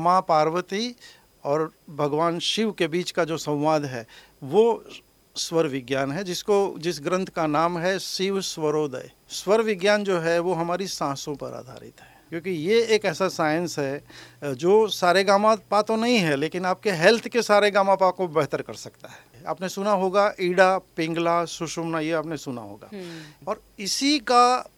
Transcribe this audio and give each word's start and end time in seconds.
माँ 0.00 0.20
पार्वती 0.28 0.94
और 1.44 1.70
भगवान 1.90 2.38
शिव 2.38 2.72
के 2.72 2.88
बीच 2.88 3.10
का 3.10 3.24
जो 3.24 3.36
संवाद 3.38 3.84
है 3.84 4.06
वो 4.42 4.84
स्वर 5.36 5.66
विज्ञान 5.66 6.12
है 6.12 6.24
जिसको 6.24 6.56
जिस 6.78 7.00
ग्रंथ 7.00 7.26
का 7.26 7.46
नाम 7.46 7.78
है 7.78 7.98
शिव 7.98 8.40
स्वरोदय। 8.40 9.10
स्वर 9.30 9.62
विज्ञान 9.62 10.04
जो 10.04 10.18
है 10.18 10.38
वो 10.38 10.54
हमारी 10.54 10.86
सांसों 10.88 11.34
पर 11.34 11.52
आधारित 11.54 12.00
है। 12.00 12.18
क्योंकि 12.30 12.50
ये 12.50 12.80
एक 12.86 13.04
ऐसा 13.04 13.28
साइंस 13.28 13.78
है 13.78 14.54
जो 14.56 14.86
सारे 14.88 15.22
गामा 15.24 15.54
पा 15.70 15.80
तो 15.82 15.96
नहीं 15.96 16.18
है 16.18 16.36
लेकिन 16.36 16.66
आपके 16.66 16.90
हेल्थ 16.92 17.28
के 17.28 17.42
सारे 17.42 17.70
गामा 17.70 17.94
पा 17.94 18.10
को 18.10 18.28
बेहतर 18.28 18.62
कर 18.62 18.74
सकता 18.74 19.08
है। 19.08 19.44
आपने 19.46 19.68
सुना 19.68 19.92
होगा 19.92 20.32
ईडा 20.40 20.76
पिंगला 20.96 21.44
सुषुम्ना 21.44 22.00
ये 22.00 22.12
आपने 22.12 22.36
सुना 22.36 22.62
होगा। 22.62 22.90
हम्म। 22.92 23.48
और 23.48 23.62
इसी 23.78 24.18
का 24.18 24.70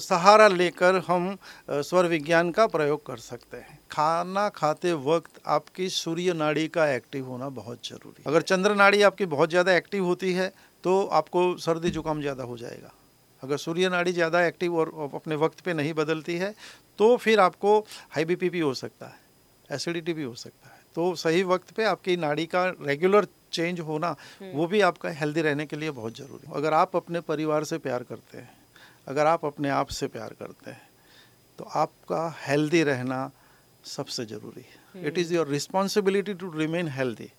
सहारा 0.00 0.48
लेकर 0.48 1.02
हम 1.06 1.36
स्वर 1.70 2.06
विज्ञान 2.06 2.50
का 2.50 2.66
प्रयोग 2.66 3.06
कर 3.06 3.16
सकते 3.18 3.56
हैं। 3.56 3.79
खाना 3.90 4.48
खाते 4.50 4.92
वक्त 5.04 5.40
आपकी 5.48 5.88
सूर्य 5.90 6.32
नाड़ी 6.34 6.66
का 6.70 6.88
एक्टिव 6.90 7.26
होना 7.26 7.48
बहुत 7.50 7.86
ज़रूरी 7.86 8.14
है। 8.18 8.24
अगर 8.26 8.42
चंद्र 8.44 8.74
नाड़ी 8.76 9.02
आपकी 9.02 9.26
बहुत 9.28 9.50
ज़्यादा 9.50 9.72
एक्टिव 9.74 10.04
होती 10.04 10.32
है 10.34 10.52
तो 10.84 11.02
आपको 11.12 11.56
सर्दी 11.58 11.90
जुकाम 11.90 12.20
ज़्यादा 12.20 12.44
हो 12.44 12.56
जाएगा। 12.58 12.92
अगर 13.42 13.56
सूर्य 13.58 13.88
नाड़ी 13.88 14.12
ज़्यादा 14.12 14.44
एक्टिव 14.46 14.76
और 14.76 14.92
अपने 15.14 15.36
वक्त 15.36 15.60
पे 15.60 15.72
नहीं 15.74 15.92
बदलती 15.94 16.36
है 16.38 16.54
तो 16.98 17.16
फिर 17.18 17.40
आपको 17.40 17.78
हाई 18.10 18.24
बीपी 18.26 18.48
भी 18.50 18.60
हो 18.60 18.72
सकता 18.76 19.06
है 19.06 19.18
एसिडिटी 19.70 20.12
भी 20.12 20.22
हो 20.22 20.34
सकता 20.36 20.68
है। 20.68 20.78
तो 20.96 21.14
सही 21.16 21.42
वक्त 21.44 21.70
पे 21.72 21.84
आपकी 21.86 22.16
नाड़ी 22.18 22.46
का 22.46 22.64
रेगुलर 22.80 23.26
चेंज 23.52 23.80
होना 23.82 24.08
हम्म। 24.08 24.50
वो 24.52 24.66
भी 24.66 24.80
आपका 24.82 25.10
हेल्दी 25.12 25.42
रहने 25.42 25.66
के 25.66 25.76
लिए 25.76 25.90
बहुत 25.92 26.16
ज़रूरी 26.16 26.46
है। 26.46 26.54
अगर 26.54 26.74
आप 26.74 26.96
अपने 26.96 27.20
परिवार 27.22 27.64
से 27.64 27.78
प्यार 27.80 28.02
करते 28.04 28.38
हैं 28.38 28.50
अगर 29.08 29.26
आप 29.26 29.44
अपने 29.44 29.68
आप 29.70 29.88
से 29.90 30.06
प्यार 30.08 30.34
करते 30.38 30.70
हैं 30.70 30.88
तो 31.58 31.64
आपका 31.76 32.22
हेल्दी 32.38 32.82
रहना 32.84 33.30
सबसे 33.84 34.24
ज़रूरी 34.24 34.64
है। 34.64 35.06
It 35.06 35.18
is 35.18 35.34
your 35.34 35.48
responsibility 35.48 36.34
to 36.34 36.50
remain 36.58 36.88
healthy 36.88 37.30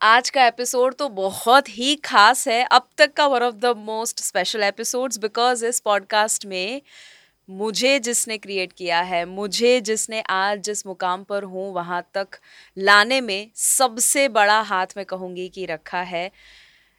आज 0.00 0.30
का 0.30 0.46
एपिसोड 0.46 0.94
तो 0.94 1.08
बहुत 1.08 1.68
ही 1.68 1.94
खास 1.96 2.46
है। 2.48 2.62
अब 2.64 2.86
तक 2.98 3.12
का 3.12 3.26
one 3.26 3.42
of 3.42 3.54
the 3.54 3.74
most 3.76 4.20
special 4.20 4.62
episodes 4.62 5.18
because 5.18 5.64
इस 5.66 5.80
पॉडकास्ट 5.80 6.46
में 6.46 6.82
मुझे 7.48 7.98
जिसने 8.00 8.38
क्रिएट 8.38 8.72
किया 8.72 9.00
है 9.00 9.24
मुझे 9.24 9.80
जिसने 9.80 10.20
आज 10.30 10.60
जिस 10.60 10.86
मुकाम 10.86 11.22
पर 11.24 11.44
हूँ 11.44 11.72
वहाँ 11.74 12.02
तक 12.14 12.38
लाने 12.76 13.20
में 13.20 13.50
सबसे 13.54 14.28
बड़ा 14.28 14.60
हाथ 14.60 14.86
में 14.96 15.04
कहूँगी 15.06 15.48
कि 15.48 15.66
रखा 15.66 16.00
है। 16.00 16.30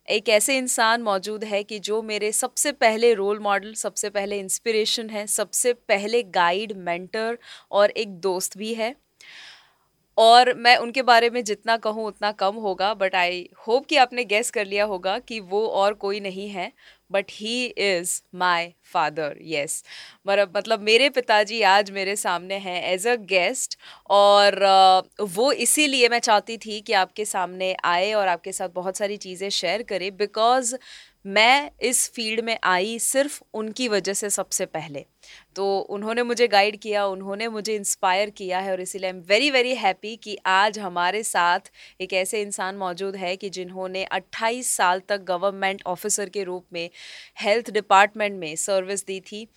एक 0.08 0.30
ऐसे 0.30 0.58
इंसान 0.58 1.02
मौजूद 1.02 1.44
है 1.44 1.64
कि 1.64 1.80
जो 1.80 2.02
मेरे 2.02 2.32
सबसे 2.32 2.72
पहले 2.74 3.14
रोल 3.14 3.40
मॉडल 3.40 3.74
सबसे 3.74 4.10
पहले 4.10 4.40
इंस्पिरेशन 4.40 5.10
है, 5.10 5.26
सबसे 5.28 5.74
पहले 5.74 6.24
गाइड 6.34 6.74
मेंटर 6.80 7.38
और 7.72 7.90
एक 7.92 8.20
दोस्त 8.22 8.58
भी 8.58 8.74
है। 8.74 8.96
और 10.18 10.54
मैं 10.56 10.76
उनके 10.78 11.02
बारे 11.02 11.30
में 11.30 11.44
जितना 11.44 11.76
कहूँ 11.78 12.06
उतना 12.08 12.32
कम 12.34 12.56
होगा 12.58 12.94
बट 12.94 13.16
आई 13.16 13.48
होप 13.68 13.86
कि 13.86 13.96
आपने 13.98 14.26
गेस 14.26 14.52
कर 14.52 14.66
लिया 14.66 14.86
होगा 14.86 15.18
कि 15.20 15.40
वो 15.42 15.66
और 15.68 15.94
कोई 15.96 16.20
नहीं 16.20 16.50
है। 16.50 16.72
But 17.14 17.32
he 17.32 17.66
is 17.66 18.20
my 18.36 18.74
father 18.94 19.38
yes 19.44 19.84
मतलब 20.28 20.82
मेरे 20.82 21.10
पिताजी 21.12 21.62
आज 21.68 21.92
मेरे 21.92 22.16
सामने 22.16 22.56
हैं 22.60 22.82
एज 22.84 23.08
अ 23.08 23.16
गेस्ट 23.28 23.78
और 24.12 24.60
वो 25.22 25.44
वो 25.44 25.52
इसीलिए 25.54 26.10
मैं 26.10 26.20
चाहती 26.20 26.56
थी 26.58 26.80
कि 26.82 26.94
आपके 26.94 27.24
सामने 27.26 27.76
आए 27.86 28.12
और 28.14 28.28
आपके 28.28 28.52
साथ 28.52 28.70
बहुत 28.70 28.98
सारी 28.98 29.18
चीज़ें 29.18 29.50
शेयर 29.52 29.82
करें 29.84 30.16
बिकॉज़ 30.18 30.76
मैं 31.26 31.72
इस 31.82 32.10
फ़ील्ड 32.12 32.40
में 32.46 32.58
आई 32.64 32.98
सिर्फ़ 33.00 33.40
उनकी 33.54 33.88
वजह 33.88 34.14
से 34.14 34.30
सबसे 34.30 34.66
पहले। 34.66 35.06
तो 35.56 35.78
उन्होंने 35.80 36.24
मुझे 36.24 36.48
गाइड 36.48 36.78
किया, 36.78 37.06
उन्होंने 37.06 37.48
मुझे 37.48 37.76
इंस्पायर 37.76 38.30
किया 38.30 38.60
है 38.60 38.72
और 38.72 38.82
इसीलिए 38.82 39.10
I 39.10 39.16
am 39.16 39.22
very 39.28 39.50
very 39.52 39.76
happy 39.76 40.16
कि 40.16 40.38
आज 40.48 40.80
हमारे 40.80 41.24
साथ 41.24 41.72
एक 42.02 42.14
ऐसे 42.14 42.42
इंसान 42.42 42.76
मौजूद 42.76 43.16
है 43.16 43.36
कि 43.36 43.50
जिन्होंने 43.50 44.04
28 44.12 44.76
साल 44.78 45.02
तक 45.10 45.24
गवर्नमेंट 45.24 45.84
ऑफिसर 45.88 46.30
के 46.30 46.44
रूप 46.44 46.66
में 46.74 46.90
हेल्थ 47.42 47.72
डिपार्टमेंट 47.72 48.40
में 48.40 48.56
सर्विस 48.58 49.06
दी 49.06 49.20
थी, 49.22 49.48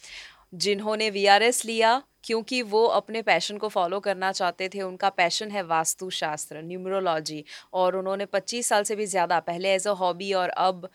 जिन्होंने 0.54 1.10
वीआरएस 1.10 1.65
लिया 1.65 2.03
क्योंकि 2.25 2.62
वो 2.65 2.84
अपने 2.84 3.22
पैशन 3.22 3.56
को 3.59 3.69
फॉलो 3.69 4.00
करना 4.00 4.31
चाहते 4.33 4.69
थे। 4.69 4.81
उनका 4.83 5.09
पैशन 5.10 5.50
है 5.50 5.62
वास्तुशास्त्र 5.65 6.62
न्यूमरोलॉजी 6.62 7.44
और 7.75 7.97
उन्होंने 7.97 8.27
25 8.27 8.69
साल 8.69 8.83
से 8.84 8.97
भी 8.97 9.06
ज़्यादा, 9.06 9.38
पहले 9.41 9.75
एज 9.75 9.87
अ 9.87 9.93
हॉबी 9.94 10.33
और 10.34 10.48
अब 10.48 10.88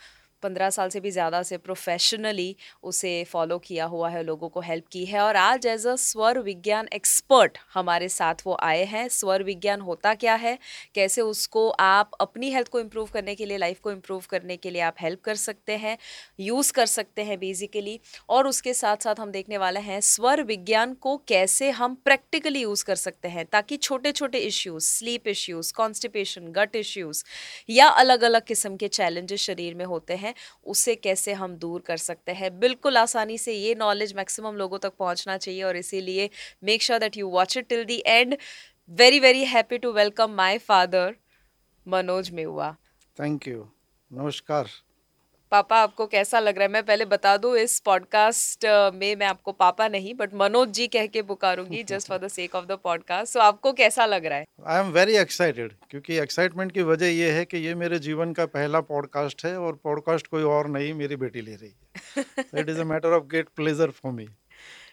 पंद्रह 0.43 0.69
साल 0.69 0.89
से 0.89 0.99
भी 0.99 1.11
ज़्यादा 1.11 1.41
से 1.43 1.57
प्रोफेशनली 1.59 2.55
उसे 2.83 3.23
फॉलो 3.23 3.57
किया 3.59 3.85
हुआ 3.85 4.09
है, 4.09 4.23
लोगों 4.23 4.49
को 4.49 4.61
हेल्प 4.61 4.87
की 4.91 5.05
है 5.05 5.19
और 5.21 5.35
आज 5.35 5.65
एज 5.67 5.87
अ 5.87 5.95
स्वर 5.97 6.39
विज्ञान 6.41 6.87
एक्सपर्ट 6.93 7.57
हमारे 7.73 8.09
साथ 8.09 8.35
वो 8.45 8.57
आए 8.61 8.83
हैं। 8.85 9.07
स्वर 9.09 9.43
विज्ञान 9.43 9.81
होता 9.81 10.13
क्या 10.15 10.35
है? 10.35 10.57
कैसे 10.95 11.21
उसको 11.23 11.69
आप 11.69 12.11
अपनी 12.21 12.51
हेल्थ 12.51 12.67
को 12.67 12.79
इम्प्रूव 12.79 13.09
करने 13.13 13.35
के 13.35 13.45
लिए 13.45 13.57
लाइफ 13.57 13.79
को 13.79 13.91
इम्प्रूव 13.91 14.23
करने 14.29 14.57
के 14.57 14.69
लिए 14.69 14.81
आप 14.81 14.95
हेल्प 15.01 15.21
कर 15.21 15.35
सकते 15.35 15.77
हैं 15.77 15.97
यूज़ 16.39 16.71
कर 16.73 16.85
सकते 16.85 17.23
हैं 17.23 17.37
बेसिकली 17.39 17.99
और 18.29 18.47
उसके 18.47 18.73
साथ 18.73 19.03
साथ 19.03 19.19
हम 19.19 19.31
देखने 19.31 19.57
वाले 19.57 19.79
हैं 19.79 19.99
स्वर 20.01 20.43
विज्ञान 20.43 20.93
को 21.01 21.15
कैसे 21.27 21.69
हम 21.71 21.95
प्रैक्टिकली 22.05 22.61
यूज़ 22.61 22.83
कर 22.85 22.95
सकते 22.95 23.27
हैं 23.27 23.45
ताकि 23.51 23.77
छोटे 23.79 24.11
छोटे 24.11 24.39
issues 24.39 24.85
sleep 24.87 25.27
issues 25.27 25.73
constipation 25.73 26.47
gut 26.51 26.75
issues 26.75 27.23
या 27.69 27.87
अलग 28.01 28.23
अलग 28.23 28.45
किस्म 28.45 28.75
के 28.77 28.87
चैलेंजेस 28.89 29.39
शरीर 29.41 29.75
में 29.75 29.85
होते 29.85 30.15
हैं 30.15 30.30
हैं, 30.31 30.35
उसे 30.65 30.95
कैसे 30.95 31.33
हम 31.33 31.55
दूर 31.57 31.81
कर 31.81 31.97
सकते 31.97 32.31
हैं? 32.31 32.59
बिल्कुल 32.59 32.97
आसानी 32.97 33.37
से 33.37 33.53
ये 33.53 33.75
नॉलेज 33.75 34.13
मैक्सिमम 34.15 34.55
लोगों 34.55 34.79
तक 34.79 34.93
पहुँचना 34.99 35.37
चाहिए 35.37 35.63
और 35.63 35.77
इसीलिए 35.77 36.29
make 36.63 36.81
sure 36.81 36.99
that 36.99 37.17
you 37.17 37.29
watch 37.29 37.57
it 37.57 37.67
till 37.67 37.83
the 37.85 38.01
end 38.05 38.37
very 38.89 39.19
very 39.19 39.43
happy 39.45 39.77
to 39.77 39.91
welcome 39.93 40.31
my 40.35 40.57
father 40.57 41.15
Manoj 41.85 42.31
Mewa 42.31 42.75
thank 43.17 43.47
you 43.47 43.67
नमस्कार 44.11 44.67
पापा 45.51 45.77
आपको 45.77 46.05
कैसा 46.07 46.39
लग 46.39 46.57
रहा 46.57 46.63
है? 46.63 46.71
मैं 46.71 46.83
पहले 46.83 47.05
बता 47.05 47.35
दूँ 47.37 47.55
इस 47.57 47.79
पॉडकास्ट 47.79 48.65
में 48.95 49.15
मैं 49.15 49.25
आपको 49.27 49.51
पापा 49.51 49.87
नहीं 49.87 50.13
बट 50.13 50.33
मनोज 50.33 50.69
जी 50.69 50.87
कह 50.87 51.05
के 51.07 51.21
पुकारूँगी 51.21 51.83
just 51.83 52.07
for 52.07 52.17
the 52.17 52.27
sake 52.27 52.55
of 52.55 52.65
the 52.65 52.77
podcast 52.83 53.33
so 53.33 53.39
आपको 53.39 53.73
कैसा 53.73 54.05
लग 54.05 54.25
रहा 54.25 54.37
है? 54.37 54.45
आई 54.67 54.79
एम 54.79 54.91
वेरी 54.91 55.15
एक्साइटेड 55.17 55.73
क्योंकि 55.89 56.17
एक्साइटमेंट 56.17 56.71
की 56.71 56.81
वजह 56.83 57.07
ये 57.07 57.31
है 57.31 57.45
कि 57.45 57.57
ये 57.57 57.75
मेरे 57.75 57.99
जीवन 57.99 58.33
का 58.33 58.45
पहला 58.45 58.81
पॉडकास्ट 58.81 59.45
है 59.45 59.57
और 59.59 59.79
पॉडकास्ट 59.83 60.27
कोई 60.27 60.43
और 60.51 60.69
नहीं 60.69 60.93
मेरी 60.93 61.15
बेटी 61.15 61.41
ले 61.41 61.55
रही 61.55 61.69
है। 61.69 62.35
It 62.59 62.69
is 62.69 62.79
a 62.79 62.83
matter 62.83 63.09
of 63.09 63.23
great 63.23 63.49
pleasure 63.55 63.89
for 63.91 64.11
me 64.11 64.27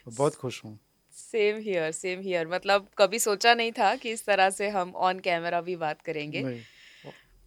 बहुत 0.07 0.35
खुश 0.35 0.63
हूँ। 0.65 0.79
सेम 1.13 1.57
हियर 1.59 1.91
सेम 1.91 2.21
हियर 2.21 2.47
मतलब 2.47 2.87
कभी 2.97 3.19
सोचा 3.19 3.53
नहीं 3.53 3.71
था 3.71 3.95
कि 3.95 4.11
इस 4.11 4.25
तरह 4.25 4.49
से 4.49 4.69
हम 4.69 4.93
ऑन 4.95 5.19
कैमरा 5.19 5.61
भी 5.61 5.75
बात 5.75 6.01
करेंगे। 6.01 6.41
नहीं. 6.41 6.59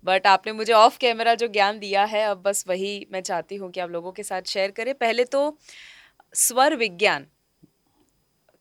बट 0.04 0.26
आपने 0.26 0.52
मुझे 0.52 0.72
ऑफ़ 0.72 0.98
कैमरा 0.98 1.34
जो 1.34 1.48
ज्ञान 1.48 1.78
दिया 1.78 2.04
है, 2.04 2.24
अब 2.24 2.42
बस 2.42 2.64
वही 2.68 3.06
मैं 3.12 3.20
चाहती 3.20 3.56
हूँ 3.56 3.70
कि 3.70 3.80
आप 3.80 3.90
लोगों 3.90 4.12
के 4.12 4.22
साथ 4.22 4.42
शेयर 4.42 4.70
करें। 4.70 4.94
पहले 4.94 5.24
तो 5.24 5.58
स्वर 6.34 6.76
विज्ञान 6.76 7.26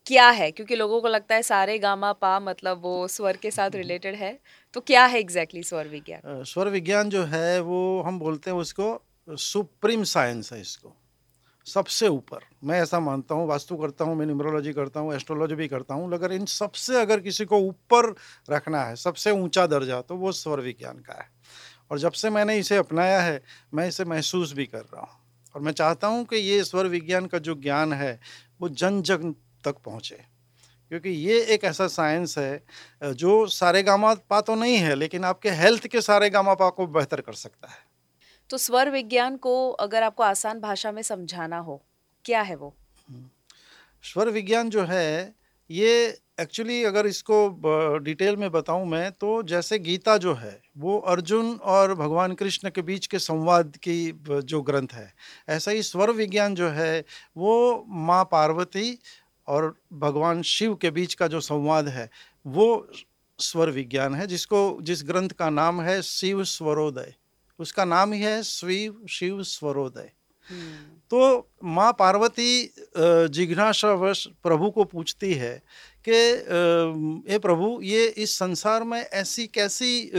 क्या 0.05 0.29
है? 0.29 0.51
क्योंकि 0.51 0.75
लोगों 0.75 1.01
को 1.01 1.07
लगता 1.07 1.35
है 1.35 1.41
सारे 1.43 1.79
गामा 1.79 2.13
पा 2.13 2.39
मतलब 2.39 2.81
वो 2.81 3.07
स्वर 3.07 3.37
के 3.37 3.51
साथ 3.51 3.69
रिलेटेड 3.69 4.15
है। 4.15 4.39
तो 4.73 4.81
क्या 4.81 5.05
है 5.05 5.19
एग्जैक्टली 5.19 5.59
exactly 5.59 5.83
स्वर 5.83 5.87
विज्ञान? 5.87 6.43
स्वर 6.43 6.67
विज्ञान 6.67 7.09
जो 7.09 7.23
है 7.23 7.59
वो 7.59 8.01
हम 8.01 8.19
बोलते 8.19 8.51
हैं 8.51 8.57
उसको 8.57 9.01
सुप्रीम 9.29 10.03
साइंस 10.03 10.53
है 10.53 10.61
इसको। 10.61 11.00
सबसे 11.67 12.07
ऊपर। 12.07 12.39
मैं 12.63 12.81
ऐसा 12.81 12.99
मानता 12.99 13.35
हूँ, 13.35 13.47
वास्तु 13.47 13.75
करता 13.75 14.05
हूँ 14.05 14.15
मैं 14.15 14.25
न्यूमरोलॉजी 14.25 14.73
करता 14.73 14.99
हूँ 14.99 15.13
एस्ट्रोलॉजी 15.15 15.55
भी 15.55 15.67
करता 15.67 15.93
हूँ 15.93 16.13
अगर 16.13 16.31
इन 16.31 16.45
सबसे 16.45 17.01
अगर 17.01 17.19
किसी 17.19 17.45
को 17.45 17.57
ऊपर 17.57 18.15
रखना 18.49 18.83
है, 18.83 18.95
सबसे 18.95 19.31
ऊँचा 19.31 19.67
दर्जा 19.67 20.01
तो 20.01 20.15
वो 20.15 20.31
स्वर 20.31 20.59
विज्ञान 20.59 20.97
का 20.97 21.13
है। 21.13 21.29
और 21.91 21.99
जब 21.99 22.11
से 22.11 22.29
मैंने 22.29 22.57
इसे 22.57 22.77
अपनाया 22.77 23.21
है, 23.21 23.43
मैं 23.73 23.87
इसे 23.87 24.05
महसूस 24.05 24.53
भी 24.53 24.65
कर 24.65 24.81
रहा 24.81 25.01
हूँ। 25.01 25.19
और 25.55 25.61
मैं 25.61 25.71
चाहता 25.71 26.07
हूँ 26.07 26.25
कि 26.25 26.35
ये 26.35 26.63
स्वर 26.63 26.87
विज्ञान 26.87 27.25
का 27.25 27.37
जो 27.37 27.55
ज्ञान 27.55 27.93
है, 27.93 28.19
वो 28.61 28.69
जन 28.69 29.01
जन 29.01 29.35
तक 29.65 29.75
पहुँचे। 29.85 30.15
क्योंकि 30.89 31.09
ये 31.09 31.41
एक 31.41 31.63
ऐसा 31.63 31.87
साइंस 31.87 32.37
है, 32.37 32.63
जो 33.03 33.47
सारे 33.47 33.83
गामा 33.83 34.13
पा 34.13 34.41
तो 34.41 34.55
नहीं 34.55 34.75
है, 34.75 34.95
लेकिन 34.95 35.23
आपके 35.23 35.49
हेल्थ 35.49 35.87
के 35.87 36.01
सारे 36.01 36.29
गामा 36.29 36.53
पा 36.53 36.69
को 36.69 36.87
बेहतर 36.87 37.21
कर 37.21 37.33
सकता 37.33 37.67
है। 37.67 37.90
तो 38.51 38.57
स्वर 38.57 38.89
विज्ञान 38.89 39.35
को 39.37 39.69
अगर 39.79 40.03
आपको 40.03 40.23
आसान 40.23 40.59
भाषा 40.59 40.91
में 40.91 41.01
समझाना 41.01 41.57
हो, 41.57 41.81
क्या 42.25 42.41
है 42.41 42.55
वो। 42.55 42.73
स्वर 44.03 44.29
विज्ञान 44.29 44.69
जो 44.69 44.83
है, 44.83 45.35
ये 45.69 46.17
एक्चुअली 46.39 46.83
अगर 46.83 47.07
इसको 47.07 47.99
डिटेल 47.99 48.35
में 48.35 48.51
बताऊँ 48.51 48.85
मैं 48.85 49.11
तो 49.11 49.41
जैसे 49.43 49.79
गीता 49.79 50.17
जो 50.17 50.33
है, 50.33 50.61
वो 50.77 50.97
अर्जुन 50.99 51.53
और 51.55 51.93
भगवान 51.95 52.33
कृष्ण 52.33 52.69
के 52.69 52.81
बीच 52.81 53.07
के 53.07 53.19
संवाद 53.19 53.77
की 53.77 54.11
जो 54.27 54.61
ग्रंथ 54.61 54.93
है, 54.93 55.13
ऐसा 55.49 55.71
ही 55.71 55.83
स्वर 55.83 56.11
विज्ञान 56.11 56.55
जो 56.55 56.69
है, 56.69 57.05
वो 57.37 57.85
माँ 57.87 58.23
पार्वती 58.31 58.97
और 59.47 59.75
भगवान 59.93 60.41
शिव 60.41 60.75
के 60.75 60.91
बीच 60.91 61.13
का 61.13 61.27
जो 61.27 61.39
संवाद 61.39 61.87
है, 61.87 62.09
वो 62.45 62.87
स्वर 63.39 63.69
विज्ञान 63.69 64.15
है, 64.15 64.27
जिसको, 64.27 64.77
जिस 64.81 65.03
ग्रंथ 65.03 65.29
का 65.29 65.49
नाम 65.49 65.81
है 65.81 66.01
शिव 66.01 66.43
स्वरोदय 66.43 67.13
उसका 67.61 67.85
नाम 67.85 68.13
ही 68.13 68.21
है 68.21 68.41
स्वीव 68.43 69.05
शिव 69.09 69.43
स्वरोदय। 69.43 70.11
तो 71.09 71.49
माँ 71.63 71.91
पार्वती 71.99 72.73
जिज्ञासावश 72.97 74.27
प्रभु 74.43 74.69
को 74.69 74.83
पूछती 74.83 75.33
है 75.33 75.61
कि 76.07 76.11
ये 77.31 77.39
प्रभु 77.39 77.81
ये 77.83 78.05
इस 78.07 78.37
संसार 78.37 78.83
में 78.83 78.99
ऐसी 79.01 79.47
कैसी 79.47 80.11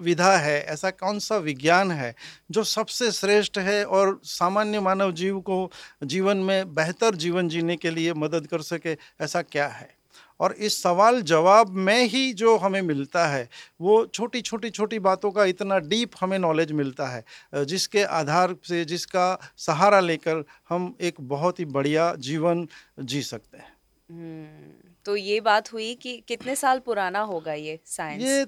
विधा 0.00 0.36
है 0.36 0.60
ऐसा 0.64 0.90
कौन 0.90 1.18
सा 1.18 1.36
विज्ञान 1.36 1.90
है 1.90 2.14
जो 2.50 2.64
सबसे 2.64 3.12
श्रेष्ठ 3.12 3.58
है 3.58 3.84
और 3.84 4.20
सामान्य 4.24 4.80
मानव 4.80 5.12
जीव 5.12 5.40
को 5.40 5.70
जीवन 6.04 6.36
में 6.36 6.74
बेहतर 6.74 7.14
जीवन 7.14 7.48
जीने 7.48 7.76
के 7.76 7.90
लिए 7.90 8.14
मदद 8.14 8.46
कर 8.46 8.62
सके 8.62 8.96
ऐसा 9.20 9.42
क्या 9.42 9.66
है? 9.66 9.97
और 10.40 10.52
इस 10.52 10.82
सवाल 10.82 11.20
जवाब 11.22 11.70
में 11.78 12.04
ही 12.04 12.32
जो 12.32 12.56
हमें 12.56 12.80
मिलता 12.82 13.26
है 13.26 13.48
वो 13.80 14.04
छोटी 14.06 14.40
छोटी 14.40 14.70
छोटी 14.70 14.98
बातों 14.98 15.30
का 15.30 15.44
इतना 15.44 15.78
डीप 15.86 16.12
हमें 16.20 16.38
नॉलेज 16.38 16.72
मिलता 16.72 17.08
है 17.08 17.64
जिसके 17.64 18.02
आधार 18.14 18.54
से 18.64 18.84
जिसका 18.84 19.26
सहारा 19.56 20.00
लेकर 20.00 20.44
हम 20.68 20.94
एक 21.00 21.20
बहुत 21.28 21.60
ही 21.60 21.64
बढ़िया 21.66 22.14
जीवन 22.20 22.66
जी 23.00 23.22
सकते 23.22 23.58
हैं। 23.58 23.72
हम्म, 24.08 24.72
तो 25.06 25.16
ये 25.16 25.40
बात 25.42 25.72
हुई 25.72 25.94
कि 25.94 26.16
कितने 26.28 26.54
साल 26.56 26.78
पुराना 26.78 27.20
होगा 27.26 27.52
ये 27.54 27.78
साइंस 27.86 28.22
ये 28.22 28.44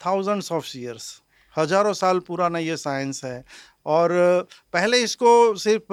थाउजेंड्स 0.00 0.52
ऑफ़ 0.52 0.76
ईयर्स 0.76 1.20
हज़ारों 1.56 1.92
साल 1.94 2.18
पुराना 2.20 2.58
ये 2.58 2.76
साइंस 2.76 3.24
है। 3.24 3.44
और 3.88 4.12
पहले 4.72 4.98
इसको 5.02 5.30
सिर्फ़ 5.58 5.92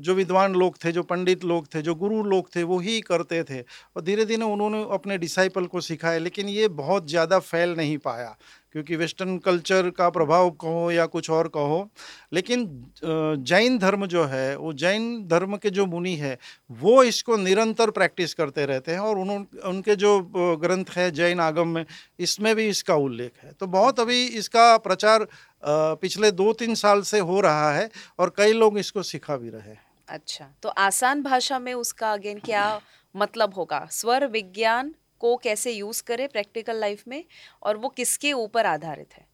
जो 0.00 0.14
विद्वान 0.14 0.54
लोग 0.54 0.76
थे, 0.84 0.92
जो 0.92 1.02
पंडित 1.04 1.44
लोग 1.44 1.66
थे, 1.74 1.82
जो 1.82 1.94
गुरु 1.96 2.22
लोग 2.24 2.48
थे, 2.56 2.62
वो 2.64 2.78
ही 2.80 3.00
करते 3.02 3.42
थे। 3.44 3.60
और 3.60 4.02
धीरे 4.02 4.24
धीरे 4.24 4.44
उन्होंने 4.44 4.82
अपने 4.92 5.18
डिसाइपल 5.18 5.66
को 5.66 5.80
सिखाया, 5.82 6.18
लेकिन 6.20 6.48
ये 6.50 6.68
बहुत 6.76 7.08
ज़्यादा 7.08 7.38
फैल 7.40 7.74
नहीं 7.76 7.98
पाया। 8.00 8.36
क्योंकि 8.74 8.96
वेस्टर्न 8.96 9.36
कल्चर 9.38 9.88
का 9.90 10.08
प्रभाव 10.10 10.50
कहो 10.60 10.90
या 10.90 11.04
कुछ 11.06 11.28
और 11.30 11.48
कहो, 11.48 11.88
लेकिन 12.32 12.66
जैन 13.04 13.78
धर्म 13.78 14.06
जो 14.06 14.24
है, 14.24 14.56
वो 14.56 14.72
जैन 14.74 15.06
धर्म 15.28 15.56
के 15.56 15.70
जो 15.70 15.86
मुनि 15.86 16.14
है, 16.16 16.36
वो 16.72 17.02
इसको 17.04 17.36
निरंतर 17.36 17.90
प्रैक्टिस 17.90 18.34
करते 18.34 18.64
रहते 18.66 18.92
हैं 18.92 18.98
और 19.00 19.18
उन्होंने 19.18 19.68
उनके 19.68 19.96
जो 19.96 20.18
ग्रंथ 20.60 20.90
है, 20.96 21.10
जैन 21.10 21.40
आगम 21.40 21.68
में, 21.68 21.84
इसमें 22.18 22.54
भी 22.56 22.66
इसका 22.68 22.94
उल्लेख 22.96 23.32
है। 23.42 23.52
तो 23.52 23.66
बहुत 23.68 24.00
अभी 24.00 24.24
इसका 24.34 24.76
प्रचार 24.78 25.26
पिछले 25.62 26.30
दो 26.32 26.52
तीन 26.52 26.74
साल 26.74 27.02
से 27.04 27.18
हो 27.20 27.40
रहा 27.40 27.72
है 27.72 27.88
और 28.18 28.34
कई 28.36 28.52
लोग 28.54 28.78
इसको 28.78 29.02
सिखा 29.04 29.36
भी 29.36 29.50
रहे 29.50 29.68
हैं। 29.68 29.82
अच्छा 30.08 30.48
तो 30.62 30.68
आसान 30.68 31.22
भाषा 31.22 31.58
में 31.58 31.72
उसका 31.74 32.12
अगेन 32.12 32.38
क्या 32.44 32.80
मतलब 33.14 33.54
होगा? 33.54 33.86
स्वर 33.90 34.26
विज्ञान 34.26 34.94
को 35.20 35.36
कैसे 35.36 35.72
यूज़ 35.72 36.02
करें 36.02 36.28
प्रैक्टिकल 36.28 36.80
लाइफ 36.80 37.04
में 37.08 37.24
और 37.62 37.76
वो 37.76 37.88
किसके 37.88 38.32
ऊपर 38.32 38.66
आधारित 38.66 39.14
है? 39.14 39.26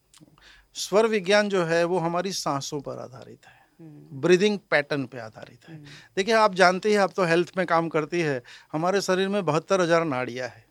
स्वर 0.75 1.07
विज्ञान 1.07 1.49
जो 1.49 1.63
है 1.63 1.83
वो 1.83 1.97
हमारी 1.99 2.31
सांसों 2.33 2.79
पर 2.81 2.99
आधारित 2.99 3.45
है। 3.45 3.59
ब्रीदिंग 3.79 4.53
हम्म। 4.53 4.67
पैटर्न 4.71 5.05
पे 5.05 5.19
आधारित 5.19 5.67
है। 5.69 5.75
हम्म। 5.75 5.85
देखिए 6.17 6.33
आप 6.33 6.55
जानते 6.55 6.91
हैं 6.91 6.99
आप 6.99 7.13
तो 7.15 7.23
हेल्थ 7.23 7.51
में 7.57 7.65
काम 7.65 7.87
करती 7.89 8.19
है 8.19 8.41
हमारे 8.71 9.01
शरीर 9.01 9.29
में 9.29 9.43
बहत्तर 9.45 9.81
हज़ार 9.81 10.05
नाड़ियाँ 10.05 10.47
है। 10.47 10.65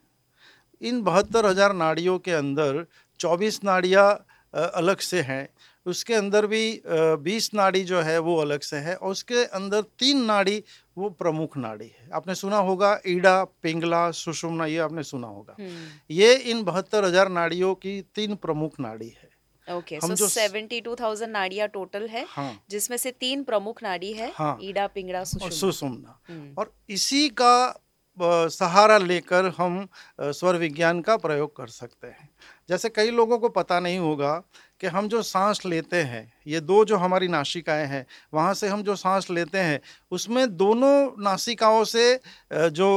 इन 0.83 1.03
बहत्तर 1.03 1.47
हज़ार 1.47 1.73
नाड़ियों 1.75 2.19
के 2.19 2.33
अंदर 2.33 2.85
चौबीस 3.21 3.63
नाड़ियाँ 3.65 4.09
अलग 4.55 4.99
से 4.99 5.21
हैं। 5.23 5.49
उसके 5.87 6.15
अंदर 6.15 6.47
भी 6.47 6.83
बीस 7.21 7.51
नाड़ी 7.55 7.83
जो 7.85 8.01
है 8.01 8.19
वो 8.21 8.37
अलग 8.39 8.61
से 8.63 8.77
है 8.79 8.95
और 8.97 9.11
उसके 9.11 9.45
अंदर 9.55 9.83
तीन 9.99 10.25
नाड़ी 10.25 10.63
वो 10.99 11.09
प्रमुख 11.13 11.57
नाड़ी 11.57 11.87
है। 11.87 12.09
आपने 12.15 12.35
सुना 12.35 12.57
होगा 12.59 12.99
ईडा 13.09 13.43
पिंगला 13.63 14.11
सुषुम्ना 14.13 14.67
ये 14.67 14.79
आपने 14.81 15.03
सुना 15.05 15.27
होगा। 15.29 15.57
हम्म। 15.59 15.89
ये 16.11 16.35
इन 16.35 16.63
बहत्तर 16.65 17.05
हज़ार 17.05 17.29
नाड़ियों 17.31 17.75
की 17.77 18.01
तीन 18.15 18.35
प्रमुख 18.37 18.81
नाड़ी 18.81 19.09
है। 19.09 19.29
Okay 19.67 19.99
okay, 19.99 20.11
so 20.11 20.29
seventy 20.29 20.81
two 20.81 20.95
thousand 20.95 21.33
नाड़िया 21.33 21.67
total 21.69 22.07
है 22.09 22.25
हाँ, 22.29 22.53
जिसमें 22.71 22.97
से 22.97 23.11
तीन 23.13 23.43
प्रमुख 23.45 23.83
नाड़ी 23.83 24.13
है 24.13 24.33
हाँ, 24.35 24.59
ईडा 24.63 24.87
पिंगला 24.87 25.23
सुषुम्ना। 25.25 26.19
हम्म। 26.29 26.55
और 26.59 26.73
इसी 26.91 27.29
का 27.41 27.83
सहारा 28.19 28.97
लेकर 28.99 29.47
हम 29.57 29.87
स्वर 30.21 30.57
विज्ञान 30.57 31.01
का 31.01 31.17
प्रयोग 31.17 31.55
कर 31.57 31.67
सकते 31.69 32.07
हैं। 32.07 32.29
जैसे 32.71 32.89
कई 32.89 33.11
लोगों 33.11 33.39
को 33.39 33.49
पता 33.49 33.79
नहीं 33.81 33.99
होगा 33.99 34.33
कि 34.81 34.87
हम 34.87 35.09
जो 35.09 35.23
सांस 35.23 35.65
लेते 35.67 36.03
हैं 36.03 36.23
ये 36.47 36.61
दो 36.61 36.85
जो 36.85 36.97
हमारी 36.97 37.29
नासिकाएँ 37.29 37.87
हैं 37.87 38.05
वहाँ 38.35 38.55
से 38.55 38.69
हम 38.69 38.83
जो 38.83 38.97
सांस 38.97 39.31
लेते 39.31 39.59
हैं 39.59 39.81
उसमें 40.11 40.57
दोनों 40.57 41.23
नासिकाओं 41.23 41.83
से 41.85 42.21
जो 42.53 42.91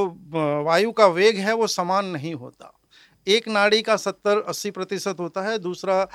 वायु 0.65 0.91
का 0.91 1.07
वेग 1.09 1.37
है 1.37 1.53
वो 1.53 1.67
समान 1.69 2.05
नहीं 2.07 2.33
होता। 2.35 2.71
एक 3.27 3.47
नाड़ी 3.47 3.81
का 3.81 3.95
सत्तर 3.97 4.41
अस्सी 4.43 4.71
प्रतिशत 4.71 5.19
होता 5.19 5.41
है 5.41 5.57
दूसरा 5.59 6.07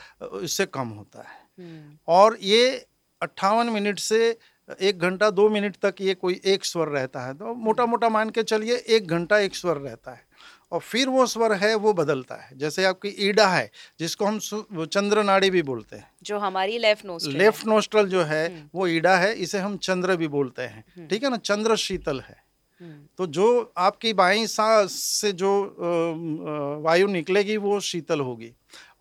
इससे 0.43 0.67
कम 0.67 0.89
होता 0.89 1.23
है। 1.23 1.37
हम्म। 1.59 1.99
और 2.09 2.37
ये 2.43 2.87
अट्ठावन 3.23 3.69
मिनट 3.69 3.99
से 3.99 4.39
एक 4.81 4.99
घंटा 4.99 5.31
दो 5.31 5.49
मिनट 5.49 5.77
तक 5.83 6.01
ये 6.01 6.15
कोई 6.15 6.41
एक 6.45 6.65
स्वर 6.65 6.89
रहता 6.89 7.27
है 7.27 7.35
तो 7.35 7.55
मोटा 7.57 7.87
मोटा 7.87 8.09
मान 8.09 8.31
के 8.31 8.43
चलिए 8.45 8.77
एक 8.89 9.07
घंटा 9.09 9.39
एक 9.39 9.57
स्वर 9.57 9.77
रहता 9.79 10.11
है। 10.11 10.27
और 10.73 10.81
फिर 10.81 11.09
वो 11.09 11.27
स्वर 11.27 11.53
है 11.55 11.75
वो 11.77 11.93
बदलता 11.95 12.35
है। 12.37 12.59
जैसे 12.59 12.85
आपकी 12.85 13.09
ईडा 13.29 13.47
है 13.49 13.71
जिसको 14.01 14.25
हम 14.25 14.39
चंद्र 14.39 15.23
नाड़ी 15.23 15.51
भी 15.51 15.63
बोलते 15.63 15.97
हैं। 15.97 16.11
जो 16.23 16.39
हमारी 16.39 16.79
लेफ़्ट 16.79 17.07
नोस्ट्रल 17.07 17.37
लेफ़्ट 17.37 17.67
नोस्ट्रल 17.67 18.09
जो 18.09 18.23
है 18.25 18.47
हम्म। 18.49 18.69
वो 18.75 18.87
ईडा 18.89 19.17
है 19.17 19.33
इसे 19.37 19.59
हम 19.59 19.77
चंद्र 19.79 20.17
भी 20.17 20.29
बोलते 20.29 20.63
हैं। 20.63 20.85
हम्म। 20.89 21.09
ठीक 21.09 21.23
है 21.25 21.31
ना? 21.31 21.37
चंद्र 21.39 21.77
शीतल 21.79 22.21
है। 22.21 22.37
हम्म। 22.81 23.07
तो 23.19 23.27
जो 23.29 23.73
आपकी 23.79 24.13
बाई 24.13 24.47
सांस 24.47 24.93
से 24.93 25.33
जो 25.33 25.51
वायु 26.85 27.07
निकलेगी 27.07 27.57
वो 27.57 27.81
शीतल 27.81 28.21
होगी। 28.21 28.53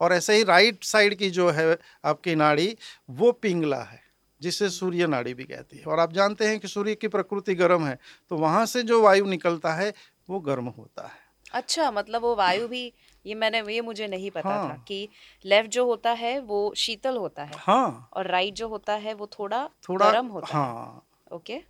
और 0.01 0.13
ऐसे 0.13 0.35
ही 0.35 0.43
राइट 0.43 0.83
साइड 0.83 1.15
की 1.15 1.29
जो 1.29 1.49
है 1.49 1.77
आपकी 2.05 2.35
नाड़ी 2.35 2.75
वो 3.09 3.31
पिंगला 3.31 3.81
है 3.83 4.01
जिसे 4.41 4.69
सूर्य 4.69 5.07
नाड़ी 5.07 5.33
भी 5.33 5.43
कहती 5.43 5.77
है। 5.77 5.83
और 5.83 5.99
आप 5.99 6.13
जानते 6.13 6.47
हैं 6.47 6.59
कि 6.59 6.67
सूर्य 6.67 6.95
की 6.95 7.07
प्रकृति 7.09 7.55
गर्म 7.55 7.85
है 7.85 7.97
तो 8.31 8.37
वहाँ 8.37 8.65
से 8.65 8.83
जो 8.83 9.01
वायु 9.01 9.25
निकलता 9.25 9.73
है 9.73 9.93
वो 10.29 10.39
गर्म 10.39 10.65
होता 10.67 11.07
है। 11.07 11.25
अच्छा 11.53 11.91
मतलब 11.91 12.21
वो 12.21 12.35
वायु 12.35 12.67
भी 12.67 12.93
ये 13.25 13.35
मैंने 13.35 13.61
ये 13.73 13.81
मुझे 13.81 14.07
नहीं 14.07 14.31
पता 14.31 14.49
हाँ. 14.49 14.69
था 14.69 14.83
कि 14.87 15.09
लेफ़्ट 15.45 15.71
जो 15.71 15.85
होता 15.85 16.11
है 16.11 16.39
वो 16.39 16.73
शीतल 16.77 17.17
होता 17.17 17.43
है 17.43 17.55
हाँ. 17.57 18.09
और 18.13 18.27
राइट 18.27 18.53
जो 18.53 18.67
होता 18.67 18.93
है 18.93 19.13
वो 19.13 19.27
थोड़ा 19.39 19.69
थोड़ा 19.89 20.11
गर्म 20.11 20.27
होता 20.27 20.53
हाँ. 20.53 21.03
है 21.31 21.35
ओके 21.35 21.61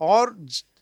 और 0.00 0.36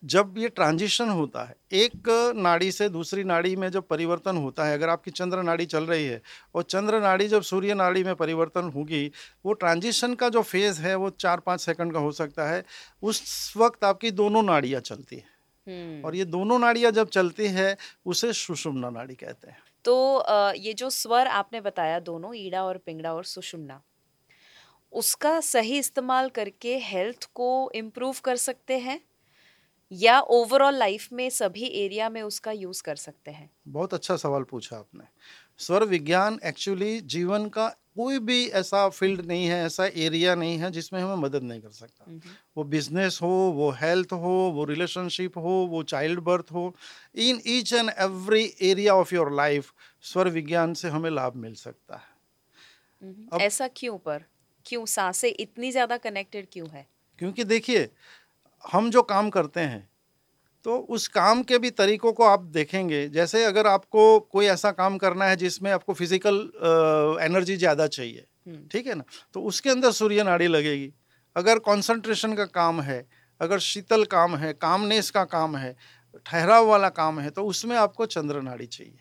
जब 0.05 0.35
ये 0.38 0.49
ट्रांजिशन 0.49 1.08
होता 1.08 1.44
है 1.44 1.55
एक 1.73 2.32
नाड़ी 2.37 2.73
से 2.73 2.88
दूसरी 2.88 3.25
नाड़ी 3.25 3.56
में 3.56 3.70
जब 3.70 3.87
परिवर्तन 3.88 4.37
होता 4.37 4.64
है 4.64 4.75
अगर 4.75 4.88
आपकी 4.88 5.11
चंद्र 5.11 5.43
नाड़ी 5.43 5.67
चल 5.67 5.87
रही 5.87 6.06
है 6.06 6.23
और 6.55 6.62
चंद्र 6.62 7.00
नाड़ी 7.00 7.29
जब 7.29 7.43
सूर्य 7.43 7.75
नाड़ी 7.75 8.05
में 8.05 8.14
परिवर्तन 8.14 8.69
होगी 8.69 9.12
वो 9.44 9.52
ट्रांजिशन 9.52 10.14
का 10.14 10.29
जो 10.29 10.43
फ़ेज़ 10.43 10.81
है 10.82 10.94
वो 10.94 11.11
चार 11.11 11.41
पाँच 11.41 11.61
सेकंड 11.61 11.93
का 11.93 11.99
हो 11.99 12.12
सकता 12.12 12.49
है 12.49 12.64
उस 13.02 13.55
वक्त 13.56 13.85
आपकी 13.85 14.11
दोनों 14.11 14.43
नाड़ियाँ 14.43 14.81
चलती 14.81 15.17
हैं। 15.17 15.36
और 16.05 16.15
ये 16.15 16.25
दोनों 16.27 16.59
नाड़ियाँ 16.59 16.93
जब 16.93 17.09
चलती 17.11 17.47
है 17.50 17.76
उसे 18.07 18.33
सुषुम्ना 18.35 18.90
नाड़ी 18.90 19.14
कहते 19.17 19.50
हैं। 19.50 19.59
तो 19.85 19.95
ये 20.57 20.73
जो 20.75 20.88
स्वर 20.90 21.26
आपने 21.31 21.61
बताया 21.61 21.99
दोनों 22.02 22.35
ईड़ा 22.37 22.64
और 22.64 22.79
पिंगड़ा 22.79 23.14
और 23.14 23.25
सुषुम्ना 23.26 23.83
उसका 24.93 25.38
सही 25.40 25.79
इस्तेमाल 25.79 26.29
करके 26.31 26.76
हेल्थ 26.83 27.29
को 27.35 27.49
इम्प्रूव 27.75 28.17
कर 28.25 28.37
सकते 28.38 28.79
हैं 28.79 29.00
या 29.90 30.21
ओवरऑल 30.33 30.75
लाइफ 30.75 31.09
में 31.12 31.29
सभी 31.33 31.69
एरिया 31.85 32.09
में 32.11 32.23
उसका 32.23 32.52
यूज़ 32.52 32.83
कर 32.83 32.97
सकते 32.99 33.31
हैं? 33.31 33.50
बहुत 33.69 33.95
अच्छा 33.95 34.17
सवाल 34.17 34.43
पूछा 34.45 34.76
आपने। 34.79 35.05
स्वर 35.61 35.85
विज्ञान 35.87 36.39
एक्चुअली 36.45 37.01
जीवन 37.09 37.49
का 37.49 37.69
कोई 37.97 38.19
भी 38.21 38.47
ऐसा 38.51 38.89
फ़ील्ड 38.91 39.21
नहीं 39.27 39.47
है 39.47 39.65
ऐसा 39.67 39.87
एरिया 39.97 40.35
नहीं 40.35 40.59
है 40.59 40.71
जिसमें 40.71 41.01
हमें 41.03 41.15
मदद 41.19 41.43
नहीं 41.43 41.61
कर 41.61 41.71
सकता। 41.71 42.09
वो 42.57 42.65
बिज़नेस 42.67 43.19
हो 43.23 43.29
वो 43.55 43.71
हेल्थ 43.73 44.13
हो 44.15 44.33
वो 44.55 44.65
रिलेशनशिप 44.65 45.39
हो 45.39 45.55
वो 45.71 45.83
चाइल्ड 45.85 46.21
बर्थ 46.23 46.53
हो 46.53 46.73
in 47.21 47.41
each 47.49 47.73
and 47.73 47.91
every 47.91 48.45
area 48.63 48.95
of 48.95 49.15
your 49.15 49.33
life 49.35 49.73
स्वर 50.05 50.29
विज्ञान 50.31 50.75
से 50.75 50.89
हमें 50.89 51.11
लाभ 51.11 51.37
मिल 51.39 51.55
सकता 51.57 51.97
है। 51.97 52.15
अब, 53.33 53.43
ऐसा 53.43 53.69
क्यों 53.69 53.97
पर? 53.99 54.23
क्यों 54.67 54.85
साँसें 54.87 55.29
इतनी 55.31 55.71
ज़्यादा 55.73 55.97
कनेक्टेड 55.99 56.47
क्यों 56.53 56.69
है? 56.71 56.87
क्योंकि 57.19 57.45
देखिए 57.45 57.89
हम 58.65 58.91
जो 58.91 59.03
काम 59.05 59.31
करते 59.31 59.61
हैं 59.63 59.89
तो 60.66 60.76
उस 60.90 61.06
काम 61.08 61.42
के 61.42 61.58
भी 61.58 61.70
तरीकों 61.73 62.12
को 62.12 62.25
आप 62.25 62.42
देखेंगे। 62.52 63.08
जैसे 63.08 63.44
अगर 63.44 63.66
आपको 63.66 64.18
कोई 64.23 64.46
ऐसा 64.46 64.70
काम 64.73 64.96
करना 64.99 65.25
है 65.25 65.37
जिसमें 65.37 65.70
आपको 65.70 65.94
फ़िज़िकल 65.94 67.18
एनर्जी 67.25 67.56
ज़्यादा 67.56 67.87
चाहिए 67.88 68.25
हम्म। 68.46 68.66
ठीक 68.68 68.87
है 68.87 68.94
ना? 68.94 69.04
तो 69.35 69.42
उसके 69.42 69.70
अंदर 69.70 69.90
सूर्य 69.92 70.23
नाड़ी 70.23 70.46
लगेगी। 70.46 70.92
अगर 71.37 71.58
कंसंट्रेशन 71.61 72.35
का 72.35 72.44
काम 72.46 72.80
है 72.80 73.04
अगर 73.40 73.58
शीतल 73.61 74.04
काम 74.06 74.37
है 74.37 74.52
कामनेस 74.54 75.11
का 75.11 75.25
काम 75.26 75.56
है 75.56 75.75
ठहराव 76.26 76.66
वाला 76.66 76.88
काम 76.90 77.20
है 77.20 77.30
तो 77.30 77.44
उसमें 77.44 77.76
आपको 77.76 78.06
चंद्र 78.08 78.42
नाड़ी 78.42 78.66
चाहिए। 78.68 78.99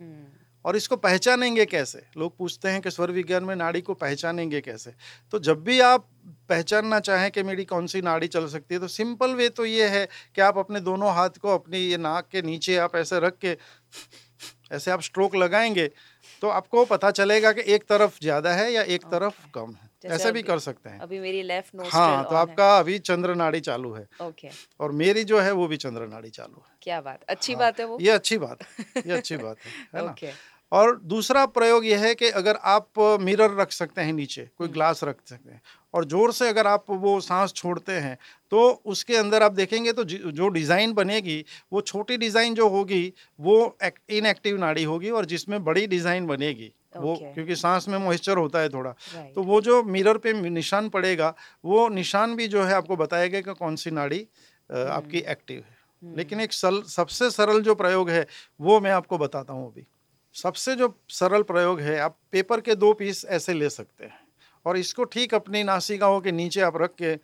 हम्म। 0.00 0.26
और 0.64 0.76
इसको 0.76 0.96
पहचानेंगे 0.98 1.64
कैसे? 1.66 2.02
लोग 2.18 2.36
पूछते 2.38 2.68
हैं 2.68 2.80
कि 2.80 2.90
स्वर 2.90 3.10
विज्ञान 3.12 3.44
में 3.44 3.54
नाड़ी 3.56 3.80
को 3.80 3.94
पहचानेंगे 3.96 4.60
कैसे? 4.60 4.94
तो 5.32 5.38
जब 5.40 5.62
भी 5.64 5.80
आप 5.82 6.08
पहचानना 6.48 7.00
चाहें 7.00 7.30
कि 7.30 7.42
मेरी 7.42 7.64
कौन 7.64 7.86
सी 7.86 8.02
नाड़ी 8.02 8.28
चल 8.28 8.46
सकती 8.48 8.74
है 8.74 8.80
तो 8.80 8.88
सिंपल 8.88 9.34
वे 9.34 9.48
तो 9.48 9.64
ये 9.64 9.88
है 9.88 10.06
कि 10.34 10.40
आप 10.40 10.58
अपने 10.58 10.80
दोनों 10.80 11.12
हाथ 11.14 11.38
को 11.42 11.54
अपनी 11.54 11.78
ये 11.78 11.96
नाक 11.96 12.28
के 12.32 12.42
नीचे 12.42 12.76
आप 12.76 12.96
ऐसे 12.96 13.20
रख 13.20 13.38
के 13.38 13.56
ऐसे 14.72 14.90
आप 14.90 15.00
स्ट्रोक 15.00 15.34
लगाएँगे 15.36 15.90
तो 16.42 16.48
आपको 16.48 16.84
पता 16.84 17.10
चलेगा 17.10 17.52
कि 17.52 17.62
एक 17.74 17.84
तरफ़ 17.84 18.18
ज़्यादा 18.22 18.52
है 18.52 18.72
या 18.72 18.82
एक 18.82 19.04
तरफ़ 19.04 19.46
कम 19.54 19.72
है। 19.72 19.88
ऐसा 20.06 20.30
भी 20.30 20.42
कर 20.42 20.58
सकते 20.58 20.90
हैं। 20.90 20.98
अभी 21.00 21.18
मेरी 21.18 21.42
लेफ़्ट 21.42 21.74
नोस्ट्रल 21.74 22.00
हाँ 22.00 22.24
तो 22.24 22.36
आपका 22.36 22.78
अभी 22.78 22.98
चंद्र 22.98 23.34
नाड़ी 23.34 23.60
चालू 23.60 23.92
है। 23.92 24.06
ओके 24.22 24.48
और 24.80 24.92
मेरी 24.92 25.24
जो 25.24 25.40
है 25.40 25.52
वो 25.52 25.66
भी 25.66 25.76
चंद्र 25.76 26.06
नाड़ी 26.06 26.30
चालू 26.30 26.62
है। 26.66 26.76
क्या 26.82 27.00
बात 27.00 27.24
अच्छी 27.28 27.52
हाँ, 27.52 27.60
बात 27.60 27.80
है 27.80 27.86
वो। 27.86 27.98
ये 28.00 28.10
अच्छी 28.10 28.38
बात 28.38 28.62
है 28.62 29.02
ये 29.06 29.12
अच्छी 29.12 29.36
बात 29.46 29.56
है 29.64 29.72
है 29.94 30.06
ना? 30.06 30.14
और 30.72 30.96
दूसरा 31.06 31.44
प्रयोग 31.46 31.84
यह 31.86 32.00
है 32.00 32.14
कि 32.14 32.28
अगर 32.30 32.56
आप 32.56 32.98
मिरर 33.20 33.54
रख 33.56 33.70
सकते 33.72 34.00
हैं 34.00 34.12
नीचे 34.12 34.42
कोई 34.58 34.66
हम्म। 34.66 34.74
ग्लास 34.74 35.04
रख 35.04 35.20
सकते 35.26 35.50
हैं 35.50 35.60
और 35.94 36.04
ज़ोर 36.04 36.32
से 36.32 36.48
अगर 36.48 36.66
आप 36.66 36.84
वो 36.90 37.18
सांस 37.20 37.52
छोड़ते 37.52 37.92
हैं 37.92 38.16
तो 38.52 38.68
उसके 38.86 39.16
अंदर 39.16 39.42
आप 39.42 39.52
देखेंगे 39.52 39.92
तो 39.92 40.04
जो 40.04 40.48
डिज़ाइन 40.48 40.92
बनेगी 40.92 41.44
वो 41.72 41.80
छोटी 41.82 42.16
डिज़ाइन 42.16 42.54
जो 42.54 42.68
होगी 42.68 43.12
वो 43.38 43.76
इनएक्टिव 44.10 44.58
नाड़ी 44.58 44.84
होगी 44.84 45.10
और 45.10 45.24
जिसमें 45.26 45.62
बड़ी 45.64 45.86
डिज़ाइन 45.86 46.26
बनेगी। 46.26 46.72
Okay. 46.88 47.02
वो 47.02 47.32
क्योंकि 47.34 47.56
सांस 47.56 47.88
में 47.88 47.98
मॉइस्चर 47.98 48.36
होता 48.36 48.58
है 48.58 48.68
थोड़ा। 48.68 48.90
राइट। 48.90 49.34
तो 49.34 49.42
वो 49.42 49.60
जो 49.60 49.82
मिरर 49.84 50.18
पे 50.18 50.32
निशान 50.32 50.88
पड़ेगा 50.88 51.34
वो 51.64 51.88
निशान 51.90 52.36
भी 52.36 52.46
जो 52.48 52.62
है 52.62 52.74
आपको 52.74 52.96
बताएगा 52.96 53.40
कि 53.40 53.54
कौन 53.54 53.76
सी 53.76 53.90
नाड़ी 53.92 54.18
अ, 54.70 54.76
आपकी 54.76 55.18
एक्टिव 55.18 55.58
है। 55.58 55.76
हम्म। 56.02 56.16
लेकिन 56.16 56.40
एक 56.40 56.52
सल, 56.52 56.82
सबसे 56.84 57.30
सरल 57.30 57.60
जो 57.62 57.74
प्रयोग 57.74 58.10
है 58.10 58.26
वो 58.60 58.80
मैं 58.80 58.90
आपको 58.92 59.18
बताता 59.18 59.52
हूँ 59.52 59.66
अभी। 59.66 59.86
सबसे 60.34 60.74
जो 60.76 60.94
सरल 61.10 61.42
प्रयोग 61.42 61.80
है 61.80 61.98
आप 61.98 62.16
पेपर 62.32 62.60
के 62.60 62.74
दो 62.76 62.92
पीस 62.94 63.24
ऐसे 63.26 63.52
ले 63.54 63.70
सकते 63.70 64.04
हैं। 64.04 64.18
और 64.68 64.78
इसको 64.78 65.04
ठीक 65.06 65.34
अपनी 65.34 65.62
नासिकाओं 65.64 66.20
के 66.20 66.32
नीचे 66.32 66.60
आप 66.62 66.76
रख 66.76 66.94
के 67.02 67.16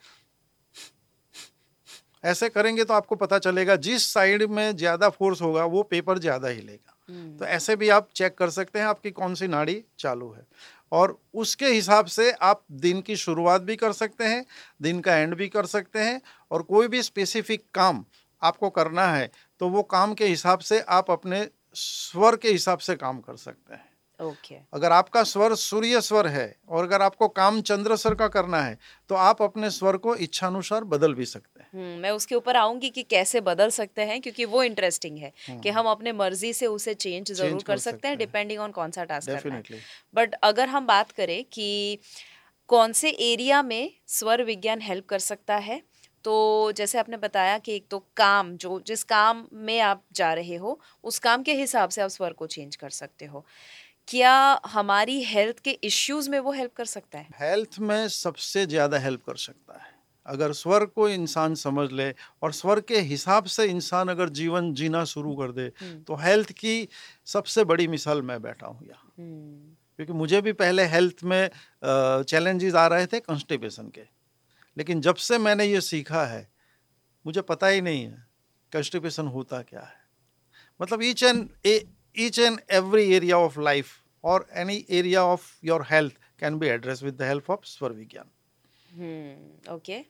ऐसे 2.25 2.49
करेंगे 2.49 2.85
तो 2.85 2.95
आपको 2.95 3.17
पता 3.17 3.39
चलेगा 3.41 3.75
जिस 3.79 4.13
साइड 4.13 4.43
में 4.51 4.77
ज़्यादा 4.77 5.09
फोर्स 5.11 5.43
होगा 5.43 5.65
वो 5.67 5.83
पेपर 5.85 6.19
ज़्यादा 6.19 6.49
हिलेगा। 6.49 6.95
हम्म, 7.09 7.37
तो 7.39 7.45
ऐसे 7.47 7.77
भी 7.77 7.89
आप 7.91 8.09
चेक 8.17 8.35
कर 8.35 8.51
सकते 8.51 8.79
हैं 8.79 8.87
आपकी 8.87 9.11
कौन 9.13 9.35
सी 9.35 9.49
नाड़ी 9.49 9.83
चालू 9.99 10.31
है। 10.33 10.47
और 10.93 11.19
उसके 11.35 11.67
हिसाब 11.67 12.07
से 12.07 12.31
आप 12.43 12.63
दिन 12.73 13.01
की 13.01 13.17
शुरुआत 13.17 13.63
भी 13.63 13.77
कर 13.77 13.93
सकते 13.93 14.25
हैं 14.25 14.45
दिन 14.83 15.01
का 15.01 15.17
एंड 15.17 15.35
भी 15.35 15.49
कर 15.49 15.67
सकते 15.67 15.99
हैं 16.01 16.21
और 16.51 16.63
कोई 16.65 16.89
भी 16.89 17.03
स्पेसिफिक 17.03 17.65
काम 17.75 18.05
आपको 18.43 18.71
करना 18.71 19.07
है 19.07 19.31
तो 19.61 19.69
वो 19.69 19.83
काम 19.91 20.15
के 20.15 20.27
हिसाब 20.27 20.59
से 20.61 20.81
आप 20.91 21.11
अपने 21.11 21.47
स्वर 21.77 22.37
के 22.37 22.49
हिसाब 22.51 22.79
से 22.79 22.95
काम 22.97 23.21
कर 23.21 23.37
सकते 23.39 23.75
हैं। 23.75 23.89
ओके 24.21 24.57
अगर 24.73 24.93
आपका 24.93 25.23
स्वर 25.25 25.55
सूर्य 25.57 26.01
स्वर 26.01 26.27
है 26.27 26.45
और 26.69 26.85
अगर 26.85 27.03
आपको 27.03 27.29
काम 27.31 27.61
चंद्र 27.63 27.97
स्वर 27.97 28.15
का 28.15 28.29
करना 28.29 28.61
है 28.61 28.79
तो 29.11 29.15
आप 29.15 29.43
अपने 29.43 29.71
स्वर 29.71 29.97
को 29.97 30.15
इच्छानुसार 30.17 30.85
बदल 30.85 31.15
भी 31.15 31.25
सकते 31.27 31.63
हैं। 31.63 31.69
हम्म, 31.73 32.01
मैं 32.01 32.11
उसके 32.11 32.35
ऊपर 32.35 32.57
आऊँगी 32.57 32.91
कि 32.91 33.03
कैसे 33.05 33.41
बदल 33.43 33.71
सकते 33.71 34.03
हैं 34.03 34.21
क्योंकि 34.21 34.45
वो 34.45 34.63
इंटरेस्टिंग 34.63 35.19
है 35.19 35.33
कि 35.63 35.71
हम 35.71 35.87
अपने 35.87 36.13
मर्ज़ी 36.13 36.53
से 36.53 36.67
उसे 36.67 36.95
चेंज 36.97 37.33
ज़रूर 37.33 37.51
हाँ। 37.51 37.59
कर 37.59 37.65
कर 37.65 37.79
सकते 37.79 37.91
सकते 37.91 38.09
हैं। 38.09 38.15
हैं। 38.15 38.19
डिपेंडिंग 38.19 38.61
ऑन 38.61 38.71
कौन 38.71 38.91
सा 38.91 39.05
टास्क 39.05 39.31
करना 39.31 39.55
है। 39.55 39.81
बट 40.15 40.35
अगर 40.43 40.69
हम 40.69 40.87
बात 40.87 41.11
करें 41.13 41.43
कि 41.45 41.99
कौन 42.69 42.93
से 42.93 43.11
एरिया 43.23 43.63
में 43.63 43.91
स्वर 44.09 44.43
विज्ञान 44.43 44.81
हेल्प 44.81 45.07
कर 45.07 45.19
सकता 45.19 45.57
है 45.57 45.83
तो 46.25 46.73
जैसे 46.73 46.99
आपने 46.99 47.17
बताया 47.17 47.57
कि 47.59 47.75
एक 47.77 47.87
तो 47.91 47.99
काम 48.17 48.57
जो 48.57 48.79
जिस 48.87 49.03
काम 49.05 49.45
में 49.53 49.79
आप 49.81 50.03
जा 50.13 50.33
रहे 50.35 50.57
हो 50.57 50.79
उस 51.05 51.19
काम 51.19 51.43
के 51.43 51.55
हिसाब 51.55 51.91
से 51.91 52.03
आप 52.03 52.11
स्वर 52.11 52.33
को 52.33 52.47
चेंज 52.47 52.77
कर 52.77 52.91
सकते 52.91 53.25
हो। 53.25 53.45
क्या 54.09 54.61
हमारी 54.67 55.23
हेल्थ 55.25 55.59
के 55.59 55.71
इश्यूज़ 55.85 56.31
में 56.31 56.39
वो 56.41 56.53
हेल्प 56.53 56.73
कर 56.77 56.85
सकता 56.87 57.19
है? 57.19 57.29
हेल्थ 57.41 57.79
में 57.81 58.09
सबसे 58.11 58.65
ज़्यादा 58.67 58.99
हेल्प 58.99 59.23
कर 59.27 59.37
सकता 59.37 59.79
है। 59.79 59.93
अगर 60.27 60.53
स्वर 60.53 60.85
को 60.87 61.09
इंसान 61.09 61.55
समझ 61.55 61.91
ले 61.93 62.11
और 62.43 62.53
स्वर 62.53 62.81
के 62.81 62.99
हिसाब 63.03 63.45
से 63.47 63.65
इंसान 63.67 64.09
अगर 64.09 64.29
जीवन 64.31 64.73
जीना 64.75 65.05
शुरू 65.05 65.35
कर 65.37 65.53
दे 65.53 65.63
हम्म, 65.81 66.03
तो 66.03 66.15
हेल्थ 66.17 66.53
की 66.53 66.89
सबसे 67.27 67.65
बड़ी 67.65 67.87
मिसाल 67.89 68.23
मैं 68.23 68.41
बैठा 68.43 68.67
हूँ 68.67 68.87
यहाँ। 68.87 69.13
हम्म, 69.19 69.75
क्योंकि 69.99 70.13
मुझे 70.13 70.41
भी 70.41 70.53
पहले 70.55 70.85
हेल्थ 70.87 71.25
में 71.25 71.51
चैलेंजेस 71.85 72.75
आ 72.75 72.87
रहे 72.87 73.07
थे 73.07 73.21
कंस्टिपेशन 73.21 73.89
के। 73.89 74.03
लेकिन 74.77 75.01
जब 75.01 75.15
से 75.17 75.39
मैंने 75.39 75.65
ये 75.65 75.81
सीखा 75.83 76.25
है 76.27 76.47
मुझे 77.25 77.41
पता 77.43 77.67
ही 77.67 77.81
नहीं 77.81 78.05
है 78.05 78.27
कंस्टिपेशन 78.73 79.27
होता 79.29 79.61
क्या 79.63 79.81
है। 79.81 80.03
मतलब 80.81 81.03
each 81.03 81.23
and 81.23 81.49
each 82.15 82.39
and 82.39 82.61
every 82.73 83.13
area 83.15 83.39
of 83.39 83.61
life 83.61 83.93
और 84.25 84.47
any 84.57 84.85
area 84.91 85.25
of 85.25 85.51
your 85.65 85.87
health 85.91 86.17
can 86.41 86.59
be 86.59 86.67
address 86.69 87.03
with 87.03 87.15
the 87.15 87.23
help 87.23 87.51
of 87.51 87.65
स्वर 87.67 87.93
विज्ञान 87.93 88.31
हम्म 88.91 89.73
ओके 89.75 90.05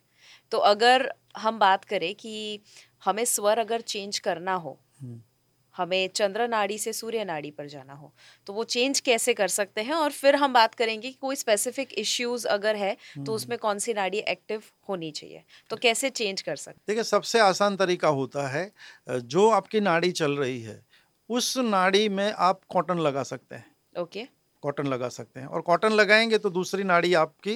तो 0.52 0.58
अगर 0.66 1.11
हम 1.37 1.58
बात 1.58 1.84
करें 1.84 2.14
कि 2.14 2.61
हमें 3.04 3.25
स्वर 3.25 3.58
अगर 3.58 3.80
चेंज 3.80 4.18
करना 4.18 4.54
हो 4.54 4.78
हम्म। 5.00 5.20
हमें 5.75 6.08
चंद्र 6.08 6.46
नाड़ी 6.49 6.76
से 6.78 6.92
सूर्य 6.92 7.25
नाड़ी 7.25 7.50
पर 7.50 7.66
जाना 7.68 7.92
हो 7.92 8.12
तो 8.46 8.52
वो 8.52 8.64
चेंज 8.64 9.00
कैसे 9.00 9.34
कर 9.34 9.49
सकते 9.49 9.82
हैं? 9.82 9.94
और 9.94 10.12
फिर 10.12 10.37
हम 10.37 10.52
बात 10.52 10.75
करेंगे 10.75 11.08
कि 11.08 11.16
कोई 11.20 11.37
स्पेसिफिक 11.37 11.92
इश्यूज़ 11.99 12.46
अगर 12.49 12.76
है। 12.76 12.96
तो 13.16 13.32
उसमें 13.32 13.58
कौन 13.58 13.78
सी 13.78 13.94
नाड़ी 13.94 14.18
एक्टिव 14.18 14.62
होनी 14.88 15.11
चाहिए? 15.11 15.42
तो 15.70 15.76
कैसे 15.76 16.11
चेंज 16.11 16.42
कर 16.42 16.56
सकते 16.56 16.80
देखिए 16.88 17.04
सबसे 17.04 17.40
आसान 17.40 17.76
तरीका 17.76 18.08
होता 18.08 18.49
है 18.49 18.70
जो 19.08 19.49
आपकी 19.50 19.80
नाड़ी 19.80 20.12
चल 20.12 20.37
रही 20.37 20.61
है 20.62 20.82
उस 21.30 21.56
नाड़ी 21.58 22.08
में 22.08 22.32
आप 22.32 22.60
कॉटन 22.68 22.98
लगा 22.98 23.22
सकते 23.22 23.54
हैं। 23.54 24.00
ओके। 24.00 24.26
कॉटन 24.62 24.86
लगा 24.86 25.08
सकते 25.08 25.40
हैं। 25.40 25.46
और 25.46 25.60
कॉटन 25.60 25.92
लगाएँगे 25.92 26.38
तो 26.38 26.50
दूसरी 26.50 26.84
नाड़ी 26.84 27.12
आपकी 27.14 27.54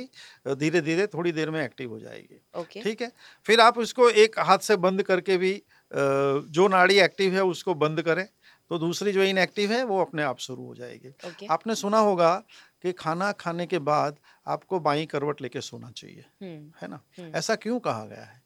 धीरे 0.49 0.81
धीरे 0.81 1.07
थोड़ी 1.07 1.33
देर 1.33 1.51
में 1.51 1.63
एक्टिव 1.65 1.91
हो 1.91 1.99
जाएगी। 2.01 2.41
ओके। 2.57 2.83
ठीक 2.83 3.03
है? 3.03 3.11
फिर 3.47 3.61
आप 3.61 3.79
उसको 3.79 4.09
एक 4.11 4.39
हाथ 4.39 4.59
से 4.59 4.77
बंद 4.77 5.03
करके 5.03 5.37
भी 5.37 5.53
जो 5.93 6.69
नाड़ी 6.69 6.99
एक्टिव 7.01 7.35
है 7.35 7.45
उसको 7.45 7.75
बंद 7.75 8.03
करें 8.03 8.27
तो 8.71 8.79
दूसरी 8.79 9.13
जो 9.13 9.23
इनएक्टिव 9.23 9.73
है 9.73 9.83
वो 9.85 10.01
अपने 10.01 10.23
आप 10.23 10.39
शुरू 10.39 10.67
हो 10.67 10.75
जाएगी। 10.75 11.09
ओके। 11.09 11.47
आपने 11.47 11.75
सुना 11.75 11.99
होगा 11.99 12.35
कि 12.83 12.93
खाना 12.93 13.31
खाने 13.33 13.67
के 13.67 13.79
बाद 13.79 14.17
आपको 14.47 14.81
बाई 14.81 15.07
करवट 15.07 15.41
लेके 15.43 15.61
सोना 15.61 15.91
चाहिए 15.91 16.25
हम्म। 16.43 16.73
है 16.83 16.89
ना? 16.89 17.01
हम्म। 17.19 17.37
ऐसा 17.37 17.55
क्यों 17.55 17.79
कहा 17.81 18.05
गया 18.05 18.25
है? 18.25 18.43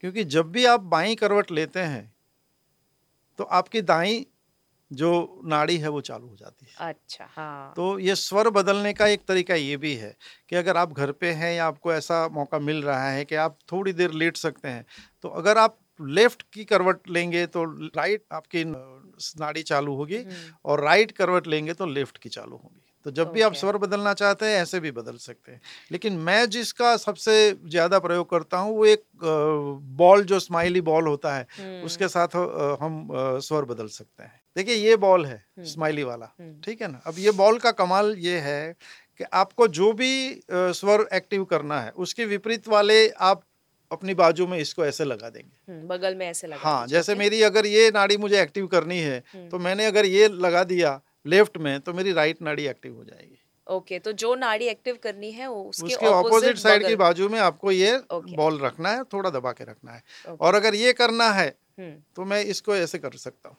क्योंकि 0.00 0.24
जब 0.24 0.50
भी 0.52 0.64
आप 0.64 0.80
बाई 0.80 1.14
करवट 1.14 1.50
लेते 1.50 1.80
हैं 1.80 2.12
तो 3.38 3.44
आपकी 3.44 3.80
दाई 3.82 4.26
जो 4.92 5.40
नाड़ी 5.44 5.76
है 5.78 5.88
वो 5.88 6.00
चालू 6.00 6.26
हो 6.28 6.36
जाती 6.36 6.66
है। 6.66 6.88
अच्छा 6.88 7.28
हाँ। 7.36 7.72
तो 7.76 7.98
ये 7.98 8.14
स्वर 8.14 8.50
बदलने 8.50 8.92
का 8.92 9.06
एक 9.06 9.24
तरीका 9.28 9.54
ये 9.54 9.76
भी 9.76 9.94
है 9.94 10.16
कि 10.48 10.56
अगर 10.56 10.76
आप 10.76 10.92
घर 10.92 11.12
पे 11.12 11.30
हैं 11.32 11.54
या 11.54 11.66
आपको 11.66 11.92
ऐसा 11.92 12.28
मौका 12.28 12.58
मिल 12.58 12.82
रहा 12.82 13.08
है 13.10 13.24
कि 13.24 13.34
आप 13.34 13.58
थोड़ी 13.72 13.92
देर 13.92 14.12
लेट 14.12 14.36
सकते 14.36 14.68
हैं 14.68 14.84
तो 15.22 15.28
अगर 15.28 15.58
आप 15.58 15.78
लेफ़्ट 16.00 16.42
की 16.52 16.64
करवट 16.64 17.10
लेंगे 17.10 17.46
तो 17.46 17.64
राइट 17.96 18.24
आपकी 18.32 18.64
नाड़ी 18.64 19.62
चालू 19.62 19.94
होगी 19.94 20.16
हम्म, 20.16 20.52
और 20.64 20.80
राइट 20.84 21.10
करवट 21.12 21.46
लेंगे 21.46 21.72
तो 21.72 21.86
लेफ़्ट 21.86 22.18
की 22.18 22.28
चालू 22.28 22.56
होगी। 22.56 22.91
तो 23.06 23.10
जब 23.10 23.30
भी 23.32 23.40
आप 23.42 23.54
स्वर 23.54 23.76
बदलना 23.76 24.12
चाहते 24.14 24.46
हैं 24.46 24.60
ऐसे 24.62 24.80
भी 24.80 24.90
बदल 24.90 25.16
सकते 25.18 25.52
हैं। 25.52 25.60
लेकिन 25.92 26.16
मैं 26.20 26.48
जिसका 26.50 26.96
सबसे 26.98 27.34
ज़्यादा 27.66 27.98
प्रयोग 27.98 28.28
करता 28.30 28.58
हूँ 28.58 28.76
वो 28.76 28.84
एक 28.86 29.02
बॉल 29.96 30.24
जो 30.24 30.38
स्माइली 30.40 30.80
बॉल 30.82 31.06
होता 31.06 31.34
है 31.36 31.46
हम्म, 31.58 31.84
उसके 31.84 32.08
साथ 32.08 32.36
हम 32.82 33.06
स्वर 33.42 33.64
बदल 33.64 33.86
सकते 33.90 34.22
हैं। 34.22 34.40
देखिए 34.56 34.74
ये 34.76 34.96
बॉल 34.98 35.24
है 35.26 35.34
हम्म। 35.36 35.66
स्माइली 35.66 36.02
वाला 36.04 36.32
हम्म, 36.40 36.60
ठीक 36.64 36.82
है 36.82 36.88
ना? 36.88 37.00
अब 37.06 37.14
ये 37.18 37.30
बॉल 37.34 37.58
का 37.58 37.70
कमाल 37.74 38.14
ये 38.18 38.38
है 38.40 38.72
कि 39.18 39.24
आपको 39.34 39.68
जो 39.70 39.92
भी 39.92 40.12
स्वर 40.50 41.08
एक्टिव 41.14 41.44
करना 41.44 41.80
है 41.80 41.90
उसके 41.98 42.24
विपरीत 42.26 42.68
वाले 42.68 43.08
आप 43.22 43.42
अपनी 43.90 44.14
बाजू 44.14 44.46
में 44.46 44.56
इसको 44.58 44.84
ऐसे 44.84 45.04
लगा 45.04 45.28
देंगे। 45.30 45.72
हम्म, 45.72 45.86
बगल 45.88 46.14
में 46.14 46.26
ऐसे 46.26 46.46
लगा 46.46 46.58
हाँ 46.60 46.86
जैसे 46.86 47.14
मेरी 47.14 47.42
अगर 47.42 47.66
ये 47.66 47.90
नाड़ी 47.94 48.16
मुझे 48.16 48.40
एक्टिव 48.42 48.66
करनी 48.66 48.98
है 48.98 49.22
हम्म, 49.34 49.48
तो 49.48 49.58
मैंने 49.58 49.86
अगर 49.86 50.06
ये 50.06 50.28
लगा 50.28 50.62
दिया 50.64 51.00
लेफ़्ट 51.26 51.56
में 51.58 51.80
तो 51.80 51.92
मेरी 51.92 52.12
राइट 52.12 52.42
नाड़ी 52.42 52.66
एक्टिव 52.66 52.94
हो 52.96 53.04
जाएगी। 53.04 53.38
ओके 53.66 53.94
okay, 53.94 54.04
तो 54.04 54.12
जो 54.12 54.34
नाड़ी 54.34 54.66
एक्टिव 54.66 54.98
करनी 55.02 55.30
है 55.32 55.46
वो 55.48 55.62
उसके 55.64 55.86
उसके 55.86 56.06
ऑपोजिट 56.06 56.56
साइड 56.58 56.86
की 56.86 56.96
बाजू 56.96 57.28
में 57.28 57.38
आपको 57.40 57.72
ये 57.72 57.92
Okay. 58.12 58.36
बॉल 58.36 58.58
रखना 58.60 58.90
है 58.90 59.04
थोड़ा 59.12 59.30
दबा 59.30 59.52
के 59.52 59.64
रखना 59.64 59.92
है। 59.92 60.02
Okay. 60.22 60.40
और 60.40 60.54
अगर 60.54 60.74
ये 60.74 60.92
करना 60.92 61.30
है 61.32 61.48
हम्म, 61.48 61.94
तो 62.16 62.24
मैं 62.24 62.42
इसको 62.44 62.76
ऐसे 62.76 62.98
कर 62.98 63.16
सकता 63.18 63.48
हूँ। 63.48 63.56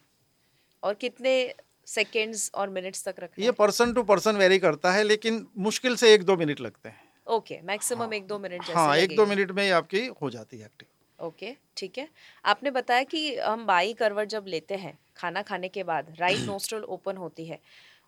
और 0.84 0.93
कितने 0.93 1.53
सेकेंड्स 1.88 2.50
और 2.55 2.70
मिनट्स 2.70 3.08
तक 3.08 3.15
रखना 3.20 3.46
ये 3.46 3.51
पर्सन 3.53 3.93
टू 3.93 4.03
पर्सन 4.03 4.38
वेरी 4.38 4.60
करता 4.60 4.91
है 4.91 5.03
लेकिन 5.03 5.46
मुश्किल 5.60 5.96
से 5.96 6.13
एक 6.13 6.24
दो 6.24 6.36
मिनट 6.38 6.62
लगते 6.62 6.89
हैं। 6.89 7.01
ओके 7.27 7.60
मैक्सिमम 7.63 8.13
एक 8.13 8.27
दो 8.27 8.39
मिनट 8.39 8.70
हाँ 8.70 8.96
एक 8.98 9.15
दो 9.15 9.25
मिनट 9.25 9.51
में 9.51 9.63
ही 9.63 9.70
आपकी 9.72 10.05
हो 10.22 10.29
जाती 10.29 10.58
है 10.58 10.65
एक्टिव 10.65 10.88
ओके 11.24 11.56
ठीक 11.77 11.98
है। 11.98 12.08
आपने 12.46 12.72
बताया 12.72 13.03
कि 13.03 13.36
हम 13.38 13.65
बाई 13.65 13.94
करवट 13.94 14.27
जब 14.27 14.46
लेते 14.48 14.75
हैं 14.75 14.98
खाना 15.18 15.42
खाने 15.42 15.70
के 15.70 15.84
बाद 15.84 16.13
राइट 16.20 16.39
नोस्ट्रल 16.51 16.84
ओपन 16.89 17.18
होती 17.18 17.46
है 17.46 17.60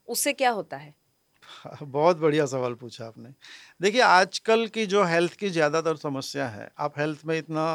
उससे 0.07 0.33
क्या 0.33 0.49
होता 0.49 0.77
है? 0.77 0.93
बहुत 1.83 2.17
बढ़िया 2.17 2.45
सवाल 2.45 2.73
पूछा 2.73 3.05
आपने। 3.05 3.29
देखिए 3.81 4.01
आजकल 4.01 4.67
की 4.67 4.85
जो 4.85 5.03
हेल्थ 5.03 5.33
की 5.33 5.49
ज़्यादातर 5.49 5.95
समस्या 5.95 6.47
है 6.47 6.69
आप 6.77 6.99
हेल्थ 6.99 7.25
में 7.25 7.37
इतना 7.37 7.65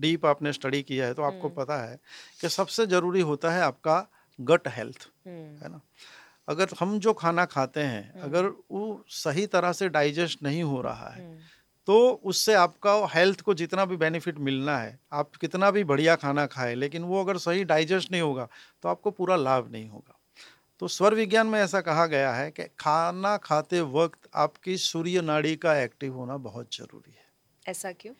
डीप 0.00 0.26
आपने 0.26 0.52
स्टडी 0.52 0.82
किया 0.82 1.06
है 1.06 1.14
तो 1.14 1.22
आपको 1.22 1.48
हम्म। 1.48 1.56
पता 1.56 1.82
है 1.82 1.98
कि 2.40 2.48
सबसे 2.48 2.86
ज़रूरी 2.86 3.20
होता 3.20 3.50
है 3.50 3.62
आपका 3.62 4.06
गट 4.38 4.68
हेल्थ 4.68 5.08
हम्म, 5.26 5.56
है 5.62 5.68
ना? 5.68 5.80
अगर 6.48 6.68
हम 6.80 6.98
जो 6.98 7.12
खाना 7.12 7.44
खाते 7.44 7.80
हैं 7.80 8.12
हम्म। 8.12 8.22
अगर 8.22 8.46
वो 8.70 9.04
सही 9.08 9.46
तरह 9.46 9.72
से 9.72 9.88
डाइजेस्ट 9.88 10.42
नहीं 10.42 10.62
हो 10.62 10.80
रहा 10.82 11.08
है 11.08 11.24
हम्म, 11.24 11.38
तो 11.86 12.20
उससे 12.24 12.54
आपका 12.54 13.08
हेल्थ 13.14 13.40
को 13.40 13.54
जितना 13.54 13.84
भी 13.84 13.96
बेनिफिट 13.96 14.38
मिलना 14.38 14.78
है 14.78 15.00
आप 15.12 15.36
कितना 15.36 15.70
भी 15.70 15.84
बढ़िया 15.84 16.16
खाना 16.16 16.46
खाएँ 16.46 16.74
लेकिन 16.74 17.02
वो 17.02 17.24
अगर 17.24 17.38
सही 17.38 17.64
डाइजेस्ट 17.64 18.12
नहीं 18.12 18.22
होगा 18.22 18.48
तो 18.82 18.88
आपको 18.88 19.10
पूरा 19.10 19.36
लाभ 19.36 19.72
नहीं 19.72 19.88
होगा। 19.88 20.18
तो 20.80 20.88
स्वर 20.88 21.14
विज्ञान 21.14 21.46
में 21.46 21.60
ऐसा 21.60 21.80
कहा 21.80 22.06
गया 22.06 22.32
है 22.32 22.50
कि 22.50 22.62
खाना 22.62 23.36
खाते 23.36 23.80
वक्त 23.80 24.28
आपकी 24.34 24.76
सूर्य 24.76 25.20
नाड़ी 25.20 25.56
का 25.56 25.78
एक्टिव 25.78 26.14
होना 26.14 26.36
बहुत 26.36 26.74
ज़रूरी 26.74 27.10
है। 27.10 27.24
ऐसा 27.68 27.92
क्यों? 27.92 28.14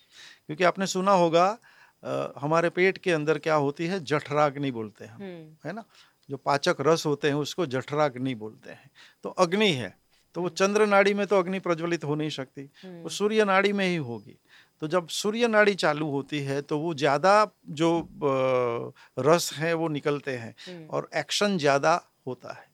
क्योंकि 0.47 0.65
आपने 0.65 0.87
सुना 0.87 1.13
होगा 1.13 1.59
आ, 2.05 2.29
हमारे 2.39 2.71
पेट 2.71 2.99
के 2.99 3.13
अंदर 3.13 3.39
क्या 3.39 3.55
होती 3.55 3.87
है? 3.87 4.01
जठराग्नि 4.01 4.71
बोलते 4.71 5.05
हैं 5.05 5.15
हम्म। 5.15 5.69
है 5.69 5.75
ना? 5.75 5.85
जो 6.31 6.37
पाचक 6.37 6.77
रस 6.81 7.07
होते 7.07 7.29
हैं 7.29 7.35
उसको 7.35 7.67
जठराग्नि 7.67 8.35
बोलते 8.35 8.71
हैं। 8.71 8.91
तो 9.23 9.29
अग्नि 9.29 9.73
है 9.73 10.02
तो 10.35 10.43
वो 10.43 10.49
चंद्र 10.51 10.87
नाड़ी 10.87 11.15
में 11.15 11.27
तो 11.27 11.39
अग्नि 11.39 11.59
प्रज्वलित 11.59 12.05
हो 12.05 12.15
नहीं 12.15 12.31
सकती 12.31 12.69
हम्म, 12.85 13.03
वो 13.03 13.09
सूर्य 13.09 13.45
नाड़ी 13.45 13.73
में 13.73 13.87
ही 13.87 13.97
होगी। 13.97 14.39
तो 14.83 14.89
जब 14.89 15.09
सूर्य 15.09 15.49
नाड़ी 15.49 15.75
चालू 15.75 16.09
होती 16.11 16.39
है 16.41 16.61
तो 16.63 16.79
वो 16.79 16.93
ज़्यादा 16.95 17.35
जो 17.71 17.91
रस 19.19 19.53
हैं 19.55 19.73
वो 19.75 19.89
निकलते 19.89 20.37
हैं 20.37 20.55
हम्म, 20.69 20.87
और 20.87 21.09
एक्शन 21.17 21.59
ज़्यादा 21.59 21.95
होता 22.27 22.53
है। 22.53 22.67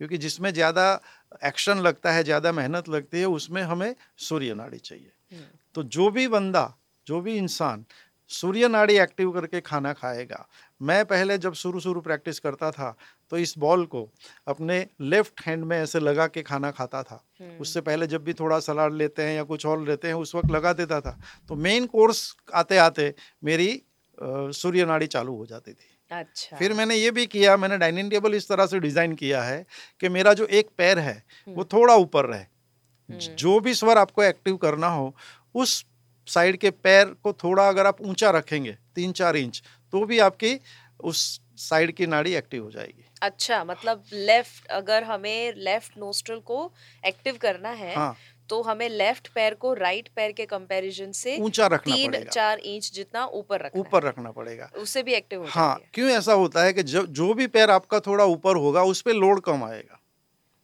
क्योंकि 0.00 0.18
जिसमें 0.18 0.52
ज़्यादा 0.52 1.00
एक्शन 1.44 1.78
लगता 1.78 2.12
है 2.12 2.24
ज़्यादा 2.24 2.52
मेहनत 2.52 2.88
लगती 2.88 3.20
है 3.20 3.26
उसमें 3.26 3.62
हमें 3.62 3.94
सूर्य 4.18 4.54
नाड़ी 4.54 4.78
चाहिए। 4.78 5.12
हम्म, 5.32 5.44
तो 5.74 5.82
जो 5.82 6.10
भी 6.10 6.26
बंदा 6.28 6.72
जो 7.06 7.20
भी 7.20 7.36
इंसान 7.36 7.84
सूर्य 8.30 8.68
नाड़ी 8.68 8.96
एक्टिव 8.98 9.30
करके 9.32 9.60
खाना 9.60 9.92
खाएगा। 9.92 10.46
मैं 10.80 11.04
पहले 11.04 11.36
जब 11.38 11.54
शुरू 11.54 11.80
शुरू 11.80 12.00
प्रैक्टिस 12.00 12.38
करता 12.40 12.70
था 12.70 12.94
तो 13.32 13.38
इस 13.38 13.54
बॉल 13.58 13.84
को 13.86 14.08
अपने 14.46 14.86
लेफ़्ट 15.02 15.40
हैंड 15.46 15.64
में 15.64 15.76
ऐसे 15.78 16.00
लगा 16.00 16.26
के 16.26 16.42
खाना 16.42 16.70
खाता 16.70 17.02
था। 17.02 17.22
हम्म, 17.40 17.56
उससे 17.58 17.80
पहले 17.80 18.06
जब 18.06 18.24
भी 18.24 18.32
थोड़ा 18.34 18.58
सलाड 18.60 18.92
लेते 18.94 19.22
हैं 19.22 19.34
या 19.36 19.42
कुछ 19.44 19.66
और 19.66 19.82
लेते 19.82 20.08
हैं 20.08 20.14
उस 20.16 20.34
वक्त 20.34 20.50
लगा 20.50 20.72
देता 20.72 21.00
था। 21.00 21.18
तो 21.48 21.56
मेन 21.56 21.86
कोर्स 21.86 22.36
आते 22.54 22.76
आते 22.78 23.12
मेरी 23.42 23.82
सूर्य 24.18 24.84
नाड़ी 24.84 25.06
चालू 25.08 25.36
हो 25.36 25.46
जाती 25.46 25.72
थी। 25.72 25.90
अच्छा। 26.10 26.56
फिर 26.56 26.72
मैंने 26.72 26.94
ये 26.94 27.10
भी 27.10 27.26
किया 27.26 27.56
मैंने 27.56 27.78
डाइनिंग 27.78 28.10
टेबल 28.10 28.34
इस 28.34 28.48
तरह 28.48 28.66
से 28.66 28.80
डिज़ाइन 28.80 29.14
किया 29.14 29.42
है 29.42 29.64
कि 30.00 30.08
मेरा 30.08 30.32
जो 30.32 30.46
एक 30.48 30.68
पैर 30.78 30.98
है 30.98 31.22
वो 31.48 31.64
थोड़ा 31.64 31.94
ऊपर 31.96 32.26
रहे। 32.26 32.40
हम्म, 32.40 33.18
जो 33.18 33.58
भी 33.60 33.74
स्वर 33.74 33.98
आपको 33.98 34.22
एक्टिव 34.22 34.56
करना 34.58 34.88
हो 34.88 35.14
उस 35.54 35.84
साइड 36.28 36.56
के 36.56 36.70
पैर 36.70 37.14
को 37.22 37.32
थोड़ा 37.34 37.68
अगर 37.68 37.86
आप 37.86 38.00
ऊँचा 38.02 38.30
रखेंगे 38.30 38.76
तीन 38.94 39.12
चार 39.12 39.36
इंच 39.36 39.62
तो 39.92 40.04
भी 40.04 40.18
आपकी 40.18 40.58
उस 41.00 41.40
साइड 41.58 41.92
की 41.92 42.06
नाड़ी 42.06 42.34
एक्टिव 42.34 42.62
हो 42.64 42.70
जाएगी। 42.70 43.04
अच्छा 43.22 43.62
मतलब 43.64 44.04
लेफ़्ट 44.12 44.66
अगर 44.66 45.04
हमें 45.04 45.54
लेफ़्ट 45.56 45.98
नोस्ट्रल 45.98 46.38
को 46.38 46.70
एक्टिव 47.04 47.36
करना 47.36 47.68
है 47.70 47.94
हाँ। 47.94 48.16
तो 48.48 48.60
हमें 48.62 48.88
लेफ़्ट 48.88 49.28
पैर 49.28 49.54
को 49.54 49.72
राइट 49.74 50.08
पैर 50.16 50.32
के 50.32 50.46
कंपैरिजन 50.46 51.12
से 51.12 51.36
ऊँचा 51.38 51.66
रखना 51.66 51.94
तीन 51.94 52.10
पड़ेगा। 52.10 52.30
चार 52.30 52.58
इंच 52.58 52.90
जितना 52.92 53.24
ऊपर 53.26 53.60
रखना 53.60 53.80
ऊपर 53.80 54.02
रखना 54.02 54.30
पड़ेगा। 54.30 54.70
उससे 54.76 55.02
भी 55.02 55.14
एक्टिव 55.14 55.40
हो 55.40 55.46
हाँ 55.50 55.80
क्यों 55.94 56.10
ऐसा 56.10 56.32
होता 56.32 56.64
है 56.64 56.72
कि 56.72 56.82
जो 56.82 57.06
जो 57.06 57.32
भी 57.34 57.46
पैर 57.46 57.70
आपका 57.70 58.00
थोड़ा 58.00 58.24
ऊपर 58.24 58.56
होगा 58.56 58.82
उस 58.82 59.00
पर 59.02 59.12
लोड 59.12 59.40
कम 59.40 59.64
आएगा। 59.64 60.00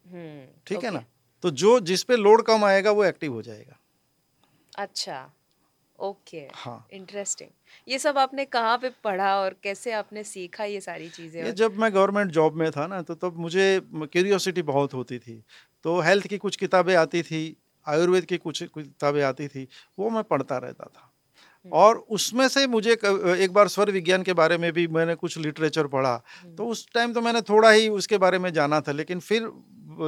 हम्म 0.07 0.47
ठीक 0.67 0.85
है 0.85 0.91
ना? 0.91 1.05
तो 1.45 1.51
जो 1.51 1.79
जिस 1.81 2.03
पे 2.03 2.17
लोड 2.17 2.43
कम 2.43 2.65
आएगा 2.65 2.91
वो 2.91 3.05
एक्टिव 3.05 3.33
हो 3.33 3.43
जाएगा। 3.43 3.79
अच्छा। 4.79 5.31
ओके 6.01 6.47
हाँ। 6.55 6.87
इंटरेस्टिंग 6.93 7.51
ये 7.87 7.99
सब 7.99 8.19
आपने 8.19 8.45
कहाँ 8.47 8.77
पे 8.79 8.91
पढ़ा 9.05 9.35
और 9.37 9.57
कैसे 9.63 9.93
आपने 9.93 10.25
सीखा 10.25 10.65
ये 10.65 10.81
सारी 10.81 11.09
चीज़ें? 11.09 11.45
ये 11.45 11.53
जब 11.53 11.77
मैं 11.79 11.93
गवर्नमेंट 11.95 12.31
जॉब 12.33 12.57
में 12.57 12.71
था 12.71 12.87
ना 12.87 13.01
तो 13.03 13.15
तब 13.17 13.37
मुझे 13.39 13.81
क्यूरियोसिटी 13.85 14.63
बहुत 14.65 14.95
होती 14.95 15.19
थी। 15.19 15.43
तो 15.85 16.01
हेल्थ 16.01 16.27
की 16.27 16.39
कुछ 16.39 16.57
किताबें 16.57 16.95
आती 16.97 17.23
थी 17.23 17.57
आयुर्वेद 17.87 18.25
की 18.25 18.37
कुछ 18.39 18.63
कुछ 18.65 18.85
किताबें 18.85 19.23
आती 19.25 19.49
थी 19.49 19.67
वो 19.99 20.11
मैं 20.11 20.23
पढ़ता 20.25 20.59
रहता 20.59 20.85
था। 20.87 21.07
और 21.67 21.97
उसमें 22.11 22.47
से 22.49 22.67
मुझे 22.69 22.93
एक 22.93 23.51
बार 23.53 23.69
स्वर 23.69 23.91
विज्ञान 23.91 24.23
के 24.23 24.33
बारे 24.35 24.57
में 24.59 24.73
भी 24.73 24.87
मैंने 24.89 25.15
कुछ 25.15 25.37
लिटरेचर 25.39 25.87
पढ़ा। 25.89 26.17
तो 26.59 26.67
उस 26.67 26.87
टाइम 26.95 27.13
तो 27.13 27.21
मैंने 27.21 27.41
थोड़ा 27.43 27.71
ही 27.71 27.89
उसके 27.91 28.19
बारे 28.19 28.39
में 28.39 28.53
जाना 28.53 28.81
था 28.81 28.93
लेकिन 28.93 29.21
फिर 29.21 29.51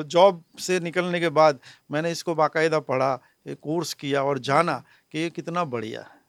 जॉब 0.06 0.42
से 0.60 0.78
निकलने 0.80 1.20
के 1.20 1.28
बाद 1.30 1.58
मैंने 1.90 2.10
इसको 2.10 2.34
बाकायदा 2.34 2.78
पढ़ा 2.82 3.18
एक 3.46 3.58
कोर्स 3.60 3.92
किया 3.94 4.22
और 4.22 4.38
जाना। 4.40 4.82
कि 5.12 5.18
ये 5.18 5.30
कितना 5.30 5.64
बढ़िया 5.66 6.00
है। 6.00 6.20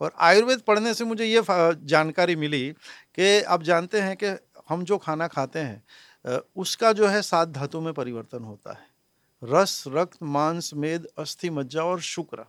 और 0.00 0.12
आयुर्वेद 0.20 0.60
पढ़ने 0.60 0.94
से 0.94 1.04
मुझे 1.04 1.24
ये 1.24 1.42
जानकारी 1.48 2.36
मिली 2.36 2.68
कि 3.14 3.42
आप 3.42 3.62
जानते 3.62 4.00
हैं 4.00 4.16
कि 4.16 4.36
हम 4.68 4.84
जो 4.84 4.98
खाना 4.98 5.26
खाते 5.28 5.58
हैं 5.58 6.40
उसका 6.56 6.92
जो 6.92 7.06
है 7.06 7.22
सात 7.22 7.48
धातु 7.50 7.80
में 7.80 7.92
परिवर्तन 7.94 8.44
होता 8.44 8.72
है। 8.72 8.94
रस 9.42 9.84
रक्त 9.88 10.22
मांस 10.22 10.70
मेद 10.74 11.06
अस्थि 11.18 11.50
मज्जा 11.50 11.82
और 11.84 12.00
शुक्र। 12.02 12.44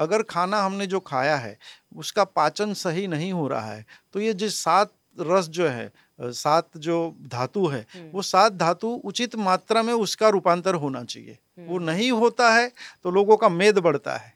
अगर 0.00 0.22
खाना 0.22 0.60
हमने 0.62 0.86
जो 0.86 1.00
खाया 1.00 1.36
है 1.36 1.56
उसका 1.96 2.24
पाचन 2.26 2.72
सही 2.74 3.06
नहीं 3.06 3.32
हो 3.32 3.46
रहा 3.48 3.72
है 3.72 3.84
तो 4.14 4.20
ये 4.20 4.32
जिस 4.34 4.56
सात 4.56 4.92
रस 5.18 5.48
जो 5.48 5.68
है 5.68 5.90
सात 6.20 6.76
जो 6.78 7.14
धातु 7.26 7.66
है 7.66 7.84
वो 8.12 8.22
सात 8.22 8.52
धातु 8.54 8.88
उचित 9.04 9.36
मात्रा 9.38 9.82
में 9.82 9.92
उसका 9.94 10.28
रूपांतर 10.28 10.74
होना 10.76 11.02
चाहिए। 11.04 11.38
वो 11.58 11.78
नहीं 11.80 12.10
होता 12.12 12.50
है 12.50 12.70
तो 13.04 13.10
लोगों 13.10 13.36
का 13.36 13.48
मेद 13.50 13.78
बढ़ता 13.78 14.16
है। 14.16 14.34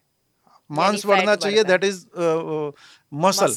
मांस 0.70 1.06
बढ़ना 1.06 1.34
चाहिए 1.36 1.64
दैट 1.64 1.84
इज़ 1.84 2.06
मसल 3.12 3.56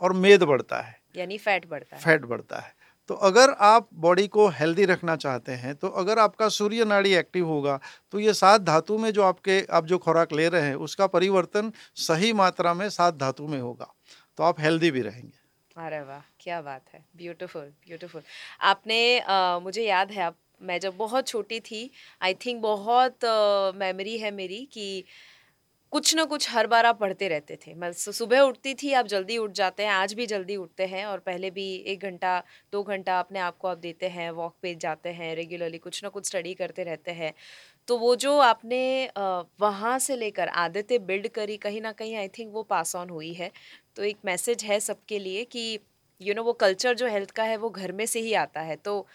और 0.00 0.12
मेद 0.14 0.42
बढ़ता 0.44 0.80
है। 0.80 0.98
यानी 1.16 1.38
फैट 1.38 1.66
बढ़ता 1.68 1.96
है। 1.96 2.02
फैट 2.02 2.24
बढ़ता 2.24 2.58
है। 2.58 2.74
तो 3.10 3.14
अगर 3.26 3.50
आप 3.62 3.88
बॉडी 3.94 4.26
को 4.28 4.46
हेल्दी 4.50 4.84
रखना 4.84 5.14
चाहते 5.16 5.52
हैं 5.54 5.74
तो 5.74 5.88
अगर 6.00 6.18
आपका 6.18 6.48
सूर्य 6.48 6.84
नाड़ी 6.84 7.12
एक्टिव 7.14 7.46
होगा 7.48 7.78
तो 8.12 8.18
ये 8.18 8.32
सात 8.34 8.60
धातु 8.62 8.96
में 8.98 9.10
जो 9.10 9.22
आपके 9.22 9.60
आप 9.70 9.86
जो 9.86 9.98
खुराक 9.98 10.32
ले 10.32 10.48
रहे 10.48 10.62
हैं 10.62 10.74
उसका 10.86 11.06
परिवर्तन 11.06 11.70
सही 11.96 12.32
मात्रा 12.32 12.72
में 12.74 12.88
सात 12.90 13.16
धातु 13.16 13.46
में 13.46 13.60
होगा। 13.60 13.92
तो 14.38 14.42
आप 14.42 14.60
हेल्दी 14.60 14.90
भी 14.90 15.02
रहेंगे। 15.02 15.38
अरे 15.76 16.00
वाह 16.00 16.20
क्या 16.40 16.60
बात 16.62 16.82
है। 16.94 17.04
ब्यूटीफुल 17.16 17.62
ब्यूटीफुल 17.86 18.22
आपने 18.62 18.98
अ, 19.18 19.58
मुझे 19.62 19.82
याद 19.82 20.12
है 20.12 20.22
आप 20.22 20.36
मैं 20.62 20.78
जब 20.80 20.96
बहुत 20.96 21.26
छोटी 21.28 21.60
थी 21.60 21.90
आई 22.22 22.34
थिंक 22.34 22.60
बहुत 22.62 23.24
मेमोरी 23.76 24.18
है 24.18 24.30
मेरी 24.30 24.64
कि 24.72 25.04
कुछ 25.92 26.14
ना 26.14 26.24
कुछ 26.24 26.48
हर 26.50 26.66
बार 26.66 26.86
आप 26.86 26.98
पढ़ते 27.00 27.28
रहते 27.28 27.56
थे। 27.56 27.74
मैं 27.74 27.90
सुबह 27.92 28.40
उठती 28.40 28.74
थी 28.74 28.92
आप 28.92 29.06
जल्दी 29.06 29.36
उठ 29.38 29.52
जाते 29.52 29.82
हैं 29.82 29.90
आज 29.90 30.12
भी 30.14 30.26
जल्दी 30.26 30.56
उठते 30.56 30.86
हैं 30.86 31.04
और 31.06 31.18
पहले 31.18 31.50
भी 31.50 31.64
एक 31.86 32.02
घंटा 32.02 32.38
दो 32.72 32.82
घंटा 32.82 33.18
अपने 33.20 33.38
आप 33.38 33.56
को 33.58 33.68
आप 33.68 33.78
देते 33.78 34.08
हैं 34.08 34.30
वॉक 34.30 34.54
पे 34.62 34.74
जाते 34.74 35.08
हैं 35.10 35.34
रेगुलरली 35.36 35.78
कुछ 35.78 36.02
ना 36.04 36.08
कुछ 36.08 36.26
स्टडी 36.26 36.54
करते 36.54 36.84
रहते 36.84 37.10
हैं। 37.12 37.32
तो 37.88 37.98
वो 37.98 38.14
जो 38.16 38.36
आपने 38.38 39.10
वहाँ 39.60 39.98
से 39.98 40.16
लेकर 40.16 40.48
आदतें 40.48 41.06
बिल्ड 41.06 41.28
करी 41.28 41.56
कहीं 41.56 41.80
ना 41.82 41.92
कहीं 41.92 42.16
आई 42.16 42.28
थिंक 42.28 42.52
वो 42.54 42.62
पास 42.64 42.96
ऑन 42.96 43.10
हुई 43.10 43.32
है। 43.32 43.50
तो 43.96 44.02
एक 44.04 44.18
मैसेज 44.24 44.64
है 44.64 44.80
सबके 44.80 45.18
लिए 45.18 45.44
कि 45.44 45.78
यू 46.20 46.26
you 46.26 46.34
नो 46.34 46.34
know, 46.34 46.46
वो 46.46 46.52
कल्चर 46.54 46.94
जो 46.94 47.08
हेल्थ 47.08 47.30
का 47.30 47.44
है 47.44 47.56
वो 47.56 47.70
घर 47.70 47.92
में 47.92 48.06
से 48.06 48.20
ही 48.20 48.32
आता 48.34 48.60
है। 48.60 48.76
तो 48.76 49.06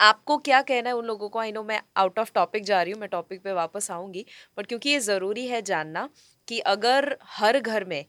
आपको 0.00 0.38
क्या 0.38 0.62
कहना 0.62 0.90
है 0.90 0.96
उन 0.96 1.04
लोगों 1.04 1.28
को? 1.28 1.38
आई 1.38 1.52
नो 1.52 1.62
मैं 1.64 1.80
आउट 1.96 2.18
ऑफ़ 2.18 2.32
टॉपिक 2.34 2.64
जा 2.64 2.82
रही 2.82 2.92
हूँ 2.92 3.00
मैं 3.00 3.08
टॉपिक 3.08 3.42
पे 3.42 3.52
वापस 3.52 3.90
आऊँगी 3.90 4.24
बट 4.58 4.66
क्योंकि 4.66 4.90
ये 4.90 5.00
ज़रूरी 5.00 5.46
है 5.46 5.62
जानना 5.62 6.08
कि 6.48 6.58
अगर 6.58 7.16
हर 7.24 7.60
घर 7.60 7.84
में 7.84 8.04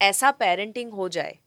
ऐसा 0.00 0.30
पेरेंटिंग 0.30 0.92
हो 0.92 1.08
जाए 1.08 1.38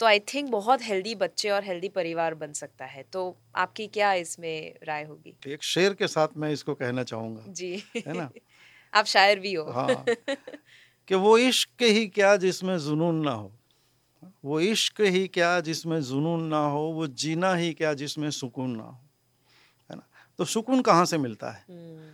तो 0.00 0.06
आई 0.06 0.18
थिंक 0.18 0.50
बहुत 0.50 0.82
हेल्दी 0.82 1.14
बच्चे 1.14 1.50
और 1.50 1.64
हेल्दी 1.64 1.88
परिवार 1.88 2.34
बन 2.34 2.52
सकता 2.52 2.84
है। 2.84 3.02
तो 3.02 3.36
आपकी 3.56 3.86
क्या 3.86 4.12
इसमें 4.12 4.74
राय 4.84 5.04
होगी? 5.04 5.34
एक 5.46 5.62
शेर 5.62 5.94
के 5.94 6.06
साथ 6.08 6.28
मैं 6.36 6.50
इसको 6.52 6.74
कहना 6.74 7.02
चाहूँगा 7.02 7.52
जी। 7.52 7.84
है 8.06 8.12
ना? 8.12 8.30
आप 8.94 9.04
शायर 9.04 9.40
भी 9.40 9.54
हो। 9.54 9.64
हाँ। 9.64 10.04
कि 11.08 11.14
वो 11.14 11.38
इश्क 11.38 11.82
ही 11.82 12.06
क्या 12.06 12.36
जिसमें 12.36 12.78
जुनून 12.78 13.24
ना 13.24 13.30
हो। 13.30 13.59
वो 14.44 14.60
इश्क 14.60 15.00
ही 15.00 15.26
क्या 15.28 15.60
जिसमें 15.60 16.00
जुनून 16.02 16.44
ना 16.44 16.58
हो 16.58 16.80
वो 16.92 17.06
जीना 17.06 17.54
ही 17.54 17.72
क्या 17.74 17.92
जिसमें 17.94 18.30
सुकून 18.30 18.76
ना 18.76 18.82
हो 18.82 18.98
है 19.90 19.96
ना? 19.96 20.02
तो 20.38 20.44
सुकून 20.44 20.82
कहाँ 20.82 21.04
से 21.04 21.18
मिलता 21.18 21.50
है? 21.50 21.64
हम्म, 21.70 22.08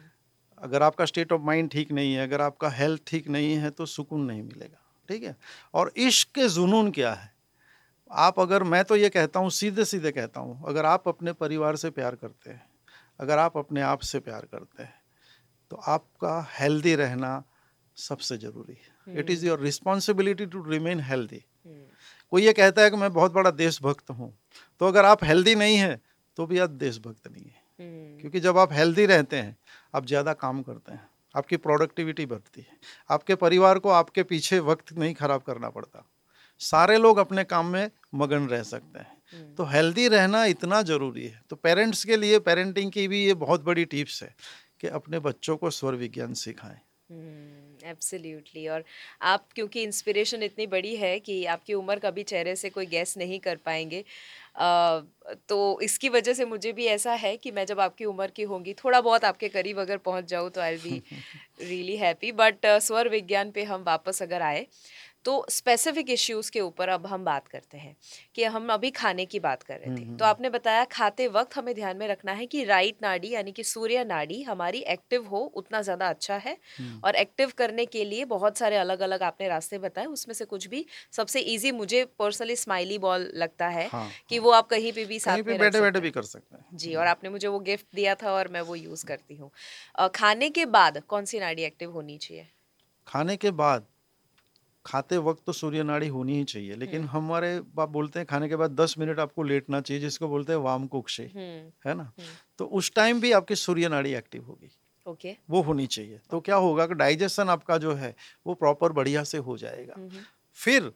अगर 0.58 0.82
आपका 0.82 1.04
स्टेट 1.04 1.32
ऑफ़ 1.32 1.42
माइंड 1.42 1.70
ठीक 1.70 1.92
नहीं 1.92 2.14
है 2.14 2.26
अगर 2.26 2.40
आपका 2.40 2.68
हेल्थ 2.70 3.02
ठीक 3.06 3.28
नहीं 3.28 3.54
है 3.56 3.70
तो 3.70 3.86
सुकून 3.86 4.24
नहीं 4.24 4.42
मिलेगा 4.42 4.82
ठीक 5.08 5.22
है? 5.22 5.36
और 5.74 5.92
इश्क 5.96 6.28
के 6.34 6.48
जुनून 6.48 6.90
क्या 6.90 7.12
है? 7.14 7.34
आप 8.10 8.40
अगर 8.40 8.62
मैं 8.62 8.84
तो 8.84 8.96
ये 8.96 9.08
कहता 9.08 9.40
हूँ 9.40 9.50
सीधे 9.50 9.84
सीधे 9.84 10.10
कहता 10.12 10.40
हूँ 10.40 10.62
अगर 10.68 10.86
आप 10.86 11.08
अपने 11.08 11.32
परिवार 11.32 11.76
से 11.76 11.90
प्यार 11.90 12.14
करते 12.14 12.50
हैं 12.50 12.64
अगर 13.20 13.38
आप 13.38 13.56
अपने 13.56 13.80
आप 13.80 14.00
से 14.00 14.20
प्यार 14.20 14.46
करते 14.52 14.82
हैं 14.82 14.94
तो 15.70 15.76
आपका 15.76 16.40
हेल्दी 16.60 16.94
रहना 16.94 17.42
सबसे 17.96 18.36
ज़रूरी 18.38 18.74
है। 18.74 19.18
It 19.18 19.30
is 19.30 19.46
your 19.46 19.60
responsibility 19.60 20.46
to 20.46 20.62
remain 20.62 21.00
healthy 21.00 21.44
कोई 22.32 22.44
ये 22.44 22.52
कहता 22.52 22.82
है 22.82 22.90
कि 22.90 22.96
मैं 22.96 23.12
बहुत 23.12 23.32
बड़ा 23.32 23.50
देशभक्त 23.52 24.10
हूँ। 24.10 24.32
तो 24.80 24.86
अगर 24.86 25.04
आप 25.04 25.24
हेल्दी 25.24 25.54
नहीं 25.54 25.76
है 25.76 26.00
तो 26.38 26.46
भी 26.46 26.58
आप 26.58 26.70
देशभक्त 26.70 27.28
नहीं 27.28 27.44
है। 27.44 27.64
हम्म, 27.80 28.20
क्योंकि 28.20 28.40
जब 28.40 28.58
आप 28.58 28.72
हेल्दी 28.72 29.06
रहते 29.06 29.36
हैं 29.36 29.56
आप 29.94 30.06
ज़्यादा 30.06 30.32
काम 30.34 30.62
करते 30.62 30.92
हैं 30.92 31.08
आपकी 31.34 31.56
प्रोडक्टिविटी 31.56 32.26
बढ़ती 32.26 32.60
है। 32.60 32.76
आपके 33.10 33.34
परिवार 33.34 33.78
को 33.78 33.88
आपके 33.90 34.22
पीछे 34.22 34.58
वक्त 34.58 34.92
नहीं 34.92 35.14
खराब 35.14 35.42
करना 35.42 35.68
पड़ता। 35.70 36.04
सारे 36.60 36.96
लोग 36.98 37.18
अपने 37.18 37.44
काम 37.44 37.66
में 37.66 37.90
मगन 38.14 38.46
रह 38.48 38.62
सकते 38.62 38.98
हैं। 38.98 39.16
हम्म, 39.32 39.54
तो 39.54 39.64
हेल्दी 39.64 40.08
रहना 40.08 40.44
इतना 40.44 40.80
ज़रूरी 40.82 41.26
है। 41.26 41.42
तो 41.50 41.56
पेरेंट्स 41.56 42.04
के 42.04 42.16
लिए 42.16 42.38
पेरेंटिंग 42.38 42.92
की 42.92 43.06
भी 43.08 43.24
ये 43.24 43.34
बहुत 43.34 43.64
बड़ी 43.64 43.84
टिप्स 43.84 44.22
है 44.22 44.34
कि 44.80 44.88
अपने 44.88 45.18
बच्चों 45.18 45.56
को 45.56 45.70
स्वर 45.70 45.94
विज्ञान 45.94 46.34
सिखाएँ। 46.34 46.80
हम्म, 47.10 47.65
एब्सोल्युटली 47.86 48.66
और 48.68 48.84
आप 49.22 49.46
क्योंकि 49.54 49.82
इंस्पिरेशन 49.82 50.42
इतनी 50.42 50.66
बड़ी 50.66 50.94
है 50.96 51.18
कि 51.20 51.44
आपकी 51.46 51.74
उम्र 51.74 51.98
कभी 51.98 52.22
चेहरे 52.22 52.56
से 52.56 52.70
कोई 52.70 52.86
गैस 52.86 53.16
नहीं 53.18 53.38
कर 53.40 53.56
पाएँगे। 53.56 54.04
आ, 54.56 55.00
तो 55.48 55.80
इसकी 55.82 56.08
वजह 56.08 56.34
से 56.34 56.44
मुझे 56.44 56.72
भी 56.72 56.86
ऐसा 56.86 57.12
है 57.14 57.36
कि 57.36 57.50
मैं 57.50 57.64
जब 57.66 57.80
आपकी 57.80 58.04
उम्र 58.04 58.26
की 58.26 58.42
होंगी 58.44 58.74
थोड़ा 58.74 59.00
बहुत 59.00 59.24
आपके 59.24 59.48
करीब 59.48 59.78
अगर 59.80 59.96
पहुँच 59.98 60.24
जाऊँ 60.24 60.50
तो 60.50 60.60
I 60.60 60.76
be 60.76 61.02
really 61.60 61.96
happy 61.96 62.32
but 62.32 62.66
स्वर 62.82 63.08
विज्ञान 63.08 63.50
पे 63.50 63.64
हम 63.64 63.82
वापस 63.82 64.22
अगर 64.22 64.42
आए 64.42 64.66
तो 65.26 65.44
स्पेसिफिक 65.50 66.10
इश्यूज़ 66.10 66.50
के 66.50 66.60
ऊपर 66.60 66.88
अब 66.88 67.06
हम 67.06 67.24
बात 67.24 67.48
करते 67.48 67.78
हैं 67.78 67.96
कि 68.34 68.44
हम 68.44 68.68
अभी 68.72 68.90
खाने 68.90 69.24
की 69.26 69.40
बात 69.40 69.62
कर 69.62 69.78
रहे 69.78 69.90
थे। 69.90 70.04
तो 70.18 70.24
आपने 70.24 70.50
बताया 70.50 70.84
खाते 70.84 71.26
वक्त 71.28 71.56
हमें 71.56 71.74
ध्यान 71.74 71.96
में 71.96 72.06
रखना 72.08 72.32
है 72.32 72.46
कि 72.46 72.64
राइट 72.64 72.96
नाड़ी 73.02 73.30
यानी 73.30 73.52
कि 73.52 73.64
सूर्य 73.64 74.04
नाड़ी 74.04 74.42
हमारी 74.42 74.78
एक्टिव 74.88 75.26
हो 75.26 75.40
उतना 75.54 75.80
ज़्यादा 75.82 76.08
अच्छा 76.08 76.36
है। 76.36 76.56
और 77.04 77.14
एक्टिव 77.14 77.52
करने 77.58 77.86
के 77.86 78.04
लिए 78.04 78.24
बहुत 78.24 78.58
सारे 78.58 78.76
अलग 78.76 79.00
अलग 79.00 79.22
आपने 79.22 79.48
रास्ते 79.48 79.78
बताए 79.78 80.04
उसमें 80.06 80.34
से 80.34 80.44
कुछ 80.44 80.66
भी 80.66 80.84
सबसे 81.12 81.40
ईजी 81.40 81.72
मुझे 81.72 82.04
पर्सनली 82.18 82.56
स्माइली 82.56 82.98
बॉल 82.98 83.30
लगता 83.34 83.68
है 83.68 83.88
हाँ, 83.88 84.08
कि 84.30 84.38
वो 84.38 84.50
आप 84.50 84.68
कहीं 84.68 84.92
पे 84.92 85.04
भी 85.04 85.18
साथ 85.18 85.46
में 85.46 85.58
बैठे 85.58 85.80
बैठे 85.80 86.00
भी 86.00 86.10
कर 86.10 86.22
सकते 86.22 86.56
हैं। 86.56 86.64
जी 86.74 86.94
और 86.94 87.06
आपने 87.06 87.30
मुझे 87.30 87.48
वो 87.48 87.58
गिफ्ट 87.60 87.86
दिया 87.94 88.14
था 88.14 88.32
और 88.32 88.48
मैं 88.48 88.60
वो 88.60 88.74
यूज़ 88.74 89.04
करती 89.06 89.36
हूँ। 89.36 89.50
खाने 90.14 90.50
के 90.50 90.66
बाद 90.66 91.02
कौन 91.08 91.24
सी 91.24 91.40
नाड़ी 91.40 91.62
एक्टिव 91.62 91.90
होनी 91.90 92.18
चाहिए? 92.18 92.46
खाने 93.06 93.36
के 93.36 93.50
बाद 93.50 93.86
खाते 94.86 95.16
वक्त 95.20 95.42
तो 95.46 95.52
सूर्य 95.54 95.82
नाड़ी 95.82 96.08
होनी 96.08 96.36
ही 96.36 96.44
चाहिए 96.46 96.74
लेकिन 96.76 97.00
हम्म। 97.00 97.10
हमारे 97.10 97.60
बाप 97.74 97.88
बोलते 97.90 98.18
हैं 98.18 98.26
खाने 98.26 98.48
के 98.48 98.56
बाद 98.56 98.70
दस 98.72 98.94
मिनट 98.98 99.20
आपको 99.20 99.42
लेटना 99.44 99.80
चाहिए 99.80 100.00
जिसको 100.00 100.28
बोलते 100.28 100.52
हैं 100.52 100.58
वाम 100.60 100.86
कुक्षे 100.86 101.22
हम्म। 101.24 101.88
है 101.88 101.94
ना 101.94 102.02
हम्म। 102.02 102.26
तो 102.58 102.64
उस 102.72 102.92
टाइम 102.94 103.20
भी 103.20 103.32
आपकी 103.32 103.56
सूर्य 103.56 103.88
नाड़ी 103.88 104.12
एक्टिव 104.14 104.44
होगी 104.44 104.70
ओके 105.06 105.28
okay. 105.28 105.40
वो 105.50 105.62
होनी 105.62 105.86
चाहिए 105.88 106.20
तो 106.30 106.40
क्या 106.40 106.56
होगा 106.58 106.86
कि 106.86 106.94
डाइजेशन 106.96 107.48
आपका 107.48 107.78
जो 107.78 107.94
है 107.94 108.14
वो 108.46 108.54
प्रॉपर 108.56 108.92
बढ़िया 108.92 109.22
से 109.24 109.38
हो 109.40 109.56
जाएगा 109.56 110.08
फिर 110.58 110.92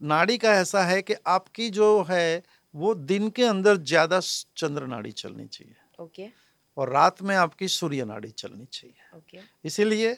नाड़ी 0.00 0.36
का 0.38 0.52
ऐसा 0.52 0.82
है 0.84 1.00
कि 1.02 1.14
आपकी 1.28 1.68
जो 1.70 1.90
है 2.08 2.42
वो 2.74 2.94
दिन 3.06 3.28
के 3.30 3.44
अंदर 3.44 3.76
ज़्यादा 3.78 4.20
चंद्र 4.56 4.86
नाड़ी 4.86 5.12
चलनी 5.12 5.46
चाहिए 5.46 5.74
ओके 5.98 6.22
okay. 6.22 6.32
और 6.76 6.90
रात 6.90 7.22
में 7.22 7.34
आपकी 7.36 7.68
सूर्य 7.70 8.04
नाड़ी 8.04 8.30
चलनी 8.32 8.64
चाहिए 8.64 9.18
okay. 9.18 9.44
इसीलिए 9.64 10.16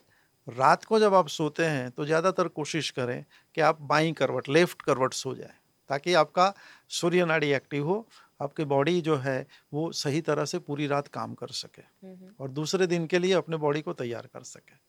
रात 0.49 0.85
को 0.85 1.01
जब 1.01 1.15
आप 1.15 1.29
सोते 1.29 1.65
हैं 1.65 1.91
तो 1.91 2.05
ज़्यादातर 2.07 2.49
कोशिश 2.49 2.91
करें 2.91 3.25
कि 3.55 3.61
आप 3.61 3.81
बाई 3.81 4.13
करवट 4.13 4.49
लेफ़्ट 4.49 4.83
करवट 4.83 5.15
सो 5.15 5.35
जाए 5.35 5.55
ताकि 5.89 6.15
आपका 6.15 6.55
सूर्य 6.89 7.25
नाड़ी 7.25 7.51
एक्टिव 7.51 7.87
हो 7.87 8.09
आपकी 8.43 8.65
बॉडी 8.65 9.01
जो 9.01 9.17
है 9.17 9.47
वो 9.73 9.93
सही 9.93 10.21
तरह 10.21 10.45
से 10.45 10.59
पूरी 10.59 10.87
रात 10.87 11.09
काम 11.09 11.35
कर 11.35 11.49
सके 11.49 11.83
और 12.41 12.49
दूसरे 12.49 12.87
दिन 12.87 13.07
के 13.07 13.19
लिए 13.19 13.33
अपने 13.33 13.57
बॉडी 13.57 13.81
को 13.81 13.93
तैयार 13.93 14.29
कर 14.35 14.43
सके 14.43 14.87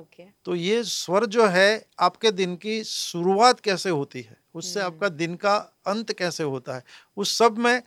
ओके 0.00 0.22
okay. 0.22 0.34
तो 0.44 0.54
ये 0.54 0.82
स्वर 0.84 1.26
जो 1.26 1.46
है 1.46 1.86
आपके 1.98 2.30
दिन 2.30 2.56
की 2.56 2.84
शुरुआत 2.84 3.60
कैसे 3.60 3.90
होती 3.90 4.22
है 4.22 4.36
उससे। 4.54 4.80
आपका 4.80 5.08
दिन 5.08 5.34
का 5.34 5.56
अंत 5.86 6.12
कैसे 6.12 6.44
होता 6.44 6.74
है 6.74 6.84
उस 7.16 7.38
सब 7.38 7.58
में 7.58 7.82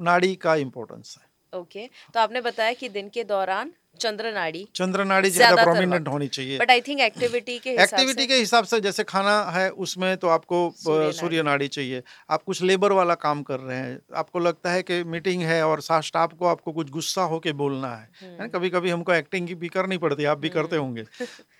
नाड़ी 0.00 0.36
का 0.36 0.54
इम्पोर्टेंस 0.54 1.18
है 1.20 1.60
ओके 1.60 1.86
okay. 1.86 2.14
तो 2.14 2.20
आपने 2.20 2.40
बताया 2.40 2.72
कि 2.72 2.88
दिन 2.88 3.08
के 3.08 3.24
दौरान 3.24 3.72
चंद्र 4.00 5.04
नाड़ी 5.04 5.30
ज़्यादा 5.30 5.64
प्रोमिनेंट 5.64 6.08
होनी 6.08 6.26
चाहिए। 6.28 6.58
बट 6.58 6.70
आई 6.70 6.80
थिंक 6.80 7.00
एक्टिविटी 7.00 7.58
के 7.58 7.70
एक्टिविटी 7.82 8.26
के 8.26 8.34
हिसाब 8.34 8.64
से 8.64 8.80
जैसे 8.80 9.04
खाना 9.04 9.34
है 9.50 9.68
उसमें 9.80 10.16
तो 10.16 10.28
आपको 10.28 10.58
सूर्य 10.78 11.42
नाड़ी 11.42 11.68
चाहिए। 11.68 12.02
आप 12.30 12.42
कुछ 12.42 12.62
लेबर 12.62 12.92
वाला 12.92 13.14
काम 13.16 13.42
कर 13.42 13.60
रहे 13.60 13.76
हैं। 13.78 13.98
आपको 14.16 14.38
लगता 14.38 14.72
है 14.72 14.82
कि 14.82 15.02
मीटिंग 15.06 15.42
है 15.42 15.62
और 15.66 15.80
स्टाफ 15.82 16.34
को 16.38 16.46
आपको 16.46 16.72
कुछ 16.72 16.90
गुस्सा 16.90 17.22
होके 17.24 17.52
बोलना 17.54 17.94
है। 17.94 18.08
हम्म। 18.22 18.48
कभी 18.48 18.70
कभी 18.70 18.90
हमको 18.90 19.12
एक्टिंग 19.14 19.48
की 19.48 19.54
भी 19.54 19.68
करनी 19.68 19.98
पड़ती 19.98 20.22
है 20.22 20.28
आप 20.28 20.38
भी 20.38 20.48
करते 20.50 20.76
हम्म। 20.76 20.86
होंगे। 20.86 21.04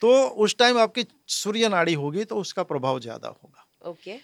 तो 0.02 0.12
उस 0.38 0.56
टाइम 0.58 0.78
आपकी 0.80 1.06
सूर्य 1.30 1.68
नाड़ी 1.68 1.94
होगी 1.94 2.24
तो 2.24 2.36
उसका 2.36 2.62
प्रभाव 2.64 3.00
ज़्यादा 3.00 3.28
होगा। 3.30 3.90
ओके 3.90 4.18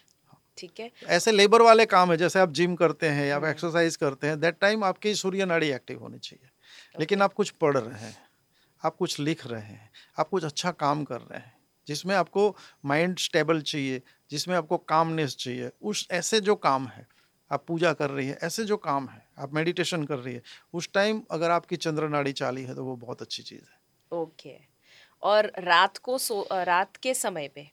ठीक 0.59 0.81
है। 0.81 0.90
ऐसे 1.09 1.33
लेबर 1.33 1.62
वाले 1.62 1.85
काम 1.88 2.11
है 2.11 2.16
जैसे 2.16 2.38
आप 2.40 2.53
जिम 2.53 2.75
करते 2.77 3.07
हैं 3.09 3.27
या 3.27 3.37
एक्सरसाइज 3.49 3.92
हम्म। 3.92 4.09
करते 4.09 4.27
हैं 4.27 4.40
दैट 4.40 4.57
टाइम 4.61 4.85
आपकी 4.85 5.14
सूर्य 5.16 5.44
नाड़ी 5.47 5.71
एक्टिव 5.73 5.99
होनी 5.99 6.18
चाहिए। 6.21 6.57
लेकिन 7.01 7.23
आप 7.23 7.33
कुछ 7.33 7.51
पढ़ 7.51 7.77
रहे 7.77 8.01
हैं 8.01 8.17
आप 8.83 8.97
कुछ 8.97 9.19
लिख 9.21 9.47
रहे 9.47 9.63
हैं 9.63 9.91
आप 10.19 10.29
कुछ 10.29 10.45
अच्छा 10.45 10.71
काम 10.71 11.05
कर 11.05 11.21
रहे 11.21 11.39
हैं 11.39 11.57
जिसमें 11.87 12.15
आपको 12.15 12.57
माइंड 12.85 13.19
स्टेबल 13.19 13.61
चाहिए 13.61 14.03
जिसमें 14.31 14.57
आपको 14.57 14.79
कामनेस 14.79 15.37
चाहिए 15.37 15.71
उस 15.83 16.07
ऐसे 16.11 16.41
जो 16.41 16.55
काम 16.55 16.87
है 16.87 17.07
आप 17.51 17.65
पूजा 17.69 17.93
कर 17.93 18.11
रही 18.11 18.27
है 18.29 18.39
ऐसे 18.43 18.65
जो 18.65 18.77
काम 18.77 19.09
है 19.09 19.27
आप 19.39 19.55
मेडिटेशन 19.55 20.05
कर 20.05 20.19
रही 20.19 20.35
है 20.35 20.43
उस 20.75 20.91
टाइम 20.95 21.23
अगर 21.31 21.51
आपकी 21.51 21.77
चंद्र 21.77 22.09
नाड़ी 22.09 22.33
चाली 22.33 22.65
है 22.65 22.75
तो 22.75 22.85
वो 22.85 22.97
बहुत 22.97 23.23
अच्छी 23.23 23.43
चीज़ 23.43 23.61
है 23.61 23.77
ओके 24.13 24.49
okay. 24.49 24.61
और 25.23 25.51
रात 25.59 25.97
को 25.99 26.19
सो 26.19 26.47
रात 26.53 26.97
के 26.97 27.15
समय 27.15 27.49
पे 27.49 27.71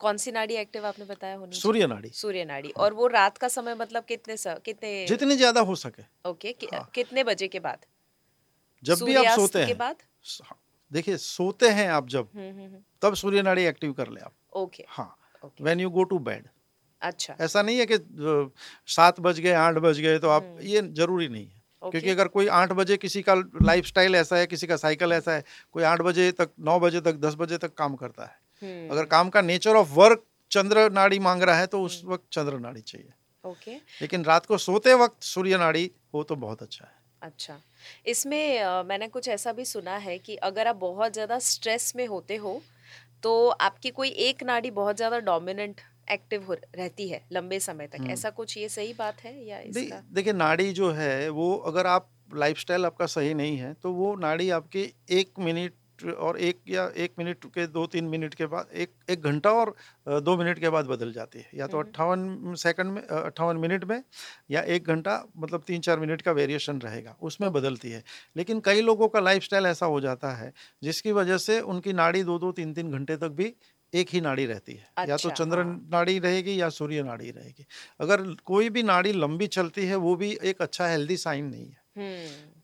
कौन 0.00 0.16
सी 0.16 0.32
नाड़ी 0.32 0.54
एक्टिव 0.54 0.86
आपने 0.86 1.04
बताया 1.04 1.36
होनी 1.36 1.56
सूर्य 1.56 1.86
नाड़ी 1.86 2.10
सूर्य 2.10 2.44
नाड़ी 2.44 2.68
हाँ। 2.68 2.84
और 2.84 2.92
वो 2.92 3.06
रात 3.06 3.38
का 3.38 3.48
समय 3.48 3.74
मतलब 3.74 4.04
कितने 4.04 4.36
स, 4.36 4.54
कितने 4.64 5.06
जितनी 5.06 5.36
ज़्यादा 5.36 5.60
हो 5.60 5.74
सके 5.74 6.02
ओके 6.30 6.52
कि, 6.52 6.66
हाँ। 6.66 6.90
कितने 6.94 7.24
बजे 7.24 7.48
के 7.48 7.60
बाद 7.60 7.86
जब 8.82 9.02
भी 9.02 9.14
आप 9.14 9.36
सोते 9.36 9.62
हैं। 9.62 9.76
बाद? 9.78 9.96
हाँ, 10.42 10.58
देखिए 10.90 11.16
सोते 11.16 11.68
हैं 11.70 11.88
आप 11.90 12.08
जब 12.08 12.28
हम्म, 12.34 12.48
हम्म, 12.48 12.64
हम्म। 12.64 12.82
तब 13.02 13.14
सूर्य 13.14 13.42
नाड़ी 13.42 13.64
एक्टिव 13.64 13.92
कर 13.92 14.08
ले 14.08 14.20
आप। 14.20 14.32
ओके। 14.56 14.84
हाँ 14.88 15.16
when 15.60 15.80
you 15.80 15.90
go 15.90 16.04
to 16.04 16.18
bed 16.20 16.48
अच्छा। 17.02 17.36
ऐसा 17.40 17.62
नहीं 17.62 17.78
है 17.78 17.86
कि 17.86 17.98
सात 18.88 19.20
बज 19.20 19.40
गए 19.40 19.52
आठ 19.52 19.74
बज 19.78 20.00
गए 20.00 20.18
तो 20.18 20.28
आप 20.28 20.56
ये 20.62 20.82
ज़रूरी 20.82 21.28
नहीं 21.28 21.46
है। 21.46 21.60
Okay. 21.82 21.90
क्योंकि 21.90 22.10
अगर 22.10 22.28
कोई 22.28 22.46
आठ 22.56 22.72
बजे 22.72 22.96
किसी 22.96 23.22
का 23.22 23.34
लाइफ 23.62 23.86
स्टाइल 23.86 24.16
ऐसा 24.16 24.36
है 24.36 24.46
किसी 24.46 24.66
का 24.66 24.76
साइकिल 24.76 25.12
ऐसा 25.12 25.32
है 25.32 25.44
कोई 25.72 25.82
आठ 25.82 26.00
बजे 26.00 26.30
तक 26.32 26.50
नौ 26.60 26.78
बजे 26.80 27.00
तक 27.00 27.14
दस 27.18 27.34
बजे 27.34 27.58
तक 27.58 27.74
काम 27.74 27.94
करता 27.94 28.24
है। 28.24 28.36
hmm. 28.62 28.92
अगर 28.92 29.04
काम 29.06 29.28
का 29.28 29.40
नेचर 29.42 29.76
ऑफ़ 29.76 29.88
वर्क 29.90 30.24
चंद्र 30.50 30.90
नाड़ी 30.92 31.18
मांग 31.18 31.42
रहा 31.42 31.56
है 31.56 31.66
तो 31.66 31.82
उस 31.82 32.00
वक्त 32.04 32.24
चंद्र 32.32 32.58
नाड़ी 32.58 32.80
चाहिए। 32.80 33.12
ओके। 33.44 33.74
लेकिन 34.00 34.24
रात 34.24 34.46
को 34.46 34.58
सोते 34.58 34.94
वक्त 34.94 35.22
सूर्य 35.22 35.58
नाड़ी 35.58 35.90
हो 36.14 36.22
तो 36.22 36.36
बहुत 36.36 36.62
अच्छा 36.62 36.84
है। 36.84 37.01
अच्छा। 37.22 37.58
इसमें 38.06 38.58
आ, 38.60 38.82
मैंने 38.82 39.08
कुछ 39.08 39.28
ऐसा 39.28 39.52
भी 39.52 39.64
सुना 39.64 39.96
है 39.98 40.18
कि 40.18 40.36
अगर 40.44 40.66
आप 40.66 40.76
बहुत 40.76 41.12
ज़्यादा 41.12 41.38
स्ट्रेस 41.38 41.92
में 41.96 42.06
होते 42.06 42.36
हो 42.36 42.60
तो 43.22 43.48
आपकी 43.48 43.90
कोई 43.90 44.08
एक 44.20 44.42
नाड़ी 44.42 44.70
बहुत 44.72 44.96
ज़्यादा 44.96 45.18
डोमिनेंट 45.20 45.80
एक्टिव 46.12 46.44
हो 46.44 46.54
रहती 46.76 47.08
है 47.08 47.20
लंबे 47.32 47.58
समय 47.60 47.86
तक। 47.86 48.10
ऐसा 48.10 48.30
कुछ 48.30 48.56
ये 48.56 48.68
सही 48.68 48.92
बात 48.92 49.20
है 49.24 49.34
या 49.46 49.58
इसका? 49.60 50.02
देखिए 50.12 50.32
नाड़ी 50.32 50.72
जो 50.72 50.90
है 50.92 51.28
वो 51.30 51.54
अगर 51.66 51.86
आप 51.86 52.08
लाइफस्टाइल 52.34 52.86
आपका 52.86 53.06
सही 53.06 53.34
नहीं 53.34 53.56
है 53.56 53.72
तो 53.74 53.92
वो 53.92 54.14
नाड़ी 54.16 54.48
आपकी 54.50 54.82
एक 55.10 55.32
मिनट 55.38 55.74
और 56.10 56.38
एक 56.38 56.60
या 56.68 56.92
एक 56.96 57.12
मिनट 57.18 57.44
के 57.44 57.66
दो 57.66 57.86
तीन 57.86 58.04
मिनट 58.04 58.34
के 58.34 58.46
बाद 58.46 58.68
एक 58.74 58.94
एक 59.10 59.22
घंटा 59.22 59.52
और 59.52 59.74
दो 60.08 60.36
मिनट 60.36 60.58
के 60.58 60.68
बाद 60.68 60.86
बदल 60.86 61.12
जाती 61.12 61.38
है 61.38 61.50
या 61.54 61.66
तो 61.66 61.76
हम्म। 61.78 61.88
अट्ठावन 61.88 62.54
सेकंड 62.54 62.92
में 62.92 63.02
अट्ठावन 63.02 63.56
मिनट 63.56 63.84
में 63.84 64.02
या 64.50 64.62
एक 64.62 64.86
घंटा 64.86 65.26
मतलब 65.36 65.62
तीन 65.66 65.80
चार 65.80 66.00
मिनट 66.00 66.22
का 66.22 66.32
वेरिएशन 66.32 66.78
रहेगा 66.78 67.16
उसमें 67.22 67.52
बदलती 67.52 67.90
है 67.90 68.04
लेकिन 68.36 68.60
कई 68.60 68.80
लोगों 68.80 69.08
का 69.08 69.20
लाइफ 69.20 69.52
ऐसा 69.52 69.86
हो 69.86 70.00
जाता 70.00 70.32
है 70.32 70.52
जिसकी 70.82 71.12
वजह 71.12 71.38
से 71.38 71.60
उनकी 71.60 71.92
नाड़ी 71.92 72.22
दो 72.22 72.38
दो 72.38 72.52
तीन 72.52 72.74
तीन 72.74 72.92
घंटे 72.92 73.16
तक 73.16 73.28
भी 73.28 73.54
एक 73.94 74.08
ही 74.08 74.20
नाड़ी 74.20 74.46
रहती 74.46 74.72
है 74.72 74.86
अच्छा, 74.96 75.12
या 75.12 75.16
तो 75.16 75.28
अच्छा, 75.28 75.44
चंद्र 75.44 75.58
हाँ। 75.58 75.88
नाड़ी 75.92 76.18
रहेगी 76.18 76.60
या 76.60 76.68
सूर्य 76.68 77.02
नाड़ी 77.02 77.30
रहेगी 77.30 77.66
अगर 78.00 78.22
कोई 78.44 78.70
भी 78.70 78.82
नाड़ी 78.82 79.12
लंबी 79.12 79.46
चलती 79.46 79.86
है 79.86 79.96
वो 79.96 80.16
भी 80.16 80.38
एक 80.42 80.62
अच्छा 80.62 80.86
हेल्दी 80.86 81.16
साइन 81.16 81.44
नहीं 81.44 81.68
है। 81.68 81.81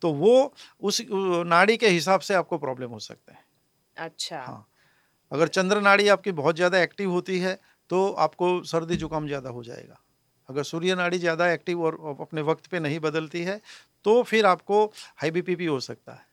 तो 0.02 0.12
वो 0.14 0.34
उस 0.82 1.00
नाड़ी 1.10 1.76
के 1.76 1.88
हिसाब 1.88 2.20
से 2.22 2.34
आपको 2.34 2.58
प्रॉब्लम 2.58 2.90
हो 2.90 2.98
सकता 3.00 3.32
है। 3.32 3.44
अच्छा। 3.96 4.40
हाँ। 4.40 4.66
अगर 5.32 5.48
चंद्र 5.50 5.80
नाड़ी 5.82 6.08
आपकी 6.08 6.32
बहुत 6.34 6.56
ज़्यादा 6.56 6.82
एक्टिव 6.82 7.10
होती 7.10 7.38
है 7.40 7.58
तो 7.90 8.08
आपको 8.20 8.62
सर्दी 8.64 8.96
जुकाम 8.96 9.26
ज़्यादा 9.26 9.50
हो 9.50 9.62
जाएगा। 9.64 9.98
अगर 10.48 10.62
सूर्य 10.64 10.94
नाड़ी 10.94 11.18
ज़्यादा 11.18 11.50
एक्टिव 11.52 11.82
और 11.82 11.98
अपने 12.20 12.42
वक्त 12.44 12.66
पे 12.66 12.80
नहीं 12.80 13.00
बदलती 13.00 13.42
है 13.44 13.60
तो 14.04 14.22
फिर 14.24 14.46
आपको 14.46 14.84
हाई 15.18 15.30
बीपी 15.30 15.56
भी 15.56 15.66
हो 15.66 15.78
सकता 15.82 16.12
है 16.14 16.26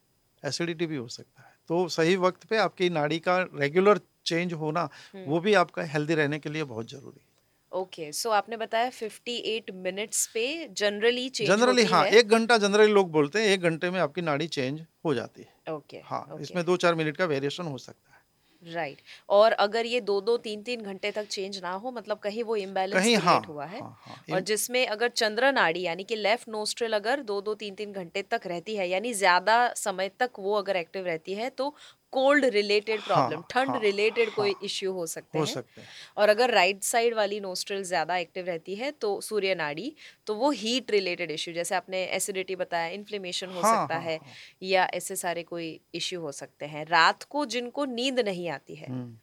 एसिडिटी 0.43 0.85
भी 0.87 0.95
हो 0.97 1.07
सकता 1.09 1.41
है। 1.41 1.53
तो 1.69 1.87
सही 1.89 2.15
वक्त 2.17 2.45
पे 2.45 2.57
आपकी 2.59 2.89
नाड़ी 2.91 3.19
का 3.19 3.37
रेगुलर 3.55 3.99
चेंज 4.25 4.53
होना 4.55 4.89
हम्म। 5.05 5.25
वो 5.25 5.39
भी 5.39 5.53
आपका 5.55 5.83
हेल्दी 5.85 6.15
रहने 6.15 6.39
के 6.39 6.49
लिए 6.49 6.63
बहुत 6.65 6.89
ज़रूरी 6.89 7.19
है। 7.19 7.34
ओके 7.75 8.11
सो 8.13 8.29
आपने 8.31 8.57
बताया 8.57 8.89
58 8.91 9.71
मिनट्स 9.85 10.25
पे 10.33 10.45
जनरली 10.73 11.27
चेंज 11.29 11.49
जनरली 11.49 11.83
हाँ 11.85 12.05
एक 12.19 12.27
घंटा 12.29 12.57
जनरली 12.57 12.91
लोग 12.93 13.11
बोलते 13.11 13.41
हैं 13.41 13.47
एक 13.49 13.61
घंटे 13.61 13.89
में 13.91 13.99
आपकी 13.99 14.21
नाड़ी 14.23 14.47
चेंज 14.49 14.81
हो 15.05 15.13
जाती 15.13 15.41
है 15.41 15.73
ओके 15.73 16.01
हाँ 16.05 16.25
okay. 16.25 16.41
इसमें 16.41 16.65
दो 16.65 16.77
चार 16.77 16.95
मिनट 16.95 17.17
का 17.17 17.25
वेरिएशन 17.27 17.65
हो 17.65 17.77
सकता 17.77 18.09
है 18.09 18.15
राइट 18.63 18.95
right. 18.95 19.09
और 19.29 19.51
अगर 19.51 19.85
ये 19.85 19.99
दो 20.01 20.19
दो 20.21 20.37
तीन 20.37 20.61
तीन 20.63 20.81
घंटे 20.83 21.11
तक 21.11 21.27
चेंज 21.27 21.59
ना 21.63 21.71
हो 21.73 21.91
मतलब 21.91 22.19
कहीं 22.19 22.43
वो 22.43 22.55
इम्बेलेंस 22.55 23.23
हाँ, 23.23 23.41
हुआ 23.47 23.65
है 23.65 23.79
हाँ, 23.79 23.97
हाँ, 23.99 24.15
और 24.31 24.39
जिसमें 24.43 24.85
अगर 24.87 25.09
चंद्र 25.09 25.51
नाड़ी 25.51 25.81
यानी 25.81 26.03
कि 26.03 26.15
लेफ़्ट 26.15 26.49
नोस्ट्रल 26.49 26.93
अगर 26.93 27.21
दो 27.23 27.39
दो 27.41 27.53
तीन 27.55 27.75
तीन 27.75 27.91
घंटे 27.93 28.21
तक 28.21 28.47
रहती 28.47 28.75
है 28.75 28.87
यानी 28.89 29.13
ज़्यादा 29.15 29.57
समय 29.77 30.11
तक 30.19 30.39
वो 30.39 30.55
अगर 30.55 30.75
एक्टिव 30.75 31.05
रहती 31.05 31.33
है 31.33 31.49
तो 31.51 31.73
कोल्ड 32.15 32.45
रिलेटेड 32.53 33.01
प्रॉब्लम 33.01 33.37
हाँ, 33.37 33.47
ठंड 33.49 33.69
हाँ, 33.69 33.79
रिलेटेड 33.79 34.33
कोई 34.33 34.51
हाँ, 34.51 34.59
इश्यू 34.63 34.91
हो 34.93 35.05
सकते 35.07 35.37
हैं 35.37 35.45
सकते 35.47 35.81
हैं। 35.81 35.87
और 36.17 36.29
अगर 36.29 36.51
राइट 36.51 36.83
साइड 36.83 37.15
वाली 37.15 37.39
नोस्ट्रल 37.39 37.83
ज़्यादा 37.85 38.17
एक्टिव 38.17 38.45
रहती 38.45 38.75
है 38.75 38.91
तो 39.01 39.19
सूर्य 39.21 39.55
नाड़ी 39.55 39.93
तो 40.27 40.35
वो 40.35 40.51
हीट 40.53 40.91
रिलेटेड 40.91 41.31
इश्यू 41.31 41.53
जैसे 41.53 41.75
आपने 41.75 42.03
एसिडिटी 42.15 42.55
बताया 42.55 42.87
इन्फ्लेमेशन 42.91 43.47
हो 43.49 43.61
हाँ, 43.61 43.71
सकता 43.73 43.95
हाँ, 43.95 44.03
है 44.03 44.17
हाँ। 44.17 44.33
या 44.63 44.85
ऐसे 44.93 45.15
सारे 45.17 45.43
कोई 45.45 45.79
इश्यू 45.95 46.21
हो 46.21 46.31
सकते 46.33 46.65
हैं। 46.67 46.85
रात 46.87 47.23
को 47.29 47.45
जिनको 47.47 47.85
नींद 47.87 48.19
नहीं 48.21 48.49
आती 48.49 48.75
है 48.75 48.89
हम्म। 48.89 49.17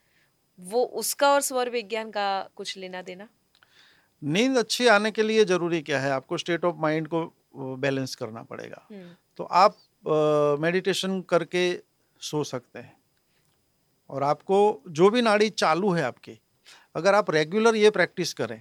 वो 0.58 0.82
उसका 0.96 1.32
और 1.32 1.40
स्वर 1.42 1.70
विज्ञान 1.70 2.10
का 2.10 2.26
कुछ 2.56 2.76
लेना 2.76 3.02
देना? 3.02 3.28
नींद 4.22 4.56
अच्छी 4.58 4.86
आने 4.88 5.10
के 5.10 5.22
लिए 5.22 5.44
ज़रूरी 5.44 5.80
क्या 5.82 6.00
है? 6.00 6.10
आपको 6.10 6.38
स्टेट 6.38 6.64
ऑफ़ 6.64 6.76
माइंड 6.78 7.08
को 7.08 7.24
बैलेंस 7.78 8.14
करना 8.14 8.42
पड़ेगा। 8.42 8.86
हम्म, 8.90 9.08
तो 9.38 9.44
आप 9.44 9.76
मेडिटेशन 10.60 11.20
करके 11.28 11.62
सो 12.22 12.42
सकते 12.44 12.78
हैं। 12.78 12.96
और 14.10 14.22
आपको 14.22 14.58
जो 14.90 15.10
भी 15.10 15.22
नाड़ी 15.22 15.48
चालू 15.50 15.90
है 15.90 16.02
आपकी 16.04 16.38
अगर 16.94 17.14
आप 17.14 17.30
रेगुलर 17.30 17.76
ये 17.76 17.90
प्रैक्टिस 17.90 18.32
करें 18.34 18.60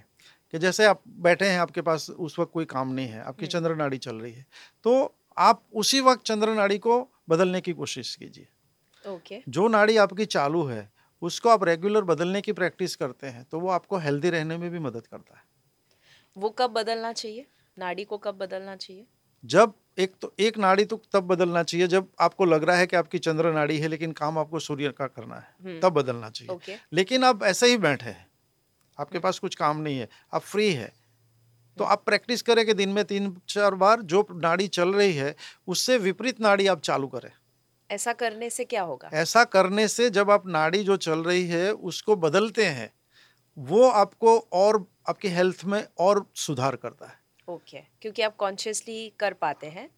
कि 0.52 0.58
जैसे 0.58 0.84
आप 0.84 1.02
बैठे 1.20 1.48
हैं 1.48 1.58
आपके 1.60 1.82
पास 1.82 2.08
उस 2.10 2.38
वक्त 2.38 2.52
कोई 2.52 2.64
काम 2.64 2.88
नहीं 2.88 3.08
है 3.08 3.20
आपकी 3.20 3.44
हम्म। 3.44 3.52
चंद्र 3.52 3.74
नाड़ी 3.74 3.98
चल 3.98 4.16
रही 4.16 4.32
है 4.32 4.46
तो 4.84 5.14
आप 5.36 5.62
उसी 5.74 6.00
वक्त 6.00 6.24
चंद्र 6.24 6.54
नाड़ी 6.54 6.78
को 6.78 6.98
बदलने 7.28 7.60
की 7.60 7.72
कोशिश 7.72 8.14
कीजिए। 8.16 8.48
ओके 9.04 9.40
जो 9.48 9.68
नाड़ी 9.68 9.96
आपकी 9.96 10.24
चालू 10.26 10.64
है 10.64 10.90
उसको 11.22 11.48
आप 11.48 11.64
रेगुलर 11.64 12.04
बदलने 12.04 12.40
की 12.40 12.52
प्रैक्टिस 12.52 12.96
करते 12.96 13.26
हैं 13.26 13.44
तो 13.44 13.60
वो 13.60 13.68
आपको 13.70 13.98
हेल्दी 13.98 14.30
रहने 14.30 14.56
में 14.58 14.70
भी 14.70 14.78
मदद 14.80 15.06
करता 15.06 15.36
है। 15.36 15.44
वो 16.36 16.50
कब 16.50 16.70
बदलना 16.72 17.12
चाहिए? 17.12 17.46
नाड़ी 17.76 18.04
को 18.04 18.18
कब 18.18 18.34
बदलना 18.36 18.76
चाहिए? 18.76 19.06
जब 19.44 19.74
एक 19.98 20.12
तो 20.20 20.34
एक 20.40 20.58
नाड़ी 20.58 20.84
तो 20.84 21.02
तब 21.12 21.20
बदलना 21.20 21.62
चाहिए 21.62 21.86
जब 21.86 22.08
आपको 22.20 22.44
लग 22.44 22.64
रहा 22.64 22.76
है 22.76 22.86
कि 22.86 22.96
आपकी 22.96 23.18
चंद्र 23.18 23.52
नाड़ी 23.52 23.78
है 23.78 23.88
लेकिन 23.88 24.12
काम 24.12 24.38
आपको 24.38 24.58
सूर्य 24.58 24.88
का 24.88 25.06
करना 25.06 25.36
है। 25.36 25.54
हम्म, 25.64 25.80
तब 25.80 25.88
बदलना 25.88 26.30
चाहिए। 26.30 26.78
लेकिन 26.92 27.24
आप 27.24 27.42
ऐसे 27.42 27.66
ही 27.66 27.78
बैठे 27.78 28.06
हैं। 28.06 28.26
आपके 29.00 29.18
पास 29.18 29.38
कुछ 29.38 29.54
काम 29.54 29.80
नहीं 29.80 29.98
है। 29.98 30.08
आप 30.34 30.40
फ्री 30.40 30.72
है। 30.72 30.92
तो 31.78 31.84
आप 31.84 32.04
प्रैक्टिस 32.04 32.42
करें 32.42 32.66
कि 32.66 32.74
दिन 32.74 32.88
में 32.88 33.04
तीन 33.04 33.36
चार 33.48 33.74
बार 33.74 34.02
जो 34.02 34.28
नाड़ी 34.30 34.68
चल 34.68 34.94
रही 34.94 35.16
है 35.16 35.36
उससे 35.66 35.98
विपरीत 35.98 36.40
नाड़ी 36.40 36.66
आप 36.66 36.80
चालू 36.80 37.06
करें। 37.06 37.30
ऐसा 37.90 38.12
करने 38.12 38.50
से 38.50 38.64
क्या 38.64 38.82
होगा? 38.82 39.10
ऐसा 39.14 39.44
करने 39.44 39.88
से 39.88 40.10
जब 40.10 40.30
आप 40.30 40.46
नाड़ी 40.46 40.84
जो 40.84 40.96
चल 40.96 41.18
रही 41.18 41.48
है 41.48 41.72
उसको 41.72 42.16
बदलते 42.16 42.64
हैं 42.66 42.92
वो 43.58 43.88
आपको 43.88 44.38
और 44.38 44.86
आपकी 45.08 45.28
हेल्थ 45.28 45.62
में 45.64 45.88
और 45.98 46.26
सुधार 46.34 46.76
करता 46.76 47.06
है। 47.06 47.21
ओके 47.52 47.80
क्योंकि 48.02 48.22
आप 48.22 48.36
कॉन्शियसली 48.36 49.12
कर 49.18 49.32
पाते 49.34 49.66
हैं। 49.66 49.88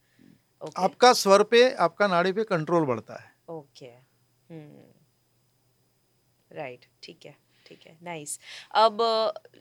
ओके 0.62 0.82
आपका 0.82 1.12
स्वर 1.12 1.42
पे 1.42 1.70
आपका 1.76 2.06
नाड़ी 2.06 2.32
पे 2.32 2.44
कंट्रोल 2.44 2.84
बढ़ता 2.84 3.14
है। 3.14 3.32
ओके 3.48 3.92
राइट 6.50 6.84
ठीक 7.02 7.26
है 7.26 7.36
ठीक 7.66 7.86
है. 7.86 7.96
नाइस 8.02 8.38
अब 8.74 8.98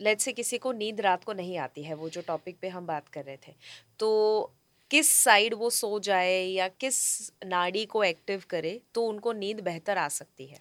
लेट्स 0.01 0.23
से 0.23 0.31
किसी 0.33 0.57
को 0.57 0.71
नींद 0.71 1.01
रात 1.01 1.23
को 1.23 1.33
नहीं 1.33 1.57
आती 1.57 1.83
है 1.83 1.93
वो 1.93 2.09
जो 2.09 2.21
टॉपिक 2.21 2.57
पे 2.61 2.69
हम 2.69 2.85
बात 2.87 3.07
कर 3.07 3.23
रहे 3.25 3.37
थे 3.37 3.53
तो 3.99 4.09
किस 4.91 5.11
साइड 5.11 5.53
वो 5.53 5.69
सो 5.69 5.99
जाए 5.99 6.43
या 6.43 6.67
किस 6.67 6.97
नाड़ी 7.45 7.85
को 7.85 8.03
एक्टिव 8.03 8.43
करे 8.49 8.79
तो 8.95 9.05
उनको 9.05 9.33
नींद 9.33 9.59
बेहतर 9.59 9.97
आ 9.97 10.07
सकती 10.07 10.45
है? 10.45 10.59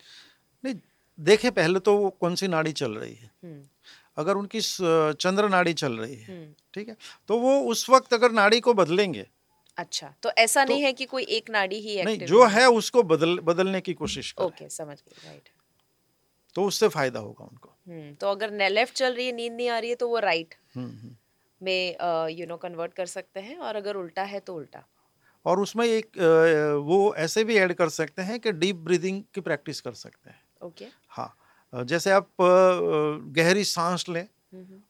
नहीं 0.65 0.75
देखे 1.19 1.51
पहले 1.51 1.81
तो 1.81 1.97
वो 1.97 2.11
कौन 2.11 2.35
सी 2.35 2.49
नाड़ी 2.49 2.73
चल 2.73 2.95
रही 2.95 3.15
है? 3.15 3.31
हम्म 3.45 3.63
अगर 4.17 4.37
उनकी 4.37 4.61
चंद्र 4.61 5.49
नाड़ी 5.49 5.73
चल 5.75 5.93
रही 5.93 6.17
है 6.17 6.27
हम्म। 6.29 6.53
ठीक 6.75 6.89
है? 6.89 6.97
तो 7.29 7.39
वो 7.39 7.59
उस 7.71 7.89
वक्त 7.91 8.15
अगर 8.15 8.33
नाड़ी 8.33 8.61
को 8.61 8.75
बदलेंगे। 8.75 9.27
अच्छा 9.79 10.15
तो 10.23 10.31
ऐसा 10.39 10.65
तो- 10.65 10.71
नहीं 10.71 10.83
है 10.83 10.93
कि 10.93 11.05
कोई 11.05 11.23
एक 11.37 11.51
नाड़ी 11.51 11.81
ही 11.81 12.03
नहीं 12.05 12.19
जो 12.27 12.45
है 12.47 12.69
उसको 12.71 13.03
बदल 13.03 13.39
बदलने 13.41 13.81
की 13.81 13.95
कोशिश 13.95 14.33
करें। 14.33 14.47
ओके 14.47 14.69
समझ 14.69 14.97
गई 14.99 15.29
राइट 15.29 15.49
तो 16.57 16.65
उससे 16.65 16.89
फ़ायदा 16.89 17.21
होगा 17.21 17.45
उनको। 17.45 17.69
हम्म 17.89 18.15
तो 18.15 18.31
अगर 18.31 18.71
लेफ़्ट 18.71 18.95
चल 18.95 19.15
रही 19.15 19.27
है 19.27 19.33
नींद 19.33 19.53
नहीं 19.53 19.69
आ 19.69 19.79
रही 19.79 19.91
है 19.91 19.97
तो 19.97 20.09
वो 20.09 20.19
राइट 20.19 20.55
हम्म। 20.75 21.17
में 21.61 22.29
यू 22.31 22.47
नो 22.47 22.57
कन्वर्ट 22.57 22.95
कर 22.95 23.07
सकते 23.07 23.41
हैं 23.41 23.57
और 23.59 23.77
अगर 23.77 23.97
उल्टा 23.97 24.23
है 24.23 24.41
तो 24.41 24.55
उल्टा। 24.55 24.85
और 25.47 25.61
उसमें 25.61 25.87
एक 25.87 26.19
वो 26.87 27.15
ऐसे 27.19 27.45
भी 27.45 27.57
ऐड 27.59 27.73
कर 27.73 27.89
सकते 27.89 28.23
हैं 28.23 28.39
कि 28.41 28.53
डीप 28.53 28.77
ब्रीदिंग 28.89 29.23
की 29.35 29.41
प्रैक्टिस 29.41 29.81
कर 29.81 29.93
सकते 29.93 30.31
हैं। 30.31 30.41
ओके। 30.63 30.87
हाँ 31.09 31.27
अ, 31.27 31.42
जैसे 31.73 32.11
आप 32.11 32.29
गहरी 32.41 33.65
सांस 33.65 34.05
लें 34.09 34.27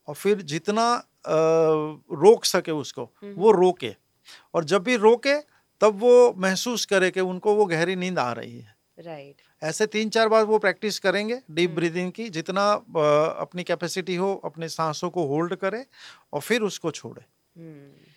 और 0.09 0.15
फिर 0.15 0.43
जितना 0.45 0.87
रोक 1.27 2.45
सके 2.45 2.73
उसको 2.73 3.05
हम्म। 3.23 3.35
वो 3.35 3.51
रोके। 3.53 3.95
और 4.55 4.65
जब 4.65 4.83
भी 4.83 4.97
रोके 4.97 5.39
तब 5.81 5.99
वो 6.01 6.33
महसूस 6.39 6.85
करे 6.85 7.11
कि 7.11 7.21
उनको 7.21 7.55
वो 7.55 7.65
गहरी 7.67 7.97
नींद 7.97 8.19
आ 8.19 8.33
रही 8.33 8.59
है। 8.59 8.75
राइट 8.99 9.43
ऐसे 9.63 9.87
तीन 9.87 10.09
चार 10.09 10.29
बार 10.29 10.45
वो 10.45 10.59
प्रैक्टिस 10.59 10.99
करेंगे 10.99 11.41
डीप 11.51 11.69
हम्म। 11.69 11.77
ब्रीदिंग 11.77 12.13
की 12.13 12.29
जितना 12.29 12.71
अपनी 12.73 13.63
कैपेसिटी 13.63 14.17
हो 14.17 14.35
अपने 14.45 14.69
सांसों 14.69 15.11
को 15.11 15.27
होल्ड 15.27 15.55
करे 15.55 15.85
और 16.33 16.41
फिर 16.41 16.63
उसको 16.63 16.91
छोड़े। 16.91 17.25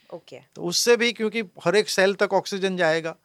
ओके। 0.10 0.40
तो 0.56 0.64
उससे 0.64 0.96
भी 0.98 1.12
क्योंकि 1.14 1.42
हर 1.64 1.76
एक 1.76 1.90
सेल 1.90 2.14
तक 2.16 2.34
ऑक्सीजन 2.34 2.78
जाएगा 2.78 3.16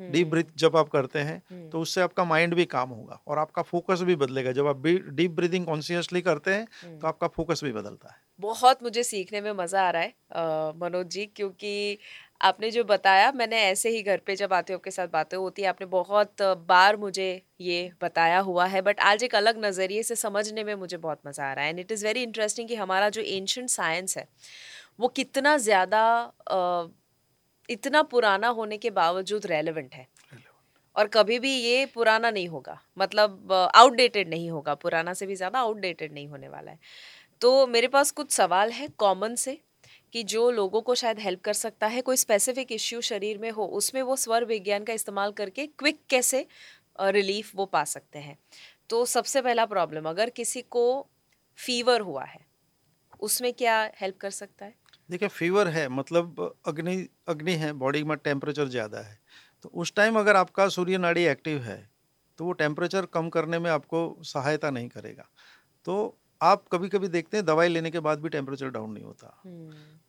डीप 0.00 0.28
ब्रीथ 0.28 0.44
जब 0.58 0.76
आप 0.76 0.88
करते 0.88 1.18
हैं 1.20 1.68
तो 1.70 1.80
उससे 1.80 2.00
आपका 2.00 2.24
माइंड 2.24 2.54
भी 2.54 2.64
काम 2.66 2.90
होगा 2.90 3.20
और 3.26 3.38
आपका 3.38 3.62
फोकस 3.64 4.00
भी 4.02 4.16
बदलेगा। 4.16 4.52
जब 4.52 4.66
आप 4.66 4.82
डीप 4.86 5.30
ब्रीदिंग 5.32 5.66
कॉन्शियसली 5.66 6.20
करते 6.22 6.54
हैं 6.54 6.98
तो 6.98 7.06
आपका 7.06 7.26
फोकस 7.28 7.64
भी 7.64 7.72
बदलता 7.72 8.08
है। 8.08 8.20
बहुत 8.40 8.82
मुझे 8.82 9.02
सीखने 9.04 9.40
में 9.40 9.52
मज़ा 9.54 9.82
आ 9.82 9.90
रहा 9.90 10.02
है 10.02 10.72
मनोज 10.78 11.06
जी 11.08 11.26
क्योंकि 11.26 11.98
आपने 12.40 12.70
जो 12.70 12.82
बताया 12.84 13.30
मैंने 13.32 13.60
ऐसे 13.62 13.90
ही 13.90 14.02
घर 14.02 14.20
पे 14.26 14.34
जब 14.36 14.52
आते 14.52 14.72
हो 14.72 14.78
आपके 14.78 14.90
साथ 14.90 15.08
बातें 15.08 15.36
होती 15.36 15.62
है 15.62 15.68
आपने 15.68 15.86
बहुत 15.88 16.42
बार 16.68 16.96
मुझे 16.96 17.30
ये 17.60 17.90
बताया 18.02 18.38
हुआ 18.40 18.66
है 18.66 18.82
बट 18.82 19.00
आज 19.02 19.22
एक 19.24 19.34
अलग 19.34 19.64
नज़रिए 19.64 20.02
से 20.02 20.16
समझने 20.16 20.64
में 20.64 20.74
मुझे 20.76 20.96
बहुत 20.98 21.20
मज़ा 21.26 21.44
आ 21.44 21.52
रहा 21.52 21.64
है। 21.64 21.70
And 21.70 21.80
it 21.80 21.92
is 21.92 22.04
very 22.06 22.22
interesting 22.22 22.68
कि 22.68 22.74
हमारा 22.74 23.08
जो 23.08 23.22
एंशंट 23.22 23.70
साइंस 23.70 24.16
है 24.18 24.26
वो 25.00 25.08
कितना 25.10 25.56
ज़्यादा 25.58 26.02
इतना 27.72 28.02
पुराना 28.04 28.48
होने 28.50 28.78
के 28.78 28.90
बावजूद 28.92 29.46
रेलेवेंट 29.46 29.94
है। 29.94 30.06
और 30.96 31.06
कभी 31.08 31.38
भी 31.38 31.50
ये 31.52 31.84
पुराना 31.86 32.30
नहीं 32.30 32.48
होगा। 32.48 32.78
मतलब 32.98 33.52
आउटडेटेड 33.52 34.28
नहीं 34.28 34.50
होगा। 34.50 34.74
पुराना 34.76 35.12
से 35.14 35.26
भी 35.26 35.34
ज़्यादा 35.36 35.58
आउटडेटेड 35.60 36.12
नहीं 36.12 36.26
होने 36.28 36.48
वाला 36.48 36.70
है। 36.70 36.78
तो 37.42 37.66
मेरे 37.66 37.88
पास 37.88 38.10
कुछ 38.12 38.30
सवाल 38.32 38.70
है 38.72 38.88
कॉमन 38.98 39.34
से 39.36 39.58
कि 40.12 40.22
जो 40.24 40.50
लोगों 40.50 40.80
को 40.80 40.94
शायद 40.94 41.18
हेल्प 41.18 41.40
कर 41.40 41.52
सकता 41.54 41.86
है 41.86 42.00
कोई 42.02 42.16
स्पेसिफिक 42.16 42.72
इश्यू 42.72 43.00
शरीर 43.02 43.38
में 43.38 43.50
हो 43.50 43.66
उसमें 43.74 44.00
वो 44.02 44.16
स्वर 44.16 44.44
विज्ञान 44.44 44.84
का 44.84 44.92
इस्तेमाल 44.92 45.32
करके 45.32 45.66
क्विक 45.68 46.00
कैसे 46.10 46.46
रिलीफ 47.00 47.50
वो 47.56 47.66
पा 47.66 47.84
सकते 47.86 48.18
हैं। 48.18 48.36
तो 48.90 49.04
सबसे 49.06 49.42
पहला 49.42 49.64
प्रॉब्लम 49.66 50.08
अगर 50.08 50.30
किसी 50.30 50.62
को 50.70 50.84
फीवर 51.58 52.00
हुआ 52.00 52.24
है 52.24 52.40
उसमें 53.20 53.52
क्या 53.54 53.80
हेल्प 54.00 54.16
कर 54.18 54.30
सकता 54.32 54.64
है? 54.64 54.74
देखिए 55.08 55.28
फीवर 55.28 55.68
है 55.68 55.88
मतलब 55.90 56.40
अग्नि 56.66 56.96
अग्नि 57.28 57.52
है 57.54 57.72
बॉडी 57.74 58.02
में 58.04 58.16
टेम्परेचर 58.18 58.68
ज़्यादा 58.68 58.98
है। 58.98 59.18
तो 59.64 59.68
उस 59.70 59.94
टाइम 59.94 60.18
अगर 60.18 60.36
आपका 60.36 60.68
सूर्य 60.68 60.98
नाड़ी 60.98 61.24
एक्टिव 61.26 61.58
है 61.62 61.76
तो 62.38 62.44
वो 62.44 62.52
टेम्परेचर 62.54 63.06
कम 63.06 63.28
करने 63.28 63.58
में 63.58 63.70
आपको 63.70 64.00
सहायता 64.24 64.70
नहीं 64.70 64.88
करेगा। 64.88 65.28
तो 65.86 66.16
आप 66.40 66.64
कभी 66.72 66.88
कभी 66.88 67.08
देखते 67.08 67.36
हैं 67.36 67.46
दवाई 67.46 67.68
लेने 67.68 67.90
के 67.90 68.00
बाद 68.00 68.20
भी 68.20 68.28
टेम्परेचर 68.28 68.68
डाउन 68.70 68.92
नहीं 68.92 69.04
होता। 69.04 69.42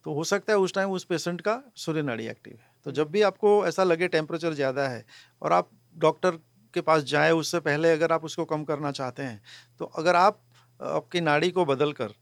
तो 0.06 0.14
हो 0.14 0.24
सकता 0.24 0.54
है 0.54 0.60
उस 0.60 0.74
टाइम 0.74 0.92
उस 0.92 1.04
पेशेंट 1.04 1.42
का 1.42 1.62
सूर्य 1.76 2.02
नाड़ी 2.02 2.28
एक्टिव 2.28 2.54
है। 2.54 2.72
तो 2.86 2.92
जब 2.92 3.12
भी 3.12 3.22
आपको 3.22 3.66
ऐसा 3.68 3.84
लगे 3.84 4.08
टेम्परेचर 4.10 4.54
ज़्यादा 4.54 4.88
है 4.88 5.06
और 5.42 5.54
आप 5.54 5.70
डॉक्टर 5.96 6.40
के 6.74 6.82
पास 6.82 7.04
जाए 7.06 7.32
उससे 7.32 7.60
पहले 7.62 7.92
अगर 7.92 8.12
आप 8.12 8.24
उसको 8.26 8.46
कम 8.46 8.64
करना 8.64 8.92
चाहते 8.92 9.24
हैं 9.24 9.42
तो 9.80 9.86
अगर 9.86 10.16
आप 10.16 10.42
आपकी 10.80 11.22
नाड़ी 11.22 11.50
को 11.52 11.66
बदल 11.66 11.92
कर 11.94 12.14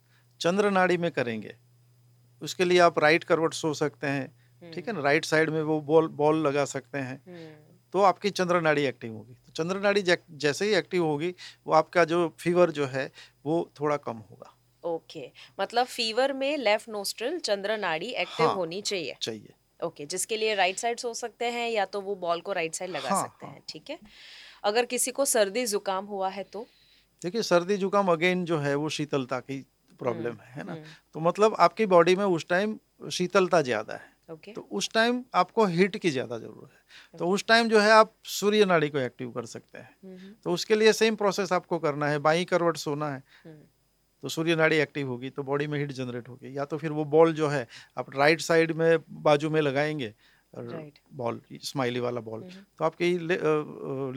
चंद्र 0.41 0.71
नाड़ी 0.71 0.97
में 0.97 1.11
करेंगे 1.11 1.55
उसके 2.41 2.65
लिए 2.65 2.79
आप 2.79 2.99
राइट 2.99 3.23
करवट 3.23 3.53
सो 3.53 3.73
सकते 3.73 4.07
हैं। 4.07 4.71
ठीक 4.71 4.87
है 4.87 4.93
ना? 4.93 5.01
राइट 5.01 5.25
साइड 5.25 5.49
में 5.49 5.61
वो 5.63 5.79
बॉल 5.81 6.07
बॉल 6.15 6.47
लगा 6.47 6.65
सकते 6.65 6.97
हैं। 6.97 7.21
तो 7.93 8.01
आपकी 8.01 8.29
चंद्र 8.29 8.61
नाड़ी 8.61 8.83
एक्टिव 8.85 9.13
होगी। 9.13 9.33
तो 9.35 9.51
चंद्र 9.53 9.79
नाड़ी 9.79 10.01
जैसे 10.01 10.65
ही 10.65 10.73
एक्टिव 10.75 11.05
होगी 11.05 11.33
वो 11.67 11.73
आपका 11.73 12.03
जो 12.05 12.27
फीवर 12.39 12.71
जो 12.71 12.85
है 12.85 13.09
वो 13.45 13.69
थोड़ा 13.79 13.97
कम 13.99 14.17
होगा। 14.29 14.55
ओके 14.83 15.25
मतलब 15.59 15.85
फीवर 15.85 16.33
में 16.33 16.57
लेफ़्ट 16.57 16.89
नोस्ट्रल 16.89 17.37
चंद्र 17.39 17.77
नाड़ी 17.77 18.07
एक्टिव 18.07 18.45
हाँ, 18.45 18.55
होनी 18.55 18.81
चाहिए। 18.81 19.15
चाहिए। 19.21 19.53
ओके 19.79 20.05
जिसके 20.05 20.37
लिए 20.37 20.55
राइट 20.55 20.77
साइड 20.77 20.99
सो 20.99 21.13
सकते 21.13 21.45
हैं 21.45 21.69
या 21.69 21.85
तो 21.85 22.01
वो 22.01 22.15
बॉल 22.15 22.41
को 22.41 22.53
राइट 22.53 22.75
साइड 22.75 22.89
लगा 22.89 23.09
हाँ, 23.09 23.23
सकते 23.23 23.45
हाँ। 23.45 23.53
हैं। 23.55 23.63
ठीक 23.69 23.89
है? 23.89 23.97
अगर 24.63 24.85
किसी 24.85 25.11
को 25.11 25.25
सर्दी 25.25 25.65
जुकाम 25.65 26.05
हुआ 26.05 26.29
है 26.29 26.43
तो? 26.43 26.65
देखिए 27.21 27.41
सर्दी 27.43 27.77
जुकाम 27.77 28.11
अगेन 28.11 28.45
जो 28.45 28.57
है 28.57 28.75
वो 28.75 28.89
शीतलता 28.89 29.39
की 29.39 29.65
प्रॉब्लम 30.01 30.35
है 30.35 30.53
है 30.53 30.63
ना? 30.63 30.73
हम्म, 30.73 30.83
तो 31.13 31.19
मतलब 31.19 31.55
आपकी 31.59 31.85
बॉडी 31.87 32.15
में 32.15 32.25
उस 32.25 32.47
टाइम 32.47 32.77
शीतलता 33.11 33.61
ज़्यादा 33.61 33.93
है। 33.93 34.09
ओके 34.31 34.51
तो 34.51 34.61
उस 34.71 34.89
टाइम 34.93 35.23
आपको 35.33 35.65
हीट 35.67 35.97
की 35.97 36.09
ज़्यादा 36.09 36.37
ज़रूरत 36.37 36.69
है। 36.71 36.79
okay. 36.79 37.19
तो 37.19 37.27
उस 37.27 37.45
टाइम 37.45 37.69
जो 37.69 37.79
है 37.79 37.91
आप 37.91 38.13
सूर्य 38.29 38.65
नाड़ी 38.65 38.89
को 38.89 38.97
एक्टिव 38.97 39.31
कर 39.31 39.45
सकते 39.47 39.77
हैं। 39.77 39.89
हम्म, 40.03 40.33
तो 40.43 40.51
उसके 40.51 40.75
लिए 40.75 40.93
सेम 40.93 41.15
प्रोसेस 41.15 41.51
आपको 41.53 41.79
करना 41.79 42.07
है। 42.07 42.19
बाई 42.19 42.45
करवट 42.45 42.77
सोना 42.77 43.09
है। 43.09 43.23
हम्म, 43.45 43.57
तो 44.23 44.29
सूर्य 44.29 44.55
नाड़ी 44.55 44.77
एक्टिव 44.77 45.07
होगी 45.07 45.29
तो 45.29 45.43
बॉडी 45.43 45.67
में 45.67 45.77
हीट 45.79 45.91
जनरेट 45.91 46.27
होगी। 46.29 46.57
या 46.57 46.65
तो 46.65 46.77
फिर 46.77 46.91
वो 46.91 47.05
बॉल 47.07 47.33
जो 47.33 47.47
है 47.47 47.67
आप 47.97 48.15
राइट 48.15 48.41
साइड 48.41 48.71
में 48.71 48.97
बाजू 49.23 49.49
में 49.49 49.59
लगाएँगे 49.61 50.13
बॉल 50.53 51.39
स्माइली 51.53 51.99
वाला 51.99 52.21
बॉल 52.21 52.41
हम्म। 52.41 52.63
तो 52.79 52.85
आपके 52.85 53.05
ले, 53.19 53.37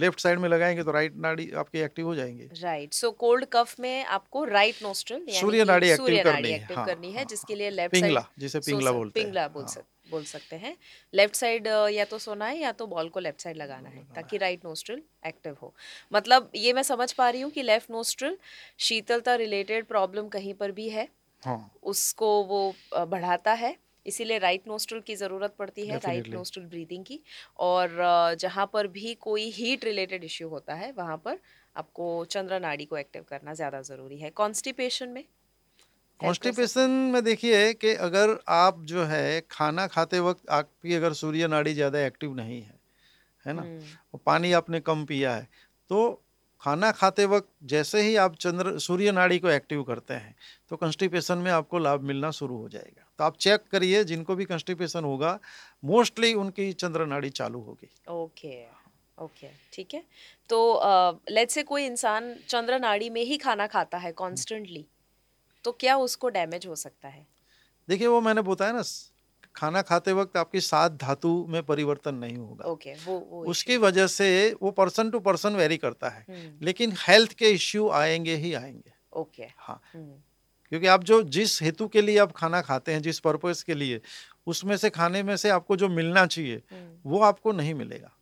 लेफ़्ट 0.00 0.20
साइड 0.20 0.38
में 0.38 0.48
लगाएँगे 0.48 0.82
तो 0.82 0.92
राइट 0.92 1.16
नाड़ी 1.16 1.50
आपके 1.56 1.82
एक्टिव 1.82 2.06
हो 2.06 2.14
जाएँगे। 2.14 2.48
राइट 2.60 2.92
सो 2.94 3.10
कोल्ड 3.10 3.44
कफ 3.52 3.78
में 3.80 4.04
आपको 4.06 4.44
राइट 4.44 4.82
नोस्ट्रल 4.82 5.24
सूर्य 5.30 5.64
नाड़ी 5.64 5.88
active 5.88 6.22
करनी 6.24 6.50
है, 6.50 6.56
एक्टिव 6.56 6.76
हाँ, 6.76 6.86
करनी 6.86 7.10
है 7.10 7.16
हाँ, 7.16 7.24
जिसके 7.24 7.54
लिए 7.54 7.70
लेफ़्ट 7.70 7.92
पिंगला 7.92 8.24
जिसे 8.38 8.60
पिंगला 8.60 8.92
बोलते 8.92 9.20
हैं। 9.20 9.26
पिंगला 9.26 9.46
बोल 9.48 9.62
हाँ। 9.62 9.68
सक 9.68 9.84
बोल 10.10 10.24
सकते 10.24 10.56
हैं। 10.56 10.76
लेफ़्ट 11.12 11.34
साइड 11.34 11.66
या 11.66 12.04
तो 12.04 12.18
सोना 12.18 12.46
है 12.46 12.58
या 12.58 12.72
तो 12.72 12.86
बॉल 12.86 13.08
को 13.08 13.20
लेफ़्ट 13.20 13.40
साइड 13.40 13.56
लगाना 13.56 13.88
है 13.88 14.02
ताकि 14.14 14.36
राइट 14.36 14.64
नोस्ट्रल 14.64 15.00
एक्टिव 15.26 15.56
हो। 15.62 15.72
मतलब 16.12 16.50
ये 16.56 16.72
मैं 16.72 16.82
समझ 16.82 17.12
पा 17.12 17.28
रही 17.30 17.40
हूँ 17.40 17.50
कि 17.50 17.62
लेफ़्ट 17.62 17.90
नोस्ट्रल 17.90 18.36
शीतलता 18.78 19.34
रिलेटेड 19.36 19.86
प्रॉब्लम 19.86 20.28
कहीं 20.28 20.54
पर 20.54 20.72
भी 20.72 20.88
है। 20.88 21.08
हाँ। 21.42 21.70
उसको 21.82 22.42
वो 22.44 22.74
बढ़ाता 22.94 23.52
है। 23.52 23.76
इसीलिए 24.06 24.38
राइट 24.38 24.68
नोस्ट्रल 24.68 25.00
की 25.00 25.14
ज़रूरत 25.16 25.54
पड़ती 25.58 25.86
है 25.86 25.98
राइट. 25.98 26.28
नोस्ट्रल 26.28 26.64
ब्रीदिंग 26.66 27.04
की। 27.04 27.20
और 27.60 28.36
जहाँ 28.40 28.66
पर 28.72 28.86
भी 28.88 29.14
कोई 29.20 29.50
हीट 29.52 29.84
रिलेटेड 29.84 30.24
इश्यू 30.24 30.48
होता 30.48 30.74
है 30.74 30.92
वहाँ 30.96 31.16
पर 31.24 31.38
आपको 31.76 32.24
चंद्र 32.26 32.60
नाड़ी 32.60 32.84
को 32.84 32.96
एक्टिव 32.96 33.24
करना 33.28 33.54
ज़्यादा 33.54 33.80
ज़रूरी 33.82 34.18
है। 34.18 34.30
कॉन्स्टिपेशन 34.32 35.08
में? 35.08 35.24
कॉन्स्टिपेशन 36.20 36.90
में 37.12 37.22
देखिए 37.24 37.72
कि 37.74 37.94
अगर 38.02 38.38
आप 38.50 38.82
जो 38.86 39.04
है 39.04 39.40
खाना 39.50 39.86
खाते 39.88 40.20
वक्त 40.20 40.48
आपकी 40.52 40.94
अगर 40.94 41.12
सूर्य 41.14 41.46
नाड़ी 41.48 41.74
ज़्यादा 41.74 42.00
एक्टिव 42.02 42.34
नहीं 42.34 42.60
है 42.62 42.78
है 43.46 43.52
ना? 43.52 43.62
हम्म, 43.62 43.80
और 44.14 44.20
पानी 44.26 44.52
आपने 44.54 44.80
कम 44.82 45.04
पिया 45.04 45.34
है 45.34 45.48
तो 45.90 46.10
खाना 46.62 46.90
खाते 46.92 47.24
वक्त 47.26 47.48
जैसे 47.66 48.00
ही 48.02 48.14
आप 48.18 48.36
चंद्र 48.36 48.78
सूर्य 48.80 49.12
नाड़ी 49.12 49.38
को 49.38 49.48
एक्टिव 49.50 49.82
करते 49.84 50.14
हैं 50.16 50.34
तो 50.70 50.76
कॉन्स्टिपेशन 50.76 51.38
में 51.38 51.50
आपको 51.52 51.78
लाभ 51.80 52.02
मिलना 52.04 52.30
शुरू 52.32 52.56
हो 52.56 52.68
जाएगा। 52.68 53.03
तो 53.18 53.24
आप 53.24 53.36
चेक 53.36 53.64
करिए 53.72 54.02
जिनको 54.04 54.34
भी 54.34 54.44
कंस्टिपेशन 54.44 55.04
होगा 55.04 55.38
मोस्टली 55.84 56.32
उनकी 56.34 56.72
चंद्र 56.74 57.06
नाड़ी 57.06 57.30
चालू 57.32 57.60
होगी। 57.60 57.90
ओके 58.12 58.54
ओके 59.18 59.48
ठीक 59.72 59.94
है। 59.94 60.02
तो 60.50 61.20
लेट्स 61.30 61.54
से 61.54 61.62
कोई 61.62 61.84
इंसान 61.86 62.34
चंद्र 62.48 62.78
नाड़ी 62.78 63.10
में 63.10 63.22
ही 63.22 63.36
खाना 63.38 63.66
खाता 63.66 63.98
है 63.98 64.12
कॉन्स्टेंटली 64.14 64.86
तो 65.64 65.72
क्या 65.72 65.96
उसको 65.98 66.28
डैमेज 66.28 66.66
हो 66.66 66.74
सकता 66.76 67.08
है? 67.08 67.26
देखिए 67.88 68.06
वो 68.06 68.20
मैंने 68.20 68.42
बताया 68.42 68.72
ना 68.72 68.82
खाना 69.54 69.82
खाते 69.82 70.12
वक्त 70.12 70.36
आपकी 70.36 70.60
सात 70.60 70.92
धातु 70.92 71.30
में 71.48 71.62
परिवर्तन 71.62 72.14
नहीं 72.14 72.36
होगा। 72.36 72.64
ओके 72.64 72.94
okay, 72.94 73.06
वो 73.06 73.18
वो 73.30 73.44
उसकी 73.46 73.76
वजह 73.76 74.06
से 74.06 74.28
वो 74.62 74.70
पर्सन 74.72 75.10
टू 75.10 75.20
पर्सन 75.20 75.56
वेरी 75.56 75.76
करता 75.76 76.08
है 76.08 76.24
हम्म, 76.28 76.58
लेकिन 76.62 76.92
हेल्थ 76.98 77.32
के 77.32 77.50
इश्यू 77.50 77.88
आएँगे 77.92 78.34
ही 78.36 78.52
आएँगे। 78.54 78.92
ओके 79.12 79.42
okay, 79.42 79.54
हाँ। 79.58 79.80
हम्म, 79.94 80.14
क्योंकि 80.74 80.86
आप 80.86 81.04
जो 81.04 81.22
जिस 81.22 81.62
हेतु 81.62 81.88
के 81.88 82.02
लिए 82.02 82.18
आप 82.18 82.32
खाना 82.32 82.60
खाते 82.60 82.92
हैं 82.92 83.02
जिस 83.02 83.18
पर्पस 83.20 83.62
के 83.62 83.74
लिए 83.74 84.00
उसमें 84.46 84.76
से 84.76 84.90
खाने 84.90 85.22
में 85.22 85.36
से 85.36 85.50
आपको 85.50 85.76
जो 85.76 85.88
मिलना 85.88 86.26
चाहिए 86.26 86.62
हम्म, 86.72 87.10
वो 87.10 87.20
आपको 87.20 87.52
नहीं 87.52 87.74
मिलेगा। 87.74 88.16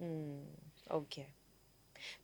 हम्म, 0.00 0.96
ओके 0.96 1.22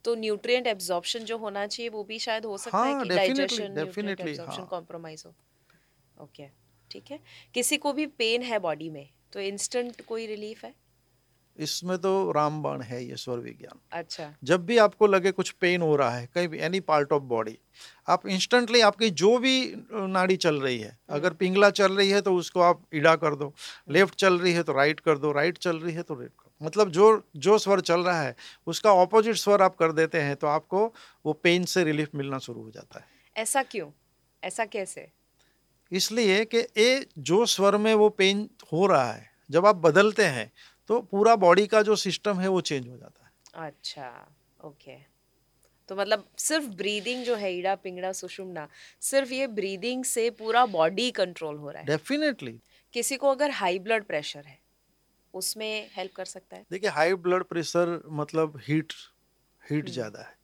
तो 0.05 0.15
न्यूट्रिएंट 0.15 0.67
एब्जॉर्प्शन 0.67 1.19
जो 1.19 1.39
होना 1.39 1.67
चाहिए 1.67 1.89
वो 1.89 2.05
भी 2.05 2.19
शायद 2.19 2.45
हो 2.45 2.59
सकता 2.59 2.79
हाँ, 2.79 2.99
है 2.99 3.03
कि 3.03 3.09
डाइजेशन 3.09 3.75
definitely, 3.75 4.29
एब्जॉर्प्शन। 4.29 4.65
कॉम्प्रोमाइज 4.65 5.23
हो। 5.27 5.35
ओके 6.23 6.47
ठीक 6.91 7.11
है? 7.11 7.21
किसी 7.55 7.77
को 7.77 7.93
भी 7.93 8.07
पेन 8.07 8.43
है 8.43 8.59
बॉडी 8.59 8.91
में 8.91 9.09
तो 9.33 9.41
इंस्टेंट 9.41 10.01
कोई 10.05 10.27
रिलीफ 10.27 10.65
है? 10.65 10.75
इसमें 11.59 11.97
तो 11.99 12.33
रामबाण 12.33 12.81
है 12.83 13.05
ये 13.05 13.17
स्वर 13.17 13.39
विज्ञान। 13.39 13.79
अच्छा। 13.93 14.33
जब 14.45 14.65
भी 14.67 14.79
आपको 14.79 15.07
लगे 15.07 15.31
कुछ 15.33 15.51
पेन 15.51 15.83
हो 15.83 15.97
रहा 15.97 16.11
है 16.11 16.29
कहीं 16.35 16.49
भी 16.49 16.59
एनी 16.59 16.81
पार्ट 16.83 17.13
ऑफ़ 17.13 17.23
बॉडी 17.25 17.59
आप 18.09 18.27
इंस्टेंटली 18.27 18.81
आपकी 18.81 19.11
जो 19.13 19.37
भी 19.39 19.55
नाड़ी 19.93 20.37
चल 20.37 20.61
रही 20.61 20.79
है 20.79 20.97
अगर 21.11 21.33
पिंगला 21.35 21.71
चल 21.73 21.93
रही 21.93 22.11
है 22.11 22.21
तो 22.21 22.35
उसको 22.35 22.61
आप 22.61 22.83
इडा 22.93 23.15
कर 23.17 23.35
दो 23.35 23.53
लेफ़्ट 23.89 24.15
चल 24.15 24.39
रही 24.39 24.53
है 24.53 24.63
तो 24.63 24.73
राइट 24.73 25.01
कर 25.01 25.19
दो 25.19 25.33
राइट 25.33 25.59
चल 25.59 25.79
रही 25.79 25.95
है 25.95 26.03
तो 26.03 26.15
राइट 26.15 26.31
कर 26.31 26.49
दो। 26.49 26.67
मतलब 26.67 26.91
जो 26.91 27.23
जो 27.37 27.59
स्वर 27.59 27.81
चल 27.83 28.01
रहा 28.01 28.21
है 28.23 28.35
उसका 28.67 28.93
ऑपोजिट 28.95 29.37
स्वर 29.37 29.63
आप 29.63 29.77
कर 29.77 29.93
देते 29.93 30.21
हैं 30.21 30.37
तो 30.37 30.47
आपको 30.47 30.87
वो 31.25 31.33
पेन 31.33 31.65
से 31.65 31.85
रिलीफ 31.85 32.15
मिलना 32.15 32.39
शुरू 32.39 32.63
हो 32.63 32.71
जाता 32.71 32.99
है। 32.99 33.07
ऐसा 33.37 33.63
क्यों? 33.63 33.91
ऐसा 34.43 34.65
कैसे? 34.67 35.11
इसलिए 35.93 36.45
कि 36.45 36.59
ये 36.59 37.07
जो 37.19 37.45
स्वर 37.47 37.77
में 37.77 37.95
वो 37.95 38.09
पेन 38.09 38.49
हो 38.73 38.87
रहा 38.87 39.13
है 39.13 39.33
जब 39.51 39.67
आप 39.67 39.77
बदलते 39.77 40.25
हैं 40.27 40.51
तो 40.91 41.01
पूरा 41.03 41.35
बॉडी 41.39 41.67
का 41.67 41.83
जो 41.83 41.97
सिस्टम 41.99 42.41
है 42.41 42.49
वो 42.49 42.61
चेंज 42.63 42.89
हो 42.89 42.97
जाता 42.97 43.25
है। 43.25 43.67
अच्छा 43.67 44.09
ओके 44.61 44.97
तो 45.89 45.97
मतलब 45.97 46.25
सिर्फ़ 46.39 46.67
ब्रीदिंग 46.77 47.25
जो 47.25 47.35
है 47.37 47.53
ईड़ा 47.55 47.75
पिंगड़ा 47.77 48.13
सुषुम्ना 48.15 48.69
सिर्फ़ 49.03 49.33
ये 49.33 49.47
ब्रीदिंग 49.57 50.05
से 50.05 50.29
पूरा 50.33 50.65
बॉडी 50.69 51.11
कंट्रोल 51.13 51.57
हो 51.57 51.71
रहा 51.71 51.81
है। 51.81 51.87
डेफिनेटली 51.87 52.59
किसी 52.95 53.17
को 53.17 53.31
अगर 53.31 53.51
हाई 53.53 53.79
ब्लड 53.79 54.05
प्रेशर 54.05 54.45
है 54.45 54.59
उसमें 55.35 55.91
हेल्प 55.97 56.13
कर 56.17 56.25
सकता 56.27 56.57
है? 56.57 56.65
देखिए 56.71 56.91
हाई 56.91 57.15
ब्लड 57.17 57.45
प्रेशर 57.45 58.01
मतलब 58.13 58.59
हीट 58.69 58.93
हीट 59.63 59.89
ज़्यादा 59.91 60.21
है 60.21 60.37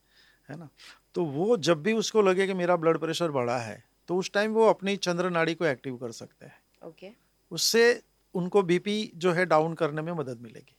है 0.49 0.57
ना? 0.57 0.69
तो 1.15 1.25
वो 1.27 1.57
जब 1.59 1.81
भी 1.83 1.93
उसको 1.93 2.21
लगे 2.21 2.47
कि 2.47 2.53
मेरा 2.53 2.75
ब्लड 2.75 2.97
प्रेशर 2.99 3.31
बढ़ा 3.31 3.57
है 3.59 3.83
तो 4.09 4.17
उस 4.17 4.31
टाइम 4.33 4.51
वो 4.53 4.67
अपनी 4.67 4.95
चंद्र 4.99 5.29
नाड़ी 5.29 5.53
को 5.55 5.65
एक्टिव 5.65 5.97
कर 5.97 6.11
सकते 6.13 6.45
हैं। 6.45 6.57
Okay 6.81 7.07
okay. 7.07 7.15
उससे 7.51 7.83
उनको 8.35 8.61
बीपी 8.61 9.11
जो 9.15 9.31
है 9.31 9.45
डाउन 9.45 9.73
करने 9.73 10.01
में 10.01 10.11
मदद 10.13 10.41
मिलेगी। 10.41 10.75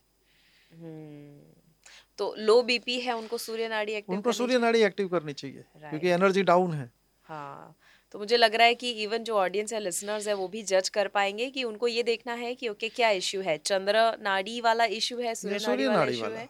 तो 2.19 2.35
लो 2.39 2.63
बीपी 2.63 2.99
है 3.01 3.17
उनको 3.17 3.39
सूर्य 3.39 3.69
नाड़ी 3.69 3.93
एक्टिव 3.93 4.15
उनको 4.17 4.33
सूर्य 4.33 4.59
नाड़ी 4.59 4.83
एक्टिव 4.83 5.09
करनी 5.09 5.33
चाहिए 5.33 5.65
क्योंकि 5.81 6.09
एनर्जी 6.09 6.43
डाउन 6.43 6.73
है। 6.73 6.91
हाँ 7.23 7.77
तो 8.15 8.19
मुझे 8.19 8.37
लग 8.37 8.55
रहा 8.55 8.67
है 8.67 8.75
कि 8.75 8.91
इवन 9.03 9.25
जो 9.25 9.37
ऑडियंस 9.37 9.73
है 9.73 9.81
लिसनर्स 9.81 10.27
है 10.29 10.35
वो 10.35 10.49
भी 10.49 10.63
जज 10.63 10.89
कर 10.89 11.09
पाएँगे 11.09 11.49
कि 11.51 11.65
उनको 11.65 11.89
ये 11.89 12.03
देखना 12.03 12.35
है 12.35 12.55
कि 12.55 12.69
ओके 12.69 12.89
क्या 12.89 13.11
इश्यू 13.11 13.41
है? 13.41 13.57
चंद्र 13.59 14.17
नाड़ी 14.23 14.61
वाला 14.61 14.85
इश्यू 14.85 15.19
है 15.21 15.35
सूर्य 15.35 15.59
नाड़ी 15.59 15.87
वाला 15.87 16.05
इश्यू 16.05 16.31
है? 16.31 16.49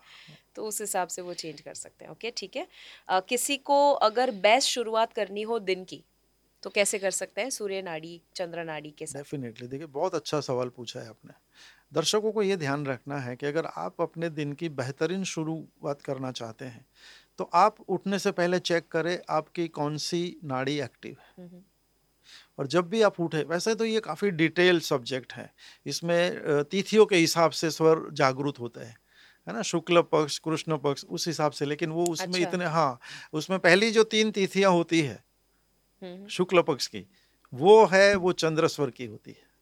तो 0.54 0.64
उस 0.64 0.80
हिसाब 0.80 1.08
से 1.08 1.22
वो 1.22 1.34
चेंज 1.34 1.60
कर 1.60 1.74
सकते 1.74 2.04
हैं 2.04 2.12
ओके 2.12 2.32
ठीक 2.36 2.56
है? 2.56 2.66
अ, 3.08 3.20
किसी 3.20 3.56
को 3.56 3.90
अगर 3.92 4.30
बेस्ट 4.30 4.68
शुरुआत 4.68 5.12
करनी 5.12 5.42
हो 5.42 5.58
दिन 5.58 5.84
की 5.84 6.04
तो 6.62 6.70
कैसे 6.70 6.98
कर 6.98 7.10
सकते 7.10 7.40
हैं 7.40 7.50
सूर्य 7.50 7.80
नाड़ी 7.82 8.20
चंद्र 8.36 8.64
नाड़ी 8.64 8.90
के 8.90 9.06
साथ? 9.06 9.18
डेफिनेटली 9.18 9.68
देखिए 9.68 9.86
बहुत 9.88 10.14
अच्छा 10.14 10.40
सवाल 10.40 10.68
पूछा 10.68 11.00
है 11.00 11.08
आपने। 11.08 11.32
दर्शकों 11.92 12.32
को 12.32 12.42
ये 12.42 12.56
ध्यान 12.56 12.86
रखना 12.86 13.16
है 13.18 13.34
कि 13.36 13.46
अगर 13.46 13.66
आप 13.66 14.00
अपने 14.00 14.28
दिन 14.30 14.52
की 14.52 14.68
बेहतरीन 14.70 15.24
शुरुआत 15.24 16.02
करना 16.02 16.30
चाहते 16.32 16.64
हैं 16.64 16.84
तो 17.38 17.50
आप 17.54 17.80
उठने 17.88 18.18
से 18.18 18.30
पहले 18.32 18.58
चेक 18.60 18.88
करें 18.88 19.18
आपकी 19.30 19.66
कौन 19.70 19.96
सी 19.96 20.22
नाड़ी 20.44 20.78
एक्टिव 20.80 21.16
है। 21.20 21.44
हम्म, 21.44 21.60
और 22.58 22.66
जब 22.66 22.88
भी 22.88 23.02
आप 23.02 23.20
उठे 23.20 23.42
वैसे 23.44 23.74
तो 23.74 23.84
ये 23.84 24.00
काफ़ी 24.00 24.30
डिटेल 24.32 24.80
सब्जेक्ट 24.80 25.32
है 25.32 25.50
इसमें 25.86 26.64
तिथियों 26.70 27.06
के 27.06 27.16
हिसाब 27.16 27.50
से 27.52 27.70
स्वर 27.70 28.08
जागृत 28.12 28.60
होते 28.60 28.80
हैं 28.80 28.96
है 29.46 29.54
ना? 29.54 29.62
शुक्ल 29.62 30.02
पक्ष 30.12 30.38
कृष्ण 30.38 30.76
पक्ष 30.78 31.04
उस 31.06 31.26
हिसाब 31.26 31.52
से 31.52 31.64
लेकिन 31.64 31.90
वो 31.90 32.04
उसमें 32.06 32.26
अच्छा। 32.28 32.48
इतने 32.48 32.64
हाँ 32.66 32.98
उसमें 33.32 33.58
पहली 33.58 33.90
जो 33.90 34.04
तीन 34.06 34.30
तिथियाँ 34.30 34.70
होती 34.72 35.00
है 35.00 35.14
हम्म, 35.14 35.31
शुक्ल 36.30 36.62
पक्ष 36.62 36.86
की 36.86 37.06
वो 37.54 37.86
है 37.86 38.14
वो 38.14 38.32
चंद्र 38.32 38.68
स्वर 38.68 38.90
की 38.90 39.06
होती 39.06 39.30
है। 39.30 39.52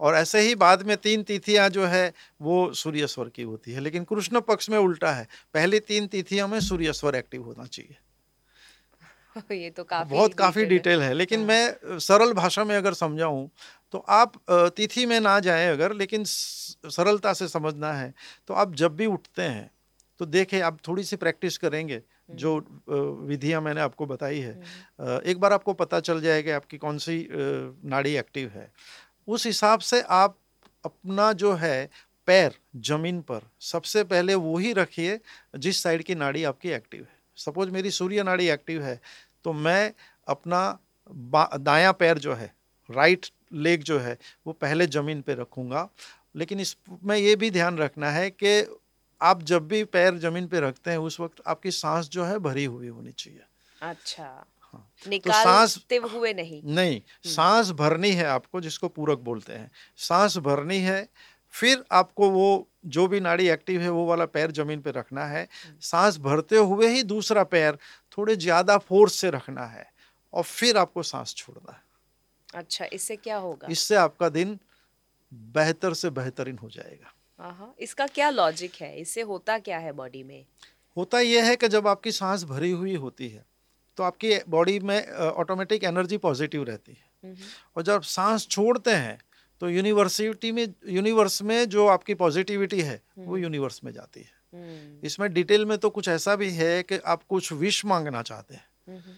और 0.00 0.14
ऐसे 0.14 0.40
ही 0.40 0.54
बाद 0.54 0.82
में 0.82 0.96
तीन 0.96 1.22
तिथियाँ 1.22 1.70
जो 1.70 1.86
है 1.86 2.12
वो 2.42 2.72
सूर्य 2.72 3.06
स्वर 3.06 3.28
की 3.28 3.42
होती 3.42 3.72
है। 3.72 3.80
लेकिन 3.80 4.04
कृष्ण 4.04 4.40
पक्ष 4.40 4.70
में 4.70 4.78
उल्टा 4.78 5.12
है। 5.12 5.28
पहले 5.54 5.80
तीन 5.80 6.06
तिथियों 6.06 6.48
में 6.48 6.60
सूर्य 6.60 6.92
स्वर 6.92 7.14
एक्टिव 7.14 7.42
होना 7.42 7.66
चाहिए। 7.66 7.96
ये 9.64 9.70
तो 9.70 9.84
काफ़ी 9.84 10.10
बहुत 10.10 10.34
काफ़ी 10.34 10.62
detail 10.62 10.72
है। 10.72 10.78
डिटेल 10.78 11.02
है। 11.02 11.14
लेकिन 11.14 11.40
हाँ। 11.40 11.46
मैं 11.46 11.76
सरल 11.98 12.32
भाषा 12.32 12.64
में 12.64 12.76
अगर 12.76 12.94
समझाऊं 12.94 13.48
तो 13.92 13.98
आप 13.98 14.32
तिथि 14.50 15.06
में 15.06 15.20
ना 15.20 15.40
जाए 15.40 15.66
अगर 15.66 15.92
लेकिन 15.92 16.24
सरलता 16.26 17.32
से 17.32 17.48
समझना 17.48 17.92
है 17.92 18.14
तो 18.46 18.54
आप 18.54 18.74
जब 18.74 18.96
भी 18.96 19.06
उठते 19.06 19.42
हैं 19.42 19.70
तो 20.18 20.26
देखें 20.26 20.60
आप 20.60 20.78
थोड़ी 20.88 21.04
सी 21.04 21.16
प्रैक्टिस 21.16 21.58
करेंगे 21.58 22.02
जो 22.28 22.56
अ, 22.58 22.94
विधियाँ 23.26 23.60
मैंने 23.60 23.80
आपको 23.80 24.06
बताई 24.06 24.38
है 24.40 24.52
एक 25.22 25.40
बार 25.40 25.52
आपको 25.52 25.72
पता 25.74 26.00
चल 26.00 26.20
जाएगा 26.20 26.56
आपकी 26.56 26.78
कौन 26.78 26.98
सी 26.98 27.26
नाड़ी 27.30 28.14
एक्टिव 28.16 28.50
है। 28.54 28.70
उस 29.28 29.46
हिसाब 29.46 29.80
से 29.82 30.00
आप 30.02 30.36
अपना 30.84 31.32
जो 31.34 31.52
है 31.54 31.88
पैर 32.28 32.54
ज़मीन 32.86 33.20
पर 33.22 33.42
सबसे 33.62 34.02
पहले 34.04 34.34
वो 34.36 34.56
ही 34.58 34.72
रखिए 34.72 35.18
जिस 35.58 35.82
साइड 35.82 36.02
की 36.02 36.14
नाड़ी 36.14 36.44
आपकी 36.44 36.70
एक्टिव 36.70 37.02
है। 37.02 37.16
सपोज़ 37.38 37.70
मेरी 37.70 37.90
सूर्य 37.90 38.22
नाड़ी 38.22 38.48
एक्टिव 38.48 38.82
है 38.82 39.00
तो 39.44 39.52
मैं 39.54 39.92
अपना 40.26 40.78
दायां 41.10 41.92
पैर 41.92 42.18
जो 42.18 42.34
है 42.34 42.52
राइट 42.88 43.26
लेग 43.54 43.82
जो 43.82 43.98
है 43.98 44.16
वो 44.46 44.52
पहले 44.54 44.86
ज़मीन 44.88 45.20
पे 45.22 45.34
रखूँगा। 45.34 45.88
लेकिन 46.36 46.60
इसमें 46.60 47.16
ये 47.16 47.34
भी 47.36 47.50
ध्यान 47.50 47.78
रखना 47.78 48.10
है 48.10 48.30
कि 48.32 48.60
आप 49.20 49.42
जब 49.42 49.66
भी 49.68 49.82
पैर 49.86 50.18
ज़मीन 50.18 50.46
पे 50.46 50.60
रखते 50.60 50.90
हैं 50.90 50.98
उस 51.00 51.18
वक्त 51.20 51.42
आपकी 51.46 51.70
सांस 51.72 52.08
जो 52.08 52.24
है 52.24 52.38
भरी 52.40 52.64
हुई 52.66 52.88
होनी 52.88 53.12
चाहिए। 53.12 53.42
अच्छा। 53.76 54.24
हाँ। 54.62 54.88
निकालते 55.08 55.96
हुए 55.96 56.32
नहीं। 56.34 56.62
नहीं 56.66 57.00
सांस 57.26 57.70
भरनी 57.72 58.10
है 58.12 58.24
आपको 58.26 58.60
जिसको 58.60 58.88
पूरक 58.88 59.18
बोलते 59.20 59.52
हैं। 59.52 59.70
सांस 59.98 60.36
भरनी 60.38 60.78
है 60.80 61.08
फिर 61.54 61.84
आपको 61.92 62.30
वो 62.30 62.46
जो 62.86 63.06
भी 63.06 63.20
नाड़ी 63.20 63.48
एक्टिव 63.48 63.80
है 63.80 63.88
वो 63.90 64.04
वाला 64.06 64.24
पैर 64.26 64.50
ज़मीन 64.52 64.80
पे 64.80 64.90
रखना 64.90 65.24
है। 65.26 65.46
सांस 65.82 66.18
भरते 66.18 66.56
हुए 66.58 66.88
ही 66.88 67.02
दूसरा 67.04 67.44
पैर 67.46 67.78
थोड़े 68.18 68.36
ज़्यादा 68.36 68.78
फोर्स 68.80 69.14
से 69.14 69.30
रखना 69.30 69.64
है 69.66 69.86
और 70.32 70.42
फिर 70.44 70.76
आपको 70.76 71.02
सांस 71.04 71.34
छोड़ना 71.34 71.72
है। 71.72 71.82
अच्छा 72.54 72.84
इससे 72.92 73.16
क्या 73.16 73.36
होगा? 73.38 73.68
इससे 73.68 73.94
आपका 73.96 74.28
दिन 74.30 74.58
बेहतर 75.54 75.94
से 75.94 76.10
बेहतरीन 76.12 76.58
हो 76.58 76.68
जाएगा। 76.70 77.12
इसका 77.78 78.06
क्या 78.06 78.30
लॉजिक 78.30 78.74
है? 78.80 78.96
इससे 79.00 79.20
होता 79.22 79.58
क्या 79.58 79.78
है 79.78 79.92
बॉडी 79.92 80.22
में? 80.22 80.44
होता 80.96 81.20
यह 81.20 81.44
है 81.44 81.56
कि 81.56 81.68
जब 81.68 81.86
आपकी 81.88 82.12
सांस 82.12 82.44
भरी 82.44 82.70
हुई 82.70 82.94
होती 82.96 83.28
है 83.28 83.44
तो 83.98 84.02
आपकी 84.02 84.38
बॉडी 84.48 84.78
में 84.80 85.12
ऑटोमेटिक 85.12 85.84
एनर्जी 85.84 86.16
पॉजिटिव 86.18 86.62
रहती 86.64 86.92
है। 86.92 87.04
हम्म, 87.24 87.36
और 87.76 87.82
जब 87.82 88.02
सांस 88.02 88.46
छोड़ते 88.46 88.90
हैं 88.90 89.18
तो 89.62 89.68
यूनिवर्सिटी 89.70 90.52
में 90.52 90.66
यूनिवर्स 90.88 91.40
में 91.42 91.68
जो 91.68 91.86
आपकी 91.86 92.14
पॉजिटिविटी 92.14 92.80
है 92.80 93.00
वो 93.18 93.36
यूनिवर्स 93.36 93.82
में 93.84 93.92
जाती 93.92 94.20
है। 94.20 94.34
हम्म, 94.52 95.06
इसमें 95.06 95.32
डिटेल 95.32 95.64
में 95.64 95.76
तो 95.78 95.90
कुछ 95.90 96.08
ऐसा 96.08 96.36
भी 96.36 96.50
है 96.50 96.82
कि 96.82 96.98
आप 97.06 97.22
कुछ 97.22 97.52
विश 97.52 97.84
मांगना 97.84 98.22
चाहते 98.22 98.54
हैं। 98.54 98.66
हम्म, 98.88 99.14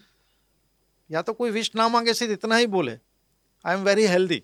या 1.09 1.21
तो 1.21 1.33
कोई 1.33 1.51
विश 1.51 1.71
ना 1.75 1.87
मांगे 1.87 2.13
सिर्फ़ 2.13 2.33
इतना 2.33 2.55
ही 2.55 2.67
बोले 2.67 2.97
आई 3.65 3.75
एम 3.75 3.83
वेरी 3.83 4.05
हेल्दी 4.05 4.41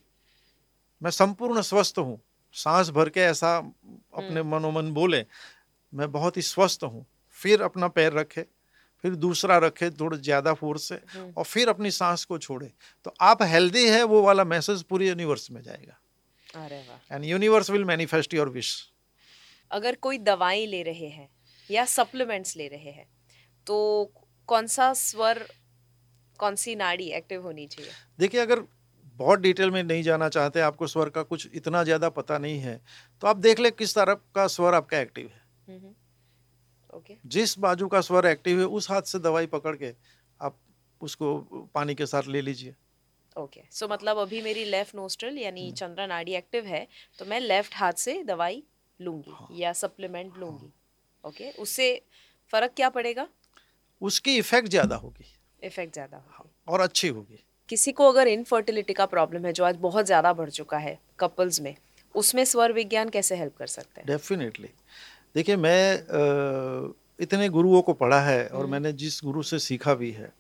मैं 1.01 1.11
संपूर्ण 1.11 1.61
स्वस्थ 1.61 1.99
हूँ 1.99 2.21
सांस 2.56 2.89
भर 2.89 3.10
के 3.10 3.22
ऐसा 3.22 3.56
अपने 3.58 4.43
मनोमन 4.45 4.91
बोले 4.93 5.26
मैं 5.93 6.12
बहुत 6.12 6.38
ही 6.38 6.41
स्वस्थ 6.43 6.84
हूँ। 6.84 7.06
फिर 7.38 7.62
अपना 7.64 7.88
पैर 7.89 8.14
रखे 8.14 8.45
फिर 9.03 9.16
दूसरा 9.18 9.58
रखे 9.58 9.89
थोड़ा 9.91 10.18
ज़्यादा 10.18 10.53
फोर्स 10.56 10.84
से 10.84 10.95
हम्म। 10.95 11.32
और 11.32 11.43
फिर 11.45 11.70
अपनी 11.70 11.91
सांस 11.91 12.24
को 12.26 12.38
छोड़े। 12.39 12.72
तो 13.06 13.14
आप 13.22 13.41
हेल्दी 13.43 13.88
है 13.88 14.03
वो 14.06 14.22
वाला 14.22 14.43
मैसेज 14.45 14.84
पूरी 14.84 15.08
यूनिवर्स 15.08 15.51
में 15.51 15.62
जाएगा। 15.64 15.99
And 17.12 17.26
universe 17.26 17.70
will 17.70 17.84
manifest 17.86 18.34
your 18.34 18.49
wish. 18.49 18.72
अगर 19.72 19.95
कोई 19.97 20.18
दवाई 20.20 20.66
ले 20.66 20.82
रहे 20.84 21.10
हैं 21.10 21.30
या 21.70 21.86
सप्लीमेंट्स 21.88 22.56
ले 22.58 22.68
रहे 22.68 22.91
हैं 22.91 23.08
तो 23.68 23.78
कौन 24.49 24.68
सा 24.68 24.93
स्वर 24.95 25.45
कौन 26.39 26.56
सी 26.56 26.76
नाड़ी 26.76 27.08
एक्टिव 27.12 27.41
होनी 27.41 27.68
चाहिए? 27.68 27.91
देखिए 28.20 28.41
अगर 28.41 28.60
बहुत 29.20 29.39
डिटेल 29.39 29.72
में 29.72 29.82
नहीं 29.84 30.03
जाना 30.03 30.30
चाहते 30.30 30.59
आपको 30.61 30.88
स्वर 30.88 31.09
का 31.09 31.24
कुछ 31.24 31.47
इतना 31.53 31.84
ज़्यादा 31.84 32.09
पता 32.11 32.38
नहीं 32.38 32.59
है 32.59 32.80
तो 33.22 33.28
आप 33.28 33.38
देख 33.39 33.59
ले 33.59 33.72
किस 33.74 33.95
तरफ़ 33.95 34.20
का 34.36 34.47
स्वर 34.49 34.74
आपका 34.74 34.99
एक्टिव 34.99 35.28
है। 35.28 35.43
हम्म, 35.68 35.93
ओके। 36.93 37.16
जिस 37.28 37.57
बाजू 37.59 37.88
का 37.88 38.01
स्वर 38.01 38.26
एक्टिव 38.26 38.59
है 38.59 38.66
उस 38.68 38.89
हाथ 38.91 39.01
से 39.03 39.20
दवाई 39.22 39.45
पकड़ 39.49 39.76
के 39.76 39.93
आप 40.39 40.57
उसको 41.01 41.38
पानी 41.76 41.95
के 41.95 42.05
साथ 42.05 42.28
ले 42.28 42.41
लीजिए। 42.41 42.76
ओके। 43.36 43.61
सो 43.72 43.88
मतलब 43.88 44.18
अभी 44.18 44.41
मेरी 44.41 44.66
लेफ़्ट 44.66 44.95
नोस्ट्रल 44.95 45.38
यानी 45.38 45.72
चंद्रा 45.74 46.05
नाड़ी 46.07 46.34
एक्टिव 46.36 46.66
है 46.66 46.88
तो 47.20 47.26
मैं 47.26 47.39
लेफ़्ट 47.39 47.76
हाथ 47.76 47.93
से 47.99 48.22
दवाई 48.24 48.63
लूँगी 48.99 49.61
या 49.61 49.74
सप्लीमेंट 49.76 50.38
लूँगी। 50.38 50.72
ओके। 51.24 51.49
उससे 51.51 51.89
फ़र्क 52.53 52.74
क्या 52.76 52.89
पड़ेगा? 52.89 53.28
उसकी 54.01 54.38
इफ़ेक्ट 54.38 54.68
ज़्यादा 54.70 54.95
होगी। 54.95 55.26
इफ़ेक्ट 55.59 55.93
ज़्यादा 55.93 56.18
होगी। 56.18 56.49
और 56.68 56.82
अच्छी 56.82 57.07
होगी। 57.07 57.43
किसी 57.70 57.91
को 57.91 58.09
अगर 58.09 58.28
इनफर्टिलिटी 58.28 58.93
का 58.93 59.05
प्रॉब्लम 59.05 59.45
है 59.45 59.53
जो 59.53 59.63
आज 59.63 59.76
बहुत 59.82 60.05
ज़्यादा 60.05 60.34
बढ़ 60.34 60.49
चुका 60.49 60.78
है 60.78 60.97
कपल्स 61.20 61.61
में 61.61 61.76
उसमें 62.16 62.43
स्वर 62.45 62.74
विज्ञान 62.74 63.09
कैसे 63.09 63.36
हेल्प 63.36 63.57
कर 63.57 63.68
सकते 63.68 64.01
हैं? 64.01 64.07
डेफिनेटली 64.07 64.70
देखिए 65.36 65.55
मैं 65.55 65.93
इतने 67.20 67.49
गुरुओं 67.49 67.82
को 67.82 67.93
पढ़ा 67.93 68.20
है 68.22 68.47
और 68.47 68.66
मैंने 68.66 68.91
जिस 68.93 69.20
गुरु 69.24 69.43
से 69.43 69.59
सीखा 69.59 69.93
भी 69.93 70.11
है 70.11 70.32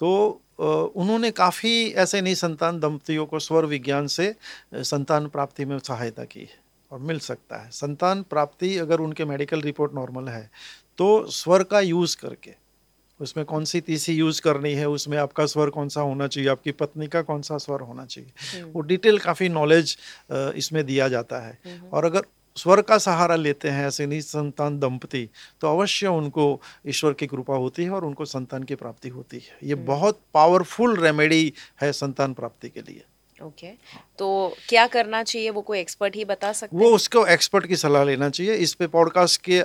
तो 0.00 0.10
उन्होंने 0.58 1.30
काफ़ी 1.30 1.72
ऐसे 1.94 2.20
नहीं 2.20 2.34
संतान 2.34 2.80
दंपतियों 2.80 3.26
को 3.26 3.38
स्वर 3.38 3.64
विज्ञान 3.64 4.06
से 4.06 4.34
संतान 4.74 5.28
प्राप्ति 5.28 5.64
में 5.64 5.78
सहायता 5.78 6.24
की 6.24 6.40
है 6.40 6.58
और 6.90 6.98
मिल 6.98 7.18
सकता 7.18 7.56
है। 7.56 7.70
संतान 7.70 8.22
प्राप्ति 8.22 8.76
अगर 8.78 9.00
उनके 9.00 9.24
मेडिकल 9.24 9.60
रिपोर्ट 9.60 9.94
नॉर्मल 9.94 10.28
है 10.28 10.50
तो 10.98 11.26
स्वर 11.30 11.62
का 11.62 11.80
यूज़ 11.80 12.16
करके 12.16 12.54
उसमें 13.20 13.44
कौन 13.46 13.64
सी 13.64 13.80
तीसी 13.80 14.12
यूज़ 14.14 14.40
करनी 14.42 14.72
है? 14.72 14.88
उसमें 14.88 15.16
आपका 15.18 15.46
स्वर 15.46 15.70
कौन 15.70 15.88
सा 15.88 16.00
होना 16.00 16.26
चाहिए? 16.28 16.48
आपकी 16.50 16.72
पत्नी 16.74 17.06
का 17.06 17.22
कौन 17.22 17.42
सा 17.42 17.58
स्वर 17.58 17.80
होना 17.80 18.04
चाहिए? 18.06 18.62
वो 18.64 18.80
डिटेल 18.82 19.18
काफ़ी 19.18 19.48
नॉलेज 19.48 19.96
इसमें 20.32 20.84
दिया 20.86 21.08
जाता 21.08 21.40
है। 21.40 21.58
और 21.92 22.04
अगर 22.04 22.26
स्वर 22.56 22.80
का 22.82 22.96
सहारा 22.98 23.34
लेते 23.36 23.68
हैं 23.68 23.86
ऐसे 23.86 24.06
नहीं 24.06 24.20
संतान 24.20 24.78
दंपति 24.78 25.28
तो 25.60 25.68
अवश्य 25.68 26.06
उनको 26.08 26.60
ईश्वर 26.88 27.12
की 27.12 27.26
कृपा 27.26 27.56
होती 27.56 27.84
है 27.84 27.90
और 27.90 28.04
उनको 28.04 28.24
संतान 28.24 28.62
की 28.62 28.74
प्राप्ति 28.74 29.08
होती 29.08 29.36
है। 29.36 29.68
ये 29.68 29.74
बहुत 29.74 30.20
पावरफुल 30.34 30.96
रेमेडी 30.96 31.52
है 31.82 31.92
संतान 31.94 32.34
प्राप्ति 32.34 32.68
के 32.68 32.80
लिए। 32.80 33.02
ओके 33.38 33.70
तो 34.18 34.56
क्या 34.68 34.86
करना 34.86 35.22
चाहिए? 35.22 35.50
वो 35.50 35.60
कोई 35.62 35.78
एक्सपर्ट 35.78 36.14
ही 36.16 36.24
बता 36.24 36.52
सकते 36.52 36.76
वो 36.76 36.90
उसको 36.90 37.24
एक्सपर्ट 37.26 37.66
की 37.66 37.76
सलाह 37.76 38.04
लेना 38.04 38.28
चाहिए। 38.30 38.54
इस 38.56 38.72
पे 38.74 38.86
पॉडकास्ट 38.86 39.40
के 39.42 39.60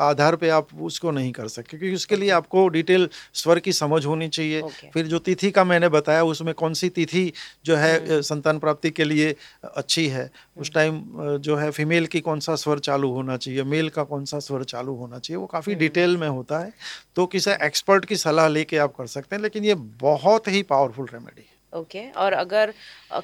आधार 0.00 0.36
पे 0.36 0.48
आप 0.48 0.68
उसको 0.82 1.10
नहीं 1.10 1.32
कर 1.32 1.48
सकते 1.48 1.78
क्योंकि 1.78 1.94
उसके 1.94 2.16
लिए 2.16 2.30
आपको 2.30 2.66
डिटेल 2.68 3.08
स्वर 3.34 3.58
की 3.58 3.72
समझ 3.72 4.04
होनी 4.06 4.28
चाहिए। 4.28 4.60
Okay. 4.62 4.92
फिर 4.94 5.06
जो 5.06 5.18
तिथि 5.20 5.50
का 5.50 5.64
मैंने 5.64 5.88
बताया 5.88 6.22
उसमें 6.24 6.52
कौन 6.54 6.74
सी 6.74 6.88
तिथि 6.90 7.32
जो 7.64 7.76
है 7.76 8.20
संतान 8.22 8.58
प्राप्ति 8.58 8.90
के 8.90 9.04
लिए 9.04 9.34
अच्छी 9.64 10.06
है? 10.08 10.30
उस 10.56 10.72
टाइम 10.72 11.02
जो 11.40 11.56
है 11.56 11.70
फीमेल 11.70 12.06
की 12.06 12.20
कौन 12.20 12.40
सा 12.40 12.56
स्वर 12.56 12.78
चालू 12.80 13.10
होना 13.12 13.36
चाहिए? 13.36 13.62
मेल 13.64 13.88
का 13.88 14.04
कौन 14.04 14.24
सा 14.24 14.38
स्वर 14.40 14.64
चालू 14.66 14.94
होना 14.94 15.18
चाहिए? 15.18 15.36
वो 15.36 15.46
काफ़ी 15.48 15.74
डिटेल 15.76 16.16
में 16.16 16.28
होता 16.28 16.58
है। 16.58 16.72
तो 17.16 17.26
किसी 17.26 17.50
एक्सपर्ट 17.62 18.04
की 18.04 18.16
सलाह 18.18 18.48
लेके 18.48 18.78
आप 18.78 18.94
कर 18.96 19.06
सकते 19.08 19.36
हैं 19.36 19.42
लेकिन 19.42 19.64
ये 19.64 19.74
बहुत 19.74 20.48
ही 20.48 20.62
पावरफुल 20.64 21.08
रेमेडी 21.12 21.40
है। 21.42 21.56
ओके 21.72 22.10
और 22.12 22.32
अगर 22.34 22.72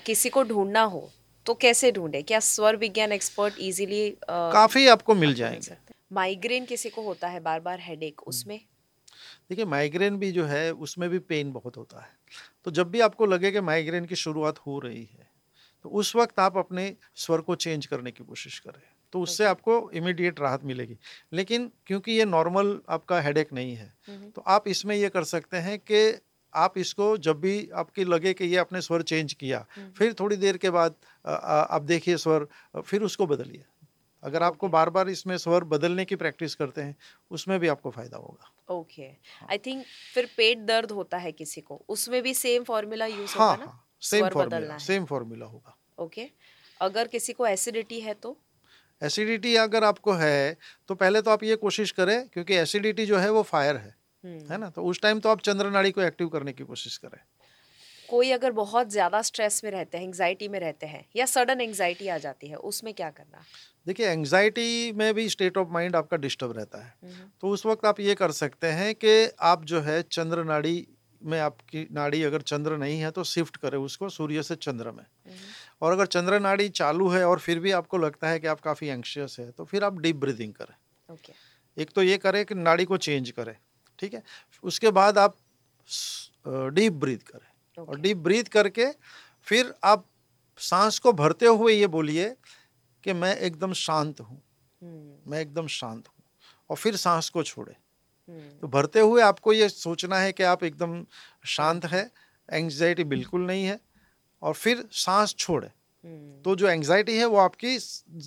किसी 0.06 0.28
को 0.28 0.42
ढूंढना 0.42 0.82
हो 0.82 1.10
तो 1.46 1.54
कैसे 1.54 1.90
ढूंढे? 1.92 2.22
क्या 2.22 2.40
स्वर 2.40 2.76
विज्ञान 2.76 3.12
एक्सपर्ट 3.12 3.58
इजीली 3.60 4.08
काफ़ी 4.30 4.86
आपको 4.88 5.14
मिल 5.14 5.34
जाएँगे। 5.34 5.76
माइग्रेन 6.12 6.64
किसी 6.64 6.90
को 6.90 7.02
होता 7.02 7.28
है 7.28 7.40
बार 7.40 7.60
बार 7.60 7.80
हेडेक 7.80 8.22
उसमें? 8.22 8.58
देखिए 9.50 9.64
माइग्रेन 9.64 10.16
भी 10.16 10.30
जो 10.32 10.44
है 10.44 10.70
उसमें 10.72 11.08
भी 11.10 11.18
पेन 11.20 11.52
बहुत 11.52 11.76
होता 11.76 12.00
है। 12.00 12.10
तो 12.64 12.70
जब 12.70 12.90
भी 12.90 13.00
आपको 13.00 13.26
लगे 13.26 13.50
कि 13.50 13.60
माइग्रेन 13.62 14.04
की 14.04 14.16
शुरुआत 14.16 14.58
हो 14.58 14.78
रही 14.78 15.04
है 15.04 15.32
तो 15.84 15.88
उस 15.90 16.14
वक्त 16.16 16.40
आप 16.40 16.56
अपने 16.56 16.94
स्वर 17.16 17.40
को 17.40 17.54
चेंज 17.56 17.86
करने 17.86 18.10
की 18.10 18.24
कोशिश 18.24 18.58
करें। 18.58 18.82
तो 19.12 19.20
उससे 19.20 19.44
आपको 19.44 19.90
इमीडिएट 19.94 20.40
राहत 20.40 20.64
मिलेगी। 20.64 20.96
लेकिन 21.32 21.70
क्योंकि 21.86 22.12
ये 22.12 22.24
नॉर्मल 22.24 22.78
आपका 22.88 23.20
हेडेक 23.20 23.52
नहीं 23.52 23.74
है 23.74 23.92
हम्म, 24.08 24.30
तो 24.30 24.42
आप 24.46 24.68
इसमें 24.68 24.94
ये 24.96 25.08
कर 25.08 25.24
सकते 25.24 25.56
हैं 25.58 25.78
कि 25.80 26.00
आप 26.56 26.78
इसको 26.78 27.16
जब 27.18 27.40
भी 27.40 27.68
आपकी 27.74 28.04
लगे 28.06 28.32
कि 28.34 28.44
ये 28.46 28.56
आपने 28.58 28.80
स्वर 28.82 29.02
चेंज 29.04 29.32
किया 29.34 29.64
फिर 29.98 30.12
थोड़ी 30.20 30.36
देर 30.38 30.56
के 30.56 30.70
बाद 30.70 30.94
आप 31.24 31.82
देखिए 31.84 32.16
स्वर 32.18 32.46
फिर 32.80 33.02
उसको 33.02 33.26
बदलिए। 33.26 33.64
अगर 34.22 34.42
आपको 34.42 34.68
बार 34.68 34.90
बार 34.90 35.08
इसमें 35.08 35.36
स्वर 35.38 35.64
बदलने 35.66 36.04
की 36.04 36.16
प्रैक्टिस 36.16 36.54
करते 36.54 36.82
हैं 36.82 36.96
उसमें 37.30 37.58
भी 37.60 37.68
आपको 37.68 37.90
फ़ायदा 37.90 38.16
होगा। 38.18 38.74
ओके 38.74 39.08
आई 39.50 39.58
थिंक 39.58 39.84
फिर 40.14 40.28
पेट 40.36 40.58
दर्द 40.66 40.90
होता 40.92 41.18
है 41.18 41.32
किसी 41.34 41.60
को 41.60 41.80
उसमें 41.88 42.22
भी 42.22 42.34
सेम 42.34 42.62
फॉर्मूला 42.64 43.06
यूज़ 43.06 43.36
हाँ 43.38 43.56
ना? 43.56 43.64
हाँ 43.64 43.84
सेम 44.02 44.28
फॉर्मूला 44.28 44.78
सेम 44.78 45.04
फॉर्मूला 45.04 45.46
होगा। 45.46 45.76
ओके 45.98 46.28
अगर 46.80 47.08
किसी 47.08 47.32
को 47.32 47.46
एसिडिटी 47.46 48.00
है 48.00 48.14
तो? 48.14 48.36
एसिडिटी 49.02 49.54
अगर 49.56 49.84
आपको 49.84 50.12
है 50.14 50.56
तो 50.88 50.94
पहले 50.94 51.22
तो 51.22 51.30
आप 51.30 51.42
ये 51.44 51.56
कोशिश 51.58 51.90
करें 51.92 52.28
क्योंकि 52.28 52.54
एसिडिटी 52.56 53.06
जो 53.06 53.18
है 53.18 53.30
वो 53.30 53.42
फायर 53.44 53.76
है। 53.76 53.88
हम्म, 53.88 54.03
है 54.24 54.58
ना? 54.58 54.70
तो 54.70 54.82
उस 54.84 55.00
टाइम 55.00 55.20
तो 55.20 55.28
आप 55.28 55.40
चंद्र 55.42 55.70
नाड़ी 55.70 55.90
को 55.90 56.02
एक्टिव 56.02 56.28
करने 56.28 56.52
की 56.52 56.64
कोशिश 56.64 56.96
करें। 56.96 57.20
कोई 58.08 58.30
अगर 58.30 58.52
बहुत 58.52 58.90
ज़्यादा 58.90 59.20
स्ट्रेस 59.22 59.60
में 59.64 59.70
रहते 59.70 59.98
हैं 59.98 60.04
एंग्जाइटी 60.04 60.48
में 60.48 60.58
रहते 60.60 60.86
हैं 60.86 61.04
या 61.16 61.26
सडन 61.26 61.60
एंग्जाइटी 61.60 62.08
आ 62.08 62.18
जाती 62.18 62.48
है 62.48 62.56
उसमें 62.64 62.92
क्या 62.94 63.10
करना? 63.10 63.44
देखिए 63.86 64.08
एंग्जाइटी 64.08 64.92
में 64.92 65.12
भी 65.14 65.28
स्टेट 65.28 65.58
ऑफ़ 65.58 65.68
माइंड 65.68 65.96
आपका 65.96 66.16
डिस्टर्ब 66.16 66.56
रहता 66.56 66.78
है। 66.78 66.94
हम्म, 67.02 67.30
तो 67.40 67.48
उस 67.48 67.64
वक्त 67.66 67.86
आप 67.86 68.00
ये 68.00 68.14
कर 68.14 68.32
सकते 68.32 68.66
हैं 68.72 68.94
कि 68.94 69.14
आप 69.42 69.64
जो 69.64 69.80
है 69.80 70.00
चंद्र 70.02 70.44
नाड़ी 70.44 70.86
में 71.22 71.38
आपकी 71.40 71.86
नाड़ी 71.92 72.22
अगर 72.22 72.42
चंद्र 72.42 72.76
नहीं 72.76 72.98
है 73.00 73.10
तो 73.10 73.24
शिफ्ट 73.24 73.56
करें 73.56 73.78
उसको 73.78 74.08
सूर्य 74.10 74.42
से 74.42 74.54
चंद्र 74.56 74.90
में। 74.90 75.02
हम्म, 75.02 75.36
और 75.82 75.92
अगर 75.92 76.06
चंद्र 76.08 76.40
नाड़ी 76.40 76.68
चालू 76.70 77.08
है 77.08 77.24
और 77.26 77.38
फिर 77.38 77.58
भी 77.58 77.70
आपको 77.72 77.98
लगता 77.98 78.28
है 78.28 78.40
कि 78.40 78.46
आप 78.46 78.60
काफ़ी 78.60 78.88
एंक्शियस 78.88 79.36
है 79.40 79.50
तो 79.50 79.64
फिर 79.64 79.84
आप 79.84 79.98
डीप 79.98 80.16
ब्रीदिंग 80.16 80.52
करें। 80.54 80.74
ओके 81.08 81.32
एक 81.76 81.90
तो 81.90 82.02
ये 82.02 82.16
करें 82.18 82.44
कि 82.44 82.54
नाड़ी 82.54 82.84
को 82.84 82.96
चेंज 82.98 83.30
करें। 83.30 83.56
ठीक 84.04 84.14
है? 84.14 84.22
उसके 84.64 84.90
बाद 84.90 85.18
आप 85.18 85.36
डीप 86.46 86.92
ब्रीथ 86.92 87.18
करें। 87.18 87.48
okay. 87.74 87.88
और 87.88 88.00
डीप 88.00 88.16
ब्रीथ 88.16 88.44
करके 88.44 88.86
फिर 89.46 89.74
आप 89.84 90.06
सांस 90.58 90.98
को 90.98 91.12
भरते 91.12 91.46
हुए 91.46 91.72
ये 91.72 91.86
बोलिए 91.86 92.36
कि 93.04 93.12
मैं 93.12 93.36
एकदम 93.36 93.72
शांत 93.72 94.20
हूँ। 94.20 94.42
हम्म, 94.82 95.30
मैं 95.30 95.40
एकदम 95.40 95.66
शांत 95.66 96.08
हूँ। 96.08 96.24
और 96.70 96.76
फिर 96.76 96.96
सांस 96.96 97.28
को 97.28 97.42
छोड़े। 97.42 97.72
हम्म, 98.28 98.58
तो 98.58 98.68
भरते 98.68 99.00
हुए 99.00 99.22
आपको 99.22 99.52
ये 99.52 99.68
सोचना 99.68 100.18
है 100.18 100.32
कि 100.32 100.42
आप 100.42 100.64
एकदम 100.64 101.04
शांत 101.46 101.84
है 101.86 102.10
एंग्जाइटी 102.52 103.04
बिल्कुल 103.04 103.46
नहीं 103.46 103.64
है। 103.64 103.80
और 104.42 104.54
फिर 104.54 104.88
सांस 104.92 105.34
छोड़े। 105.34 105.70
तो 106.44 106.54
जो 106.56 106.68
एंग्जाइटी 106.68 107.16
है 107.16 107.26
वो 107.26 107.36
आपकी 107.38 107.76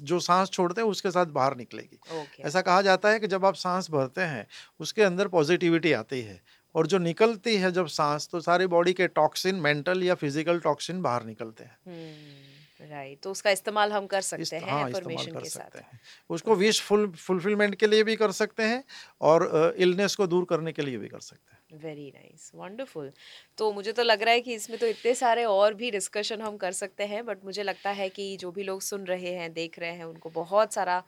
जो 0.03 0.19
सांस 0.19 0.49
छोड़ते 0.49 0.82
हैं 0.82 0.88
उसके 0.88 1.11
साथ 1.11 1.25
बाहर 1.34 1.55
निकलेगी। 1.57 1.99
ओके 2.13 2.43
ऐसा 2.43 2.61
कहा 2.61 2.82
जाता 2.82 3.09
है 3.09 3.19
कि 3.19 3.28
जब 3.28 3.45
आप 3.45 3.55
सांस 3.55 3.89
भरते 3.91 4.21
हैं 4.23 4.45
उसके 4.80 5.03
अंदर 5.03 5.28
पॉजिटिविटी 5.28 5.91
आती 5.93 6.21
है 6.21 6.41
और 6.75 6.88
जो 6.88 6.97
निकलती 6.99 7.55
है 7.57 7.71
जब 7.71 7.88
सांस 7.89 8.28
तो 8.32 8.39
सारी 8.41 8.67
बॉडी 8.67 8.93
के 8.93 9.07
टॉक्सिन 9.09 9.55
मेंटल 9.61 10.03
या 10.03 10.15
फ़िज़िकल 10.15 10.59
टॉक्सिन 10.59 11.01
बाहर 11.01 11.23
निकलते 11.25 11.63
हैं। 11.63 11.78
हम्म, 11.88 12.89
राइट 12.89 13.21
तो 13.23 13.32
उसका 13.32 13.51
इस्तेमाल 13.51 13.91
हम 13.91 14.07
कर 14.07 14.17
इस 14.17 14.25
सकते 14.25 14.55
हैं 14.55 14.71
हाँ 14.71 14.89
इस्तेमाल 14.89 15.25
कर 15.25 15.39
के 15.39 15.49
सकते 15.49 15.80
साथ 15.80 15.82
हैं। 15.84 15.99
उसको 16.30 16.55
विश 16.55 16.82
फुल 16.82 17.07
फुलफिलमेंट 17.17 17.75
के 17.75 17.88
लिए 17.88 18.03
भी 18.03 18.15
कर 18.15 18.32
सकते 18.34 18.63
हैं 18.63 18.84
और 19.21 19.75
इलनेस 19.78 20.15
को 20.15 20.28
दूर 20.28 20.45
करने 20.45 20.71
के 20.71 20.82
लिए 20.82 20.97
भी 20.97 21.07
कर 21.07 21.19
सकते 21.21 21.51
हैं। 21.51 21.56
वेरी 21.70 22.07
नाइस 22.11 22.51
वंडरफुल 22.55 23.11
तो 23.57 23.72
मुझे 23.74 23.91
तो 23.93 24.03
लग 24.03 24.22
रहा 24.24 24.34
है 24.34 24.41
कि 24.41 24.53
इसमें 24.53 24.78
तो 24.80 24.88
इतने 24.88 25.13
सारे 25.15 25.43
और 25.45 25.74
भी 25.74 25.89
डिस्कशन 25.91 26.41
हम 26.41 26.57
कर 26.57 26.72
सकते 26.72 27.05
हैं 27.05 27.26
बट 27.26 27.43
मुझे 27.45 27.63
लगता 27.63 27.89
है 27.91 28.07
कि 28.09 28.36
जो 28.38 28.51
भी 28.51 28.63
लोग 28.63 28.82
सुन 28.82 29.05
रहे 29.05 29.34
हैं 29.34 29.51
देख 29.53 29.80
रहे 29.80 29.91
हैं 29.91 30.05
उनको 30.05 30.30
बहुत 30.30 30.74
सारा 30.74 31.03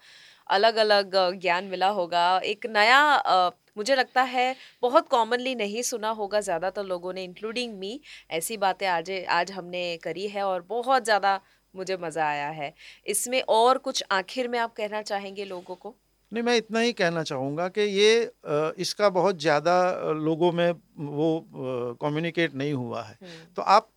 अलग 0.50 0.76
अलग 0.76 1.16
ज्ञान 1.42 1.66
मिला 1.66 1.88
होगा। 1.90 2.40
एक 2.40 2.66
नया 2.68 3.00
uh, 3.24 3.52
मुझे 3.78 3.96
लगता 3.96 4.22
है 4.24 4.56
बहुत 4.82 5.08
कॉमनली 5.08 5.56
नहीं 5.56 5.82
सुना 5.82 6.10
होगा 6.12 6.40
ज़्यादातर 6.42 6.84
लोगों 6.84 7.14
ने 7.14 7.24
इंक्लूडिंग 7.24 7.78
मी 7.80 8.00
ऐसी 8.32 8.58
बातें 8.58 8.88
आज 8.88 9.12
आज 9.30 9.52
हमने 9.52 9.86
करी 10.04 10.28
है 10.28 10.44
और 10.44 10.62
बहुत 10.70 11.04
ज़्यादा 11.04 11.40
मुझे 11.74 11.98
मज़ा 11.98 12.28
आया 12.28 12.50
है। 12.50 12.74
इसमें 13.08 13.42
और 13.50 13.78
कुछ 13.80 14.04
आखिर 14.12 14.48
में 14.48 14.60
आप 14.60 14.74
कहना 14.76 15.02
चाहेंगे 15.04 15.46
लोगों 15.46 15.76
को? 15.76 15.96
नहीं 16.32 16.44
मैं 16.44 16.56
इतना 16.58 16.80
ही 16.80 16.94
कहना 16.94 17.24
चाहूँगा 17.24 17.68
कि 17.70 17.82
ये 17.82 18.32
इसका 18.78 19.10
बहुत 19.12 19.40
ज़्यादा 19.42 19.76
लोगों 20.16 20.52
में 20.52 20.72
वो 20.98 21.96
कम्युनिकेट 22.02 22.56
नहीं 22.56 22.74
हुआ 22.74 23.02
है। 23.04 23.18
तो 23.58 23.62
आप 23.62 23.90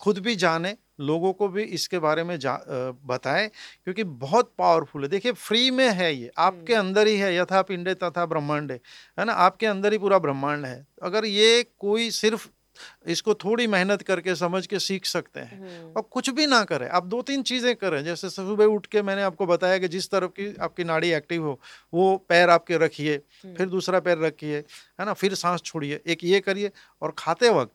खुद 0.00 0.18
भी 0.18 0.34
जाने 0.36 0.76
लोगों 1.00 1.32
को 1.32 1.48
भी 1.48 1.62
इसके 1.76 1.98
बारे 1.98 2.22
में 2.24 2.38
जा 2.38 2.54
बताएँ 3.06 3.48
क्योंकि 3.48 4.04
बहुत 4.04 4.52
पावरफुल 4.58 5.02
है 5.02 5.08
देखिए 5.08 5.32
फ्री 5.34 5.70
में 5.70 5.88
है 5.90 6.14
ये 6.14 6.30
आपके। 6.38 6.74
अंदर 6.74 7.06
ही 7.06 7.16
है 7.16 7.34
यथा 7.36 7.62
पिंडे 7.62 7.94
तथा 7.96 8.26
ब्रह्मांड 8.26 8.72
है 8.72 9.24
ना 9.24 9.32
आपके 9.40 9.66
अंदर 9.66 9.92
ही 9.92 9.98
पूरा 9.98 10.18
ब्रह्मांड 10.20 10.66
है 10.66 10.86
अगर 11.02 11.24
ये 11.26 11.62
कोई 11.78 12.10
सिर्फ़ 12.12 12.48
इसको 13.06 13.34
थोड़ी 13.36 13.66
मेहनत 13.68 14.02
करके 14.02 14.34
समझ 14.36 14.66
के 14.66 14.78
सीख 14.80 15.04
सकते 15.06 15.40
हैं 15.40 15.58
हम्म। 15.58 15.92
और 15.92 16.02
कुछ 16.10 16.30
भी 16.30 16.46
ना 16.46 16.62
करें 16.64 16.88
आप 16.90 17.06
दो 17.06 17.22
तीन 17.22 17.42
चीज़ें 17.44 17.74
करें 17.76 18.02
जैसे 18.04 18.30
सुबह 18.30 18.64
उठ 18.66 18.86
के 18.86 19.02
मैंने 19.02 19.22
आपको 19.22 19.46
बताया 19.46 19.78
कि 19.78 19.88
जिस 19.88 20.10
तरफ़ 20.10 20.30
की 20.32 20.54
आपकी 20.60 20.84
नाड़ी 20.84 21.10
एक्टिव 21.12 21.44
हो 21.44 21.58
वो 21.92 22.16
पैर 22.28 22.50
आपके 22.50 22.78
रखिए 22.78 23.14
हम्म। 23.14 23.54
फिर 23.54 23.68
दूसरा 23.68 24.00
पैर 24.00 24.18
रखिए 24.20 24.58
है 24.58 25.06
ना 25.06 25.12
फिर 25.14 25.34
सांस 25.36 25.62
छोड़िए 25.62 26.00
एक 26.06 26.24
ये 26.24 26.40
करिए 26.40 26.70
और 27.02 27.14
खाते 27.18 27.48
वक्त 27.50 27.72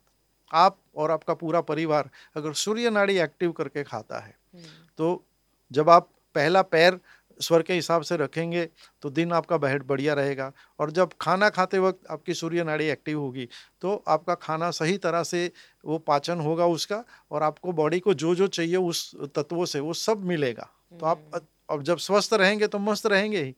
आप 0.52 0.78
और 0.96 1.12
आपका 1.12 1.34
पूरा 1.36 1.62
परिवार 1.64 2.10
अगर 2.36 2.54
सूर्य 2.56 2.90
नाड़ी 2.90 3.18
एक्टिव 3.20 3.52
करके 3.54 3.84
खाता 3.86 4.20
है 4.20 4.36
हम्म। 4.54 4.66
तो 5.00 5.24
जब 5.72 5.90
आप 5.90 6.10
पहला 6.36 6.62
पैर 6.64 7.00
स्वर 7.40 7.62
के 7.62 7.74
हिसाब 7.74 8.02
से 8.02 8.18
रखेंगे 8.18 8.68
तो 9.04 9.10
दिन 9.12 9.32
आपका 9.34 9.58
बहुत 9.58 9.86
बढ़िया 9.86 10.14
रहेगा। 10.14 10.52
और 10.80 10.92
जब 10.92 11.10
खाना 11.22 11.50
खाते 11.52 11.80
वक्त 11.80 12.08
आपकी 12.12 12.34
सूर्य 12.36 12.64
नाड़ी 12.64 12.88
एक्टिव 12.90 13.20
होगी 13.20 13.48
तो 13.82 13.96
आपका 14.08 14.36
खाना 14.38 14.72
सही 14.74 14.98
तरह 15.00 15.24
से 15.26 15.52
वो 15.86 15.98
पाचन 16.00 16.40
होगा 16.42 16.66
उसका 16.68 17.04
और 17.32 17.44
आपको 17.44 17.72
बॉडी 17.74 18.00
को 18.00 18.14
जो 18.16 18.34
जो 18.36 18.48
चाहिए 18.50 18.76
उस 18.78 19.12
तत्वों 19.36 19.66
से 19.66 19.80
वो 19.82 19.94
सब 19.96 20.26
मिलेगा। 20.26 20.70
तो 20.92 21.06
आप 21.06 21.18
हम्म। 21.26 21.46
अब 21.70 21.82
जब 21.84 21.98
स्वस्थ 21.98 22.34
रहेंगे 22.34 22.68
तो 22.68 22.80
मस्त 22.80 23.06
रहेंगे 23.08 23.42
ही। 23.44 23.54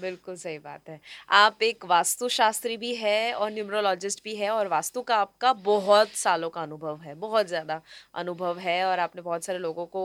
बिल्कुल 0.00 0.36
सही 0.36 0.58
बात 0.58 0.88
है। 0.88 1.00
आप 1.32 1.62
एक 1.62 1.84
वास्तुशास्त्री 1.86 2.76
भी 2.76 2.94
है 2.94 3.32
और 3.34 3.50
न्यूमरोलॉजिस्ट 3.50 4.22
भी 4.24 4.34
है 4.36 4.50
और 4.50 4.68
वास्तु 4.68 5.02
का 5.02 5.16
आपका 5.16 5.52
बहुत 5.62 6.08
सालों 6.16 6.50
का 6.50 6.62
अनुभव 6.62 7.00
है 7.00 7.14
बहुत 7.16 7.46
ज़्यादा 7.46 7.80
अनुभव 8.14 8.58
है 8.58 8.84
और 8.84 8.98
आपने 8.98 9.22
बहुत 9.22 9.44
सारे 9.44 9.58
लोगों 9.58 9.86
को 9.86 10.04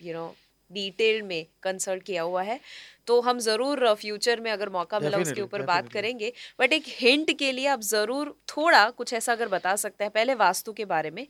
you 0.00 0.06
you 0.06 0.14
know 0.14 0.26
know, 0.26 0.34
detail 0.70 1.22
में 1.22 1.46
कंसल्ट 1.62 2.02
किया 2.02 2.22
हुआ 2.22 2.42
है। 2.42 2.58
तो 3.06 3.20
हम 3.20 3.38
ज़रूर 3.38 3.94
फ्यूचर 3.94 4.40
में 4.40 4.50
अगर 4.50 4.68
मौका 4.70 5.00
मिला 5.00 5.18
उसके 5.18 5.40
ऊपर 5.40 5.62
बात 5.64 5.88
करेंगे। 5.88 6.32
बट 6.60 6.72
एक 6.72 6.84
हिंट 6.88 7.36
के 7.38 7.52
लिए 7.52 7.66
आप 7.68 7.80
ज़रूर 7.82 8.34
थोड़ा 8.48 8.88
कुछ 8.90 9.12
ऐसा 9.12 9.32
अगर 9.32 9.48
बता 9.48 9.74
सकते 9.76 10.04
हैं 10.04 10.12
पहले 10.12 10.34
वास्तु 10.36 10.72
के 10.72 10.84
बारे 10.86 11.10
में 11.10 11.26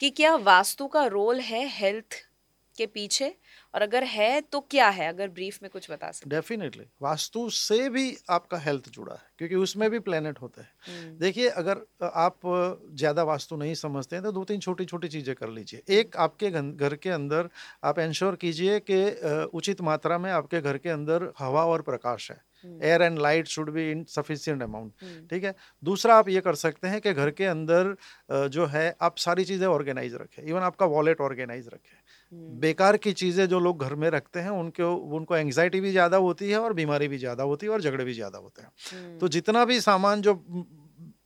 कि 0.00 0.10
क्या 0.12 0.34
वास्तु 0.44 0.86
का 0.88 1.04
रोल 1.08 1.40
है 1.40 1.66
हेल्थ 1.70 2.22
के 2.76 2.86
पीछे? 2.88 3.34
और 3.78 3.82
अगर 3.82 4.04
है 4.06 4.40
तो 4.42 4.60
क्या 4.70 4.88
है? 4.90 5.08
अगर 5.08 5.28
ब्रीफ 5.30 5.58
में 5.62 5.70
कुछ 5.70 5.90
बता 5.90 6.10
सकते 6.10 6.30
डेफिनेटली 6.30 6.84
वास्तु 7.02 7.48
से 7.50 7.88
भी 7.88 8.06
आपका 8.30 8.58
हेल्थ 8.60 8.88
जुड़ा 8.90 9.14
है 9.14 9.20
क्योंकि 9.38 9.54
उसमें 9.56 9.88
भी 9.90 9.98
प्लेनेट 10.00 10.40
होते 10.42 10.60
हैं। 10.60 10.70
हम्म। 10.86 11.18
देखिए 11.18 11.48
अगर 11.50 11.84
आप 12.04 12.40
ज़्यादा 12.94 13.22
वास्तु 13.24 13.56
नहीं 13.56 13.74
समझते 13.76 14.16
हैं 14.16 14.22
तो 14.24 14.32
दो 14.32 14.44
तीन 14.44 14.60
छोटी 14.60 14.84
छोटी 14.84 15.08
चीज़ें 15.08 15.34
कर 15.34 15.48
लीजिए। 15.50 15.82
एक 15.90 16.16
आपके 16.18 16.50
घर 16.50 16.94
के 16.96 17.10
अंदर 17.10 17.48
आप 17.84 17.98
इंश्योर 17.98 18.36
कीजिए 18.36 18.80
कि 18.90 19.00
उचित 19.54 19.80
मात्रा 19.82 20.18
में 20.18 20.30
आपके 20.32 20.60
घर 20.62 20.78
के 20.78 20.88
अंदर 20.90 21.32
हवा 21.38 21.64
और 21.66 21.82
प्रकाश 21.82 22.30
है। 22.30 22.40
Air 22.82 23.02
and 23.02 23.18
light 23.18 23.46
should 23.48 23.70
be 23.70 23.90
in 23.90 24.04
sufficient 24.08 24.62
amount 24.62 25.28
ठीक 25.30 25.44
है? 25.44 25.54
दूसरा 25.82 26.14
आप 26.16 26.28
ये 26.28 26.40
कर 26.40 26.54
सकते 26.56 26.88
हैं 26.88 27.00
कि 27.00 27.12
घर 27.14 27.30
के 27.32 27.44
अंदर 27.46 27.94
जो 28.50 28.66
है 28.66 28.86
आप 29.00 29.18
सारी 29.18 29.44
चीज़ें 29.44 29.66
ऑर्गेनाइज 29.68 30.14
रखें। 30.14 30.42
इवन 30.42 30.60
आपका 30.62 30.86
वॉलेट 30.88 31.20
ऑर्गेनाइज 31.20 31.68
रखें। 31.68 31.90
हम्म। 31.90 31.97
बेकार 32.32 32.96
की 32.96 33.12
चीज़ें 33.14 33.46
जो 33.48 33.60
लोग 33.60 33.82
घर 33.82 33.94
में 33.94 34.08
रखते 34.10 34.40
हैं 34.40 34.50
उनके 34.52 34.82
उनको 35.12 35.36
एंग्जाइटी 35.36 35.80
भी 35.80 35.90
ज़्यादा 35.90 36.16
होती 36.18 36.50
है 36.50 36.58
और 36.58 36.72
बीमारी 36.72 37.08
भी 37.08 37.18
ज़्यादा 37.18 37.44
होती 37.44 37.66
है 37.66 37.72
और 37.72 37.80
झगड़े 37.82 38.04
भी 38.04 38.14
ज़्यादा 38.14 38.38
होते 38.38 38.62
हैं। 38.62 38.70
तो 38.70 38.96
हम्म। 38.96 39.28
जितना 39.28 39.64
भी 39.64 39.80
सामान 39.80 40.22
जो 40.22 40.34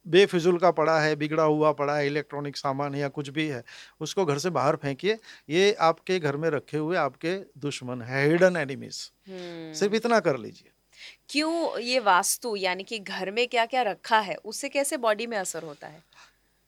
बेफिजुल 0.07 0.59
का 0.59 0.71
पड़ा 0.73 0.99
है 1.01 1.15
बिगड़ा 1.17 1.43
हुआ 1.45 1.73
पड़ा 1.73 1.97
है 1.97 2.07
इलेक्ट्रॉनिक 2.07 2.57
सामान 2.57 2.95
या 2.95 3.09
कुछ 3.11 3.29
भी 3.31 3.47
है 3.49 3.63
उसको 4.01 4.25
घर 4.25 4.39
से 4.39 4.51
बाहर 4.51 4.77
फेंकिए। 4.77 5.19
ये 5.49 5.73
आपके 5.81 6.19
घर 6.19 6.37
में 6.37 6.49
रखे 6.51 6.77
हुए 6.77 6.97
आपके 6.99 7.37
दुश्मन 7.61 8.03
है 8.03 8.27
हिडन 8.29 8.57
एनिमीज 8.57 8.95
सिर्फ़। 9.75 9.95
इतना 9.95 10.21
कर 10.21 10.39
लीजिए। 10.39 10.71
क्यों 11.31 11.79
ये 11.81 11.99
वास्तु 12.01 12.55
यानी 12.57 12.85
कि 12.85 12.99
घर 12.99 13.31
में 13.31 13.47
क्या 13.49 13.67
क्या 13.67 13.83
रखा 13.83 14.19
है 14.21 14.35
उससे 14.37 14.69
कैसे 14.69 14.97
बॉडी 14.99 15.27
में 15.27 15.37
असर 15.39 15.63
होता 15.63 15.87
है? 15.87 16.03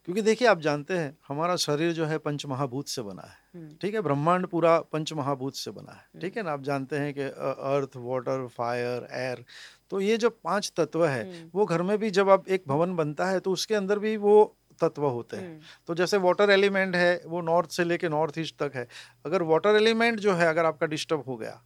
क्योंकि 0.08 0.22
देखिए 0.22 0.48
आप 0.48 0.60
जानते 0.60 0.94
हैं 0.94 1.16
हमारा 1.28 1.54
शरीर 1.58 1.92
जो 1.92 2.06
है 2.06 2.18
पंच 2.18 2.44
महाभूत 2.46 2.88
से 2.88 3.02
बना 3.02 3.22
है। 3.22 3.36
हम्म। 3.54 3.76
ठीक 3.82 3.94
है 3.94 4.00
ब्रह्मांड 4.00 4.46
पूरा 4.46 4.78
पंच 4.92 5.12
महाभूत 5.12 5.54
से 5.56 5.70
बना 5.70 5.92
है। 5.92 6.20
ठीक 6.20 6.36
है 6.36 6.42
ना 6.42 6.52
आप 6.52 6.62
जानते 6.62 6.96
हैं 6.96 7.14
कि 7.14 7.22
अर्थ 7.22 7.96
वाटर 7.98 8.46
फायर 8.48 9.08
एयर 9.12 9.44
तो 9.90 10.00
ये 10.00 10.16
जो 10.16 10.30
पाँच 10.30 10.72
तत्व 10.76 11.06
है 11.06 11.22
हम्म। 11.22 11.50
वो 11.54 11.66
घर 11.66 11.82
में 11.82 11.96
भी 11.98 12.10
जब 12.10 12.30
आप 12.30 12.48
एक 12.48 12.64
भवन 12.68 12.94
बनता 12.96 13.26
है 13.26 13.40
तो 13.40 13.52
उसके 13.52 13.74
अंदर 13.74 13.98
भी 13.98 14.16
वो 14.18 14.36
तत्व 14.80 15.04
होते 15.04 15.36
हैं। 15.36 15.48
हम्म। 15.48 15.60
तो 15.86 15.94
जैसे 15.94 16.16
वाटर 16.18 16.50
एलिमेंट 16.50 16.96
है 16.96 17.20
वो 17.26 17.40
नॉर्थ 17.42 17.70
से 17.70 17.84
लेके 17.84 18.08
नॉर्थ 18.08 18.38
ईस्ट 18.38 18.56
तक 18.58 18.72
है। 18.74 18.86
अगर 19.26 19.42
वाटर 19.44 19.76
एलिमेंट 19.76 20.20
जो 20.20 20.34
है 20.34 20.48
अगर 20.48 20.64
आपका 20.66 20.86
डिस्टर्ब 20.86 21.24
हो 21.28 21.36
गया 21.36 21.60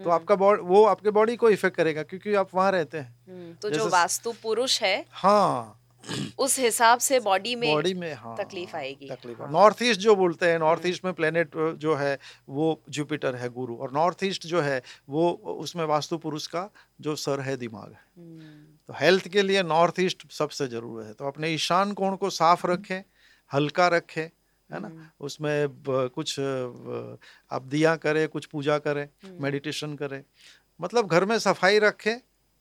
तो 0.00 0.10
आपका 0.10 0.34
बॉडी 0.36 0.62
वो 0.64 0.84
आपके 0.86 1.10
बॉडी 1.12 1.36
को 1.36 1.50
इफ़ेक्ट 1.50 1.76
करेगा 1.76 2.02
क्योंकि 2.02 2.34
आप 2.34 2.54
वहाँ 2.54 2.70
रहते 2.72 2.98
हैं। 2.98 3.56
तो 3.62 3.70
जो 3.70 3.88
वास्तु 3.90 4.32
पुरुष 4.42 4.80
है 4.82 4.96
हाँ। 5.12 5.78
उस 6.38 6.58
हिसाब 6.58 6.98
से 6.98 7.18
बॉडी 7.20 7.54
में 7.56 7.70
बॉडी 7.72 7.92
में 7.94 8.12
हाँ 8.14 8.36
तकलीफ़ 8.36 8.74
आएगी। 8.76 9.08
तकलीफ़ 9.08 9.40
हाँ। 9.42 9.50
नॉर्थ 9.52 9.82
ईस्ट 9.82 10.00
जो 10.00 10.14
बोलते 10.16 10.46
हैं 10.46 10.58
नॉर्थ 10.58 10.86
ईस्ट 10.86 11.04
में 11.04 11.12
प्लेनेट 11.14 11.56
जो 11.78 11.94
है 11.94 12.18
वो 12.48 12.80
जुपिटर 12.88 13.36
है 13.36 13.48
गुरु 13.50 13.76
और 13.76 13.92
नॉर्थ 13.92 14.24
ईस्ट 14.24 14.46
जो 14.46 14.60
है 14.60 14.82
वो 15.08 15.30
उसमें 15.58 15.84
वास्तु 15.84 16.18
पुरुष 16.18 16.46
का 16.46 16.68
जो 17.00 17.14
सर 17.16 17.40
है 17.40 17.56
दिमाग 17.56 17.90
है। 17.90 18.00
हम्म। 18.16 18.64
तो 18.88 18.94
हेल्थ 19.00 19.28
के 19.28 19.42
लिए 19.42 19.62
नॉर्थ 19.64 20.00
ईस्ट 20.00 20.30
सबसे 20.32 20.66
ज़रूर 20.68 21.02
है। 21.02 21.12
तो 21.12 21.26
अपने 21.26 21.48
ईशान 21.50 21.92
कोण 21.92 22.16
को 22.16 22.30
साफ़ 22.32 22.66
रखें 22.66 23.02
हल्का 23.50 23.88
रखें 23.88 24.22
है 24.22 24.80
ना? 24.80 24.88
हम्म। 24.88 25.06
उसमें 25.20 25.68
कुछ 25.88 26.38
आप 26.40 27.62
दिया 27.66 27.94
करें 27.96 28.26
कुछ 28.28 28.46
पूजा 28.46 28.78
करें 28.78 29.08
मेडिटेशन 29.40 29.86
हम्म। 29.86 29.96
करें। 29.96 30.22
मतलब 30.80 31.08
घर 31.08 31.24
में 31.24 31.38
सफ़ाई 31.38 31.78
रखें 31.78 32.16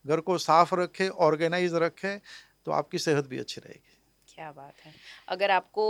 घर 0.06 0.20
को 0.20 0.38
साफ़ 0.40 0.74
रखें 0.76 1.08
ऑर्गेनाइज 1.10 1.74
रखें 1.76 2.20
तो 2.66 2.72
आपकी 2.72 2.98
सेहत 3.00 3.28
भी 3.28 3.40
अच्छी 3.40 3.62
रहेगी। 3.62 3.98
क्या 4.28 4.52
बात 4.52 4.74
है। 4.86 4.94
अगर 5.28 5.52
आपको 5.52 5.86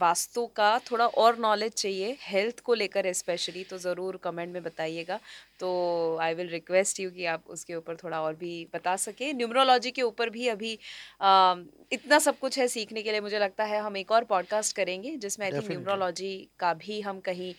वास्तु 0.00 0.44
का 0.56 0.78
थोड़ा 0.80 1.06
और 1.06 1.38
नॉलेज 1.38 1.72
चाहिए 1.72 2.16
हेल्थ 2.20 2.60
को 2.60 2.74
लेकर 2.74 3.12
स्पेशली 3.12 3.62
तो 3.64 3.78
ज़रूर 3.78 4.16
कमेंट 4.16 4.52
में 4.52 4.62
बताइएगा। 4.62 5.18
तो 5.60 6.18
आई 6.22 6.34
विल 6.34 6.48
रिक्वेस्ट 6.48 7.00
यू 7.00 7.10
कि 7.10 7.24
आप 7.26 7.44
उसके 7.48 7.74
ऊपर 7.74 7.96
थोड़ा 7.96 8.20
और 8.22 8.34
भी 8.34 8.52
बता 8.74 8.96
सके। 8.98 9.32
न्यूमरोलॉजी 9.32 9.90
के 9.90 10.02
ऊपर 10.02 10.30
भी 10.30 10.48
अभी 10.48 10.78
आ, 11.20 11.54
इतना 11.92 12.18
सब 12.18 12.38
कुछ 12.38 12.58
है 12.58 12.68
सीखने 12.68 13.02
के 13.02 13.10
लिए 13.10 13.20
मुझे 13.20 13.38
लगता 13.38 13.64
है 13.64 13.80
हम 13.80 13.96
एक 13.96 14.12
और 14.12 14.24
पॉडकास्ट 14.26 14.76
करेंगे 14.76 15.16
जिसमें 15.16 15.46
आई 15.46 15.52
थिंक 15.52 15.70
न्यूमरोलॉजी 15.70 16.36
का 16.58 16.74
भी 16.76 17.00
हम 17.00 17.20
कहीं 17.20 17.54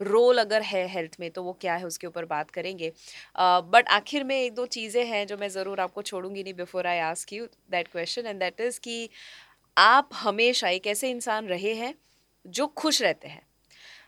रोल 0.00 0.38
अगर 0.38 0.62
है 0.62 0.86
हेल्थ 0.88 1.16
में 1.20 1.30
तो 1.30 1.42
वो 1.42 1.52
क्या 1.60 1.74
है 1.74 1.86
उसके 1.86 2.06
ऊपर 2.06 2.24
बात 2.26 2.50
करेंगे। 2.50 2.92
बट 3.38 3.84
uh, 3.84 3.90
आखिर 3.90 4.24
में 4.24 4.36
एक 4.36 4.54
दो 4.54 4.66
चीज़ें 4.68 5.04
हैं 5.06 5.26
जो 5.26 5.36
मैं 5.36 5.48
ज़रूर 5.50 5.80
आपको 5.80 6.02
छोड़ूँगी 6.02 6.42
नहीं 6.42 6.54
before 6.54 6.86
I 6.86 6.98
ask 7.00 7.32
you 7.32 7.46
that 7.70 7.88
question 7.88 8.26
and 8.26 8.38
that 8.40 8.60
is 8.60 8.80
कि 8.80 9.08
आप 9.76 10.08
हमेशा 10.14 10.68
एक 10.68 10.86
ऐसे 10.86 11.10
इंसान 11.10 11.48
रहे 11.48 11.74
हैं 11.74 11.94
जो 12.44 12.66
खुश 12.76 13.02
रहते 13.02 13.28
हैं 13.28 13.42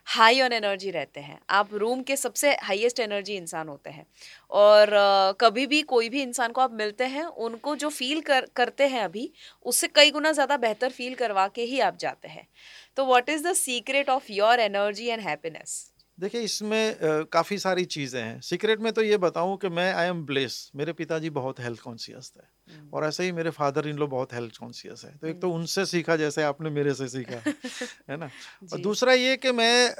हाई 0.07 0.41
ऑन 0.41 0.53
एनर्जी 0.53 0.91
रहते 0.91 1.21
हैं। 1.21 1.39
आप 1.51 1.75
रूम 1.75 2.03
के 2.03 2.17
सबसे 2.17 2.53
हाईएस्ट 2.63 3.01
एनर्जी 3.01 3.35
इंसान 3.37 3.69
होते 3.69 3.91
हैं। 3.91 4.05
और 4.51 4.89
uh, 4.89 5.37
कभी 5.41 5.67
भी 5.67 5.81
कोई 5.85 6.09
भी 6.09 6.23
इंसान 6.23 6.53
को 6.53 6.61
आप 6.61 6.73
मिलते 6.75 7.05
हैं 7.07 7.25
उनको 7.25 7.75
जो 7.77 7.89
फील 7.91 8.21
कर 8.21 8.47
करते 8.57 8.87
हैं 8.89 9.03
अभी 9.03 9.31
उससे 9.67 9.89
कई 9.89 10.11
गुना 10.11 10.33
ज़्यादा 10.33 10.57
बेहतर 10.57 10.91
फील 10.91 11.15
करवा 11.15 11.47
के 11.49 11.63
ही 11.65 11.81
आप 11.81 11.99
जाते 12.01 12.29
हैं। 12.29 12.47
So, 12.99 13.05
what 13.05 13.29
is 13.29 13.43
the 13.45 13.55
secret 13.55 14.09
of 14.09 14.29
your 14.29 14.55
energy 14.55 15.13
and 15.13 15.23
happiness? 15.23 15.93
देखिए 16.19 16.41
इसमें 16.41 16.97
काफ़ी 17.33 17.59
सारी 17.59 17.85
चीज़ें 17.87 18.21
हैं। 18.23 18.41
सीक्रेट 18.41 18.81
में 18.81 18.93
तो 18.93 19.03
ये 19.03 19.17
बताऊँ 19.17 19.57
कि 19.57 19.69
मैं 19.69 19.93
आई 19.95 20.07
एम 20.09 20.25
ब्लेस 20.27 20.71
मेरे 20.77 20.93
पिताजी 20.93 21.31
बहुत 21.31 21.61
हेल्थ 21.61 21.81
कॉन्शियस 21.81 22.31
थे। 22.37 22.47
और 22.93 23.05
ऐसे 23.05 23.25
ही 23.25 23.33
मेरे 23.33 23.51
फादर 23.51 23.87
इन 23.89 23.97
लोग 23.99 24.11
बहुत 24.11 24.33
हेल्थ 24.33 24.57
कॉन्शियस 24.61 25.03
है। 25.05 25.11
तो 25.13 25.27
एक 25.27 25.41
तो। 25.41 25.51
उनसे 25.51 25.85
सीखा 25.87 26.17
जैसे 26.17 26.43
आपने 26.43 26.71
मेरे 26.71 26.95
से 26.95 27.09
सीखा 27.09 27.37
है 28.11 28.17
ना? 28.17 28.29
और 28.73 28.79
दूसरा 28.81 29.13
ये 29.13 29.37
कि 29.37 29.53
मैं 29.53 29.95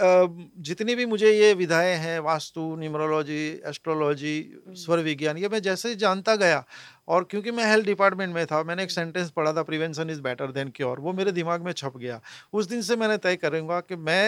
जितनी 0.63 0.95
भी 0.95 1.07
मुझे 1.07 1.33
ये 1.33 1.53
विधाएँ 1.55 1.95
हैं 1.97 2.19
वास्तु 2.21 2.75
न्यूमरोलॉजी 2.77 3.41
एस्ट्रोलॉजी। 3.67 4.37
स्वर 4.77 4.99
विज्ञान 5.01 5.39
ये 5.39 5.49
मैं 5.49 5.63
जैसे 5.63 5.95
जानता 5.97 6.37
गया 6.37 6.65
और 7.09 7.25
क्योंकि 7.25 7.51
मैं 7.51 7.65
हेल्थ 7.65 7.87
डिपार्टमेंट 7.87 8.35
में 8.35 8.45
था 8.47 8.63
मैंने 8.63 8.83
एक 8.83 8.91
सेंटेंस 8.91 9.31
पढ़ा 9.31 9.53
था 9.53 9.63
prevention 9.63 10.11
is 10.11 10.21
better 10.23 10.53
than 10.53 10.73
cure 10.77 11.01
वो 11.01 11.13
मेरे 11.13 11.33
दिमाग 11.33 11.63
में 11.63 11.73
छप 11.73 11.97
गया। 11.97 12.21
उस 12.53 12.67
दिन 12.67 12.83
से 12.83 12.97
मैंने 12.97 13.17
तय 13.19 13.37
करूँगा 13.37 13.81
कि 13.81 13.97
मैं 13.97 14.25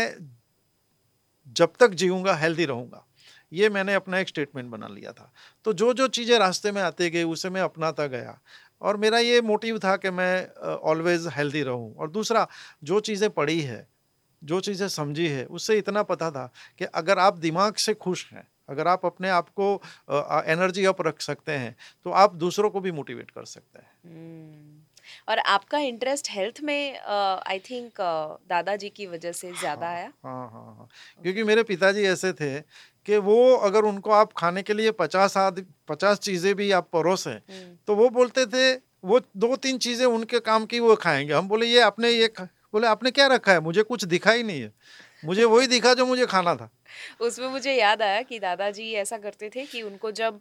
जब 1.49 1.73
तक 1.81 1.91
जीऊँगा 1.95 2.35
हेल्दी 2.35 2.65
रहूँगा। 2.65 3.05
ये 3.53 3.69
मैंने 3.69 3.95
अपना 3.95 4.19
एक 4.19 4.29
स्टेटमेंट 4.29 4.71
बना 4.71 4.89
लिया 4.89 5.13
था। 5.13 5.33
तो 5.65 5.73
जो 5.73 5.93
जो 5.95 6.07
चीज़ें 6.09 6.39
रास्ते 6.39 6.73
में 6.73 6.83
आते 6.83 7.11
गए, 7.11 7.23
उसे 7.25 7.51
मैं 7.51 7.61
अपनाता 7.61 8.07
गया। 8.07 8.39
और 8.83 8.97
मेरा 8.97 9.19
ये 9.19 9.41
मोटिव 9.43 9.79
था 9.79 9.97
कि 9.97 10.11
मैं 10.11 10.49
ऑलवेज 10.67 11.27
हेल्दी 11.29 11.63
रहूँ। 11.63 11.95
और 11.97 12.11
दूसरा, 12.11 12.47
जो 12.85 13.01
चीज़ें 13.01 13.31
पढ़ी 13.31 13.61
है, 13.61 13.87
जो 14.43 14.61
चीज़ें 14.61 14.89
समझी 14.89 15.29
है, 15.29 15.45
उससे 15.47 15.79
इतना 15.79 16.03
पता 16.05 16.31
था 16.31 16.51
कि 16.79 16.85
अगर 16.85 17.19
आप 17.19 17.39
दिमाग 17.39 17.75
से 17.77 17.95
खुश 17.95 18.31
हैं, 18.33 18.47
अगर 18.69 18.89
आप 18.89 19.07
अपने 19.07 19.29
आप 19.29 19.49
को 19.51 19.75
एनर्जी 20.47 20.85
अप 20.85 21.01
रख 21.03 21.21
सकते 21.21 21.53
हैं 21.53 21.77
तो 22.07 22.11
आप 22.13 22.35
दूसरों 22.37 22.71
को 22.71 22.81
भी 22.81 22.93
मोटिवेट 22.93 23.31
कर 23.31 23.45
सकते 23.45 23.79
हैं। 23.79 23.91
हम्म। 24.05 24.80
और 25.31 25.39
आपका 25.39 25.79
इंटरेस्ट 25.79 26.29
हेल्थ 26.31 26.61
में 26.63 26.99
आई 26.99 27.59
थिंक 27.59 28.01
दादाजी 28.51 28.89
की 28.89 29.07
वजह 29.07 29.33
से 29.33 29.53
ज़्यादा 29.53 29.87
हाँ, 29.87 29.95
आया? 29.97 30.13
हाँ 30.25 30.51
हाँ 30.51 30.75
हाँ। 30.79 30.89
क्योंकि 31.23 31.43
मेरे 31.45 31.63
पिताजी 31.63 32.03
ऐसे 32.03 32.33
थे 32.33 32.61
कि 33.07 33.17
वो 33.17 33.55
अगर 33.57 33.85
उनको 33.85 34.11
आप 34.11 34.33
खाने 34.37 34.63
के 34.63 34.75
लिए 34.75 34.91
पचास 34.91 35.37
आदि 35.37 35.63
पचास 35.89 36.19
चीज़ें 36.19 36.55
भी 36.55 36.71
आप 36.73 36.89
परोसें 36.93 37.31
है 37.33 37.43
तो 37.87 37.95
वो 37.95 38.09
बोलते 38.09 38.47
थे 38.47 38.73
वो 39.05 39.21
दो 39.37 39.57
तीन 39.57 39.79
चीज़ें 39.79 40.07
उनके 40.07 40.41
काम 40.41 40.65
की 40.67 40.81
वो 40.81 40.97
खाएँगे। 40.97 41.35
हम 41.35 41.49
बोले 41.49 41.67
ये 41.67 41.81
आपने 41.81 42.11
ये 42.11 42.33
बोले 42.73 42.87
आपने 42.87 43.11
क्या 43.11 43.27
रखा 43.27 43.53
है? 43.53 43.61
मुझे 43.61 43.83
कुछ 43.83 44.05
दिखा 44.05 44.31
ही 44.31 44.43
नहीं 44.43 44.61
है। 44.61 44.73
मुझे 45.23 45.45
वही 45.45 45.67
दिखा 45.67 45.93
जो 45.95 46.07
मुझे 46.07 46.27
खाना 46.27 46.55
था। 46.55 46.71
उसमें 47.21 47.49
मुझे 47.49 47.73
याद 47.73 48.03
आया 48.03 48.23
कि 48.23 48.39
दादाजी 48.39 48.93
ऐसा 48.95 49.19
करते 49.19 49.51
थे 49.51 49.65
कि 49.67 49.83
उनको 49.83 50.11
जब 50.13 50.41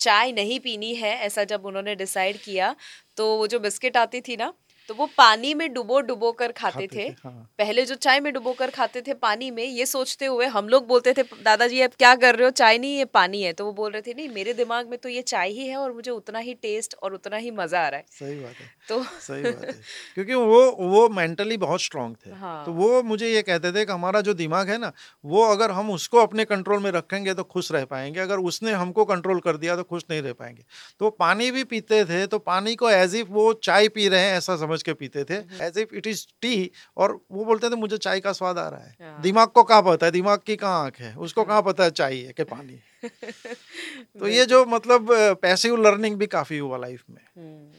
चाय 0.00 0.32
नहीं 0.32 0.58
पीनी 0.60 0.94
है, 0.94 1.14
ऐसा 1.16 1.44
जब 1.44 1.66
उन्होंने 1.66 1.94
डिसाइड 1.94 2.36
किया 2.38 2.74
तो 3.16 3.26
वो 3.36 3.46
जो 3.46 3.58
बिस्किट 3.60 3.96
आती 3.96 4.20
थी 4.20 4.36
ना 4.36 4.52
तो 4.88 4.94
वो 4.94 5.06
पानी 5.18 5.52
में 5.54 5.72
डुबो 5.74 6.00
डुबो 6.00 6.30
कर 6.32 6.52
खाते, 6.52 6.86
खाते 6.86 6.86
थे, 6.86 7.08
थे 7.10 7.14
हाँ। 7.24 7.32
पहले 7.58 7.84
जो 7.84 7.94
चाय 7.94 8.20
में 8.20 8.32
डुबो 8.32 8.52
कर 8.52 8.70
खाते 8.70 9.00
थे 9.02 9.14
पानी 9.14 9.50
में 9.50 9.64
ये 9.64 9.86
सोचते 9.86 10.26
हुए 10.26 10.46
हम 10.46 10.68
लोग 10.68 10.86
बोलते 10.86 11.12
थे 11.12 11.22
दादाजी 11.44 11.80
अब 11.80 11.90
क्या 11.98 12.14
कर 12.14 12.34
रहे 12.36 12.44
हो? 12.44 12.50
चाय 12.50 12.78
नहीं 12.78 12.96
ये 12.98 13.04
पानी 13.04 13.42
है। 13.42 13.52
तो 13.52 13.64
वो 13.64 13.72
बोल 13.72 13.90
रहे 13.92 14.02
थे 14.02 14.14
नहीं 14.14 14.28
मेरे 14.28 14.52
दिमाग 14.54 14.88
में 14.88 14.98
तो 14.98 15.08
ये 15.08 15.22
चाय 15.22 15.50
ही 15.50 15.66
है 15.66 15.76
और 15.76 15.92
मुझे 15.92 16.10
उतना 16.10 16.38
ही 16.38 16.54
टेस्ट 16.54 16.94
और 17.02 17.14
उतना 17.14 17.36
ही 17.36 17.50
मज़ा 17.50 17.80
आ 17.80 17.88
रहा 17.88 17.98
है। 17.98 18.04
सही 18.10 18.38
बात 18.40 18.54
है। 18.54 18.70
तो 18.88 19.02
सही 19.20 19.42
बात 19.42 19.64
है। 19.64 19.72
क्योंकि 20.14 20.34
वो 20.34 20.70
वो 20.90 21.08
मेंटली 21.08 21.56
बहुत 21.56 21.82
स्ट्रांग 21.82 22.14
थे। 22.16 22.30
हाँ। 22.30 22.64
तो 22.66 22.72
वो 22.72 23.02
मुझे 23.02 23.28
ये 23.28 23.42
कहते 23.42 23.72
थे 23.72 23.84
कि 23.84 23.92
हमारा 23.92 24.20
जो 24.20 24.34
दिमाग 24.34 24.68
है 24.70 24.78
ना 24.78 24.92
वो 25.24 25.44
अगर 25.44 25.70
हम 25.70 25.90
उसको 25.90 26.18
अपने 26.18 26.44
कंट्रोल 26.44 26.82
में 26.82 26.90
रखेंगे 26.90 27.34
तो 27.34 27.44
खुश 27.44 27.72
रह 27.72 27.84
पाएँगे। 27.84 28.20
अगर 28.20 28.38
उसने 28.44 28.72
हमको 28.72 29.04
कंट्रोल 29.04 29.40
कर 29.40 29.56
दिया 29.56 29.76
तो 29.76 29.82
खुश 29.82 30.04
नहीं 30.10 30.22
रह 30.22 30.32
पाएँगे। 30.32 30.64
तो 30.98 31.10
पानी 31.10 31.50
भी 31.50 31.64
पीते 31.64 32.04
थे 32.04 32.26
तो 32.26 32.38
पानी 32.38 32.74
को 32.74 32.90
एज 32.90 33.14
इफ़ 33.14 33.28
वो 33.30 33.52
चाय 33.62 33.88
पी 33.88 34.08
रहे 34.08 34.20
हैं 34.20 34.36
ऐसा 34.36 34.56
समझ 34.56 34.75
के 34.82 34.94
पीते 34.94 35.24
थे 35.24 35.34
as 35.64 35.78
if 35.78 35.94
it 35.94 36.06
is 36.06 36.26
tea 36.42 36.70
और 36.96 37.20
वो 37.32 37.44
बोलते 37.44 37.70
थे 37.70 37.76
मुझे 37.76 37.98
चाय 37.98 38.20
का 38.20 38.32
स्वाद 38.32 38.58
आ 38.58 38.68
रहा 38.68 38.80
है। 38.80 38.96
हाँ। 39.00 39.20
दिमाग 39.22 39.48
को 39.48 39.62
कहाँ 39.62 39.82
पता 39.82 40.06
है? 40.06 40.12
दिमाग 40.12 40.40
की 40.46 40.56
कहाँ 40.56 40.84
आँख 40.84 41.00
है? 41.00 41.14
उसको 41.16 41.44
कहाँ 41.44 41.62
पता 41.62 41.84
है? 41.84 41.90
चाय 41.90 42.16
है 42.16 42.32
कि 42.32 42.44
पानी 42.50 42.80
तो 44.20 44.28
ये 44.28 44.46
जो 44.46 44.64
मतलब 44.66 45.08
पैसिव 45.42 45.76
लर्निंग 45.76 46.16
भी 46.16 46.26
काफ़ी 46.26 46.58
हुआ 46.58 46.78
लाइफ 46.78 47.04
में। 47.10 47.22
हम्म, 47.36 47.72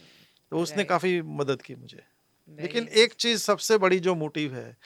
तो 0.52 0.60
उसने 0.60 0.84
काफ़ी 0.84 1.22
मदद 1.22 1.62
की 1.62 1.76
मुझे। 1.76 2.04
लेकिन 2.50 2.88
एक 2.88 3.14
चीज़ 3.14 3.42
सबसे 3.42 3.78
बड़ी 3.78 4.00
जो 4.00 4.16
मोटिव 4.16 4.56
है 4.56 4.78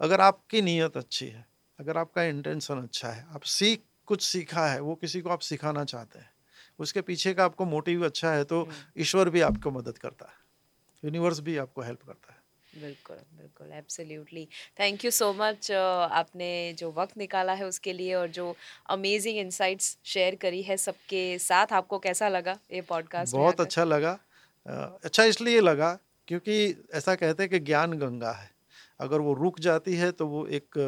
अगर 0.00 0.20
आपकी 0.20 0.62
नीयत 0.62 0.96
अच्छी 0.96 1.26
है 1.26 1.46
अगर 1.78 1.96
आपका 1.98 2.22
इंटेंशन 2.22 2.82
अच्छा 2.82 3.08
है 3.08 3.26
आप 3.34 3.42
सीख 3.42 3.82
कुछ 4.06 4.22
सीखा 4.22 4.66
है 4.66 4.80
वो 4.80 4.94
किसी 4.94 5.20
को 5.20 5.30
आप 5.30 5.40
सिखाना 5.40 5.84
चाहते 5.84 6.18
हैं 6.18 6.30
उसके 6.78 7.00
पीछे 7.00 7.34
का 7.34 7.44
आपको 7.44 7.64
मोटिव 7.64 8.04
अच्छा 8.04 8.32
है 8.32 8.44
तो 8.44 8.62
हम्म। 8.62 9.00
ईश्वर 9.02 9.30
भी 9.30 9.40
आपको 9.40 9.70
मदद 9.70 9.98
करता 9.98 10.24
है। 10.24 10.39
यूनिवर्स 11.02 11.40
भी 11.40 11.56
आपको 11.58 11.82
हेल्प 11.82 12.02
करता 12.02 12.32
है। 12.32 12.38
बिल्कुल 12.72 13.16
बिल्कुल 13.36 13.72
absolutely 13.72 14.46
thank 14.80 15.04
you 15.04 15.10
so 15.10 15.32
much 15.32 15.70
आपने 15.70 16.50
जो 16.78 16.90
वक्त 16.92 17.16
निकाला 17.18 17.52
है 17.54 17.66
उसके 17.66 17.92
लिए 17.92 18.14
और 18.14 18.28
जो 18.30 18.54
अमेजिंग 18.90 19.38
इंसाइट्स 19.38 19.96
शेयर 20.04 20.34
करी 20.42 20.62
है 20.62 20.76
सबके 20.78 21.22
साथ। 21.40 21.72
आपको 21.72 21.98
कैसा 22.00 22.28
लगा 22.28 22.58
ये 22.72 22.80
पॉडकास्ट 22.88 23.36
बहुत 23.36 23.60
अच्छा 23.60 23.84
लगा। 23.84 24.18
अच्छा 25.04 25.24
इसलिए 25.24 25.60
लगा 25.60 25.98
क्योंकि 26.28 26.56
ऐसा 26.94 27.14
कहते 27.14 27.42
हैं 27.42 27.50
कि 27.50 27.58
ज्ञान 27.60 27.92
गंगा 27.98 28.32
है। 28.32 28.49
अगर 29.00 29.20
वो 29.20 29.34
रुक 29.34 29.60
जाती 29.60 29.94
है 29.96 30.10
तो 30.12 30.26
वो 30.26 30.46
एक 30.48 30.78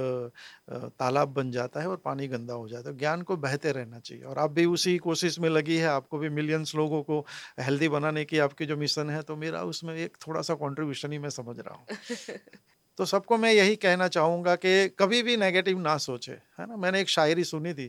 तालाब 0.98 1.28
बन 1.28 1.50
जाता 1.50 1.80
है 1.80 1.88
और 1.88 1.96
पानी 1.96 2.28
गंदा 2.28 2.54
हो 2.54 2.68
जाता 2.68 2.90
है। 2.90 2.96
ज्ञान 2.96 3.22
को 3.22 3.36
बहते 3.38 3.72
रहना 3.72 3.98
चाहिए 4.00 4.24
और 4.24 4.38
आप 4.38 4.50
भी 4.50 4.64
उसी 4.66 4.96
कोशिश 4.98 5.38
में 5.38 5.48
लगी 5.50 5.76
है 5.76 5.86
आपको 5.88 6.18
भी 6.18 6.28
मिलियंस 6.30 6.74
लोगों 6.74 7.02
को 7.02 7.20
हेल्दी 7.60 7.88
बनाने 7.88 8.24
की 8.24 8.38
आपकी 8.40 8.66
जो 8.66 8.76
मिशन 8.76 9.10
है 9.10 9.22
तो 9.22 9.36
मेरा 9.36 9.62
उसमें 9.64 9.94
एक 9.96 10.16
थोड़ा 10.26 10.42
सा 10.42 10.54
कॉन्ट्रीब्यूशन 10.56 11.12
ही 11.12 11.18
मैं 11.18 11.30
समझ 11.30 11.58
रहा 11.60 11.74
हूँ। 11.74 11.88
तो 12.98 13.04
सबको 13.04 13.36
मैं 13.38 13.52
यही 13.52 13.76
कहना 13.76 14.08
चाहूँगा 14.08 14.54
कि 14.56 14.88
कभी 14.98 15.22
भी 15.22 15.36
नेगेटिव 15.36 15.78
ना 15.80 15.96
सोचे 15.98 16.32
है 16.32 16.66
ना? 16.66 16.76
मैंने 16.76 17.00
एक 17.00 17.08
शायरी 17.08 17.44
सुनी 17.44 17.74
थी 17.74 17.88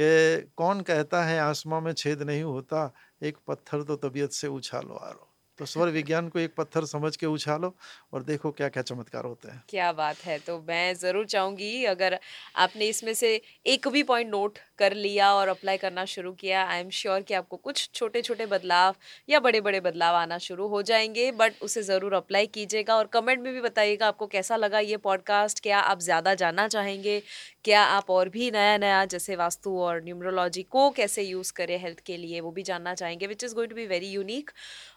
कि 0.00 0.50
कौन 0.56 0.80
कहता 0.82 1.24
है 1.24 1.38
आसमां 1.40 1.80
में 1.82 1.92
छेद 1.94 2.22
नहीं 2.22 2.42
होता 2.42 2.92
एक 3.22 3.38
पत्थर 3.48 3.82
तो 3.84 3.96
तबीयत 3.98 4.32
से 4.32 4.48
उछालो 4.48 4.94
आरो। 4.96 5.27
तो 5.58 5.64
स्वर 5.64 5.88
विज्ञान 5.88 6.28
को 6.28 6.38
एक 6.38 6.54
पत्थर 6.54 6.84
समझ 6.84 7.16
के 7.16 7.26
उछालो 7.26 7.74
और 8.12 8.22
देखो 8.22 8.50
क्या 8.50 8.68
क्या 8.68 8.82
चमत्कार 8.82 9.24
होते 9.24 9.48
हैं। 9.48 9.62
क्या 9.68 9.92
बात 9.92 10.16
है 10.24 10.38
तो 10.38 10.58
मैं 10.68 10.94
ज़रूर 10.94 11.26
चाहूँगी 11.26 11.84
अगर 11.84 12.18
आपने 12.56 12.86
इसमें 12.86 13.12
से 13.14 13.40
एक 13.66 13.88
भी 13.88 14.02
पॉइंट 14.02 14.30
नोट 14.30 14.58
कर 14.78 14.92
लिया 14.92 15.32
और 15.34 15.48
अप्लाई 15.48 15.76
करना 15.76 16.04
शुरू 16.04 16.32
किया 16.32 16.64
आई 16.64 16.80
एम 16.80 16.90
श्योर 16.90 17.20
कि 17.20 17.34
आपको 17.34 17.56
कुछ 17.56 17.88
छोटे 17.94 18.22
छोटे 18.22 18.46
बदलाव 18.46 18.94
या 19.28 19.40
बड़े 19.40 19.60
बड़े 19.60 19.80
बदलाव 19.80 20.14
आना 20.14 20.38
शुरू 20.38 20.68
हो 20.68 20.82
जाएँगे 20.82 21.30
बट 21.32 21.52
उसे 21.62 21.82
ज़रूर 21.82 22.14
अप्लाई 22.14 22.46
कीजिएगा 22.46 22.96
और 22.96 23.06
कमेंट 23.06 23.40
में 23.40 23.52
भी 23.54 23.60
बताइएगा 23.60 24.06
आपको 24.06 24.26
कैसा 24.26 24.56
लगा 24.56 24.78
ये 24.78 24.96
पॉडकास्ट 24.96 25.62
क्या 25.62 25.80
आप 25.80 26.00
ज़्यादा 26.00 26.34
जानना 26.34 26.68
चाहेंगे, 26.68 27.22
क्या 27.64 27.82
आप 27.82 28.10
और 28.10 28.28
भी 28.28 28.50
नया 28.50 28.76
नया 28.78 29.04
जैसे 29.04 29.36
वास्तु 29.36 29.78
और 29.78 30.02
न्यूमरोलॉजी 30.04 30.62
को 30.62 30.90
कैसे 30.90 31.22
यूज़ 31.22 31.52
करें 31.52 31.78
हेल्थ 31.78 32.00
के 32.00 32.16
लिए 32.16 32.40
वो 32.40 32.50
भी 32.50 32.62
जानना 32.62 32.94
चाहेंगे 32.94 33.26
which 33.26 33.44
is 33.44 33.54
going 33.54 33.70
to 33.70 33.76
be 33.76 33.86
very 33.86 34.08
unique 34.08 34.50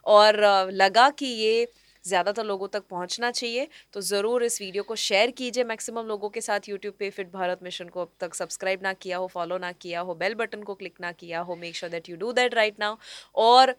और 0.06 0.42
लगा 0.74 1.10
कि 1.12 1.26
ये 1.26 1.68
ज़्यादातर 2.06 2.46
लोगों 2.46 2.68
तक 2.68 2.84
पहुँचना 2.90 3.30
चाहिए 3.32 3.68
तो 3.94 4.02
ज़रूर 4.02 4.44
इस 4.44 4.60
वीडियो 4.62 4.84
को 4.84 4.96
शेयर 4.98 5.32
कीजिए 5.32 5.64
मैक्सिमम 5.64 6.08
लोगों 6.08 6.30
के 6.30 6.42
साथ 6.42 6.70
यूट्यूब 6.70 6.94
पे। 7.00 7.10
फिट 7.10 7.32
भारत 7.32 7.60
मिशन 7.64 7.88
को 7.88 8.02
अब 8.02 8.12
तक 8.20 8.34
सब्सक्राइब 8.36 8.84
ना 8.84 8.94
किया 8.96 9.18
हो 9.18 9.28
फॉलो 9.28 9.58
ना 9.58 9.72
किया 9.74 10.02
हो 10.02 10.16
बेल 10.16 10.36
बटन 10.36 10.64
को 10.64 10.76
क्लिक 10.76 11.02
ना 11.02 11.12
किया 11.14 11.40
हो 11.42 11.56
make 11.56 11.76
sure 11.76 11.92
that 11.92 12.10
you 12.10 12.18
do 12.18 12.32
that 12.34 12.54
right 12.54 12.80
now 12.80 12.98
और 13.36 13.76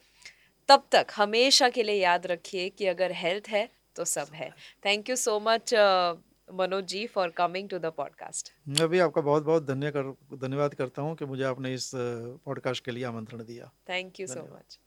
तब 0.69 0.85
तक 0.93 1.07
हमेशा 1.17 1.69
के 1.69 1.83
लिए 1.83 2.03
याद 2.03 2.27
रखिए 2.27 2.69
कि 2.69 2.87
अगर 2.87 3.13
हेल्थ 3.15 3.49
है 3.49 3.69
तो 3.97 4.05
सब 4.07 4.29
है। 4.35 4.51
Thank 4.85 5.11
you 5.11 5.17
so 5.17 5.39
much 5.41 5.75
Manoj 6.55 6.85
ji 6.87 7.07
for 7.09 7.31
coming 7.37 7.69
to 7.69 7.79
the 7.79 7.93
podcast 7.97 8.53
मैं 8.69 8.89
भी 8.89 8.99
आपका 9.01 9.21
बहुत 9.23 9.45
बहुत 9.45 9.67
धन्यवाद 10.39 10.75
करता 10.75 11.03
हूँ 11.03 11.17
कि 11.17 11.25
मुझे 11.25 11.45
आपने 11.45 11.75
इस 11.75 11.91
पॉडकास्ट 11.95 12.85
के 12.85 12.91
लिए 12.91 13.05
आमंत्रण 13.05 13.45
दिया। 13.45 13.71
Thank 13.89 14.21
you 14.21 14.27
so 14.29 14.49
much 14.57 14.79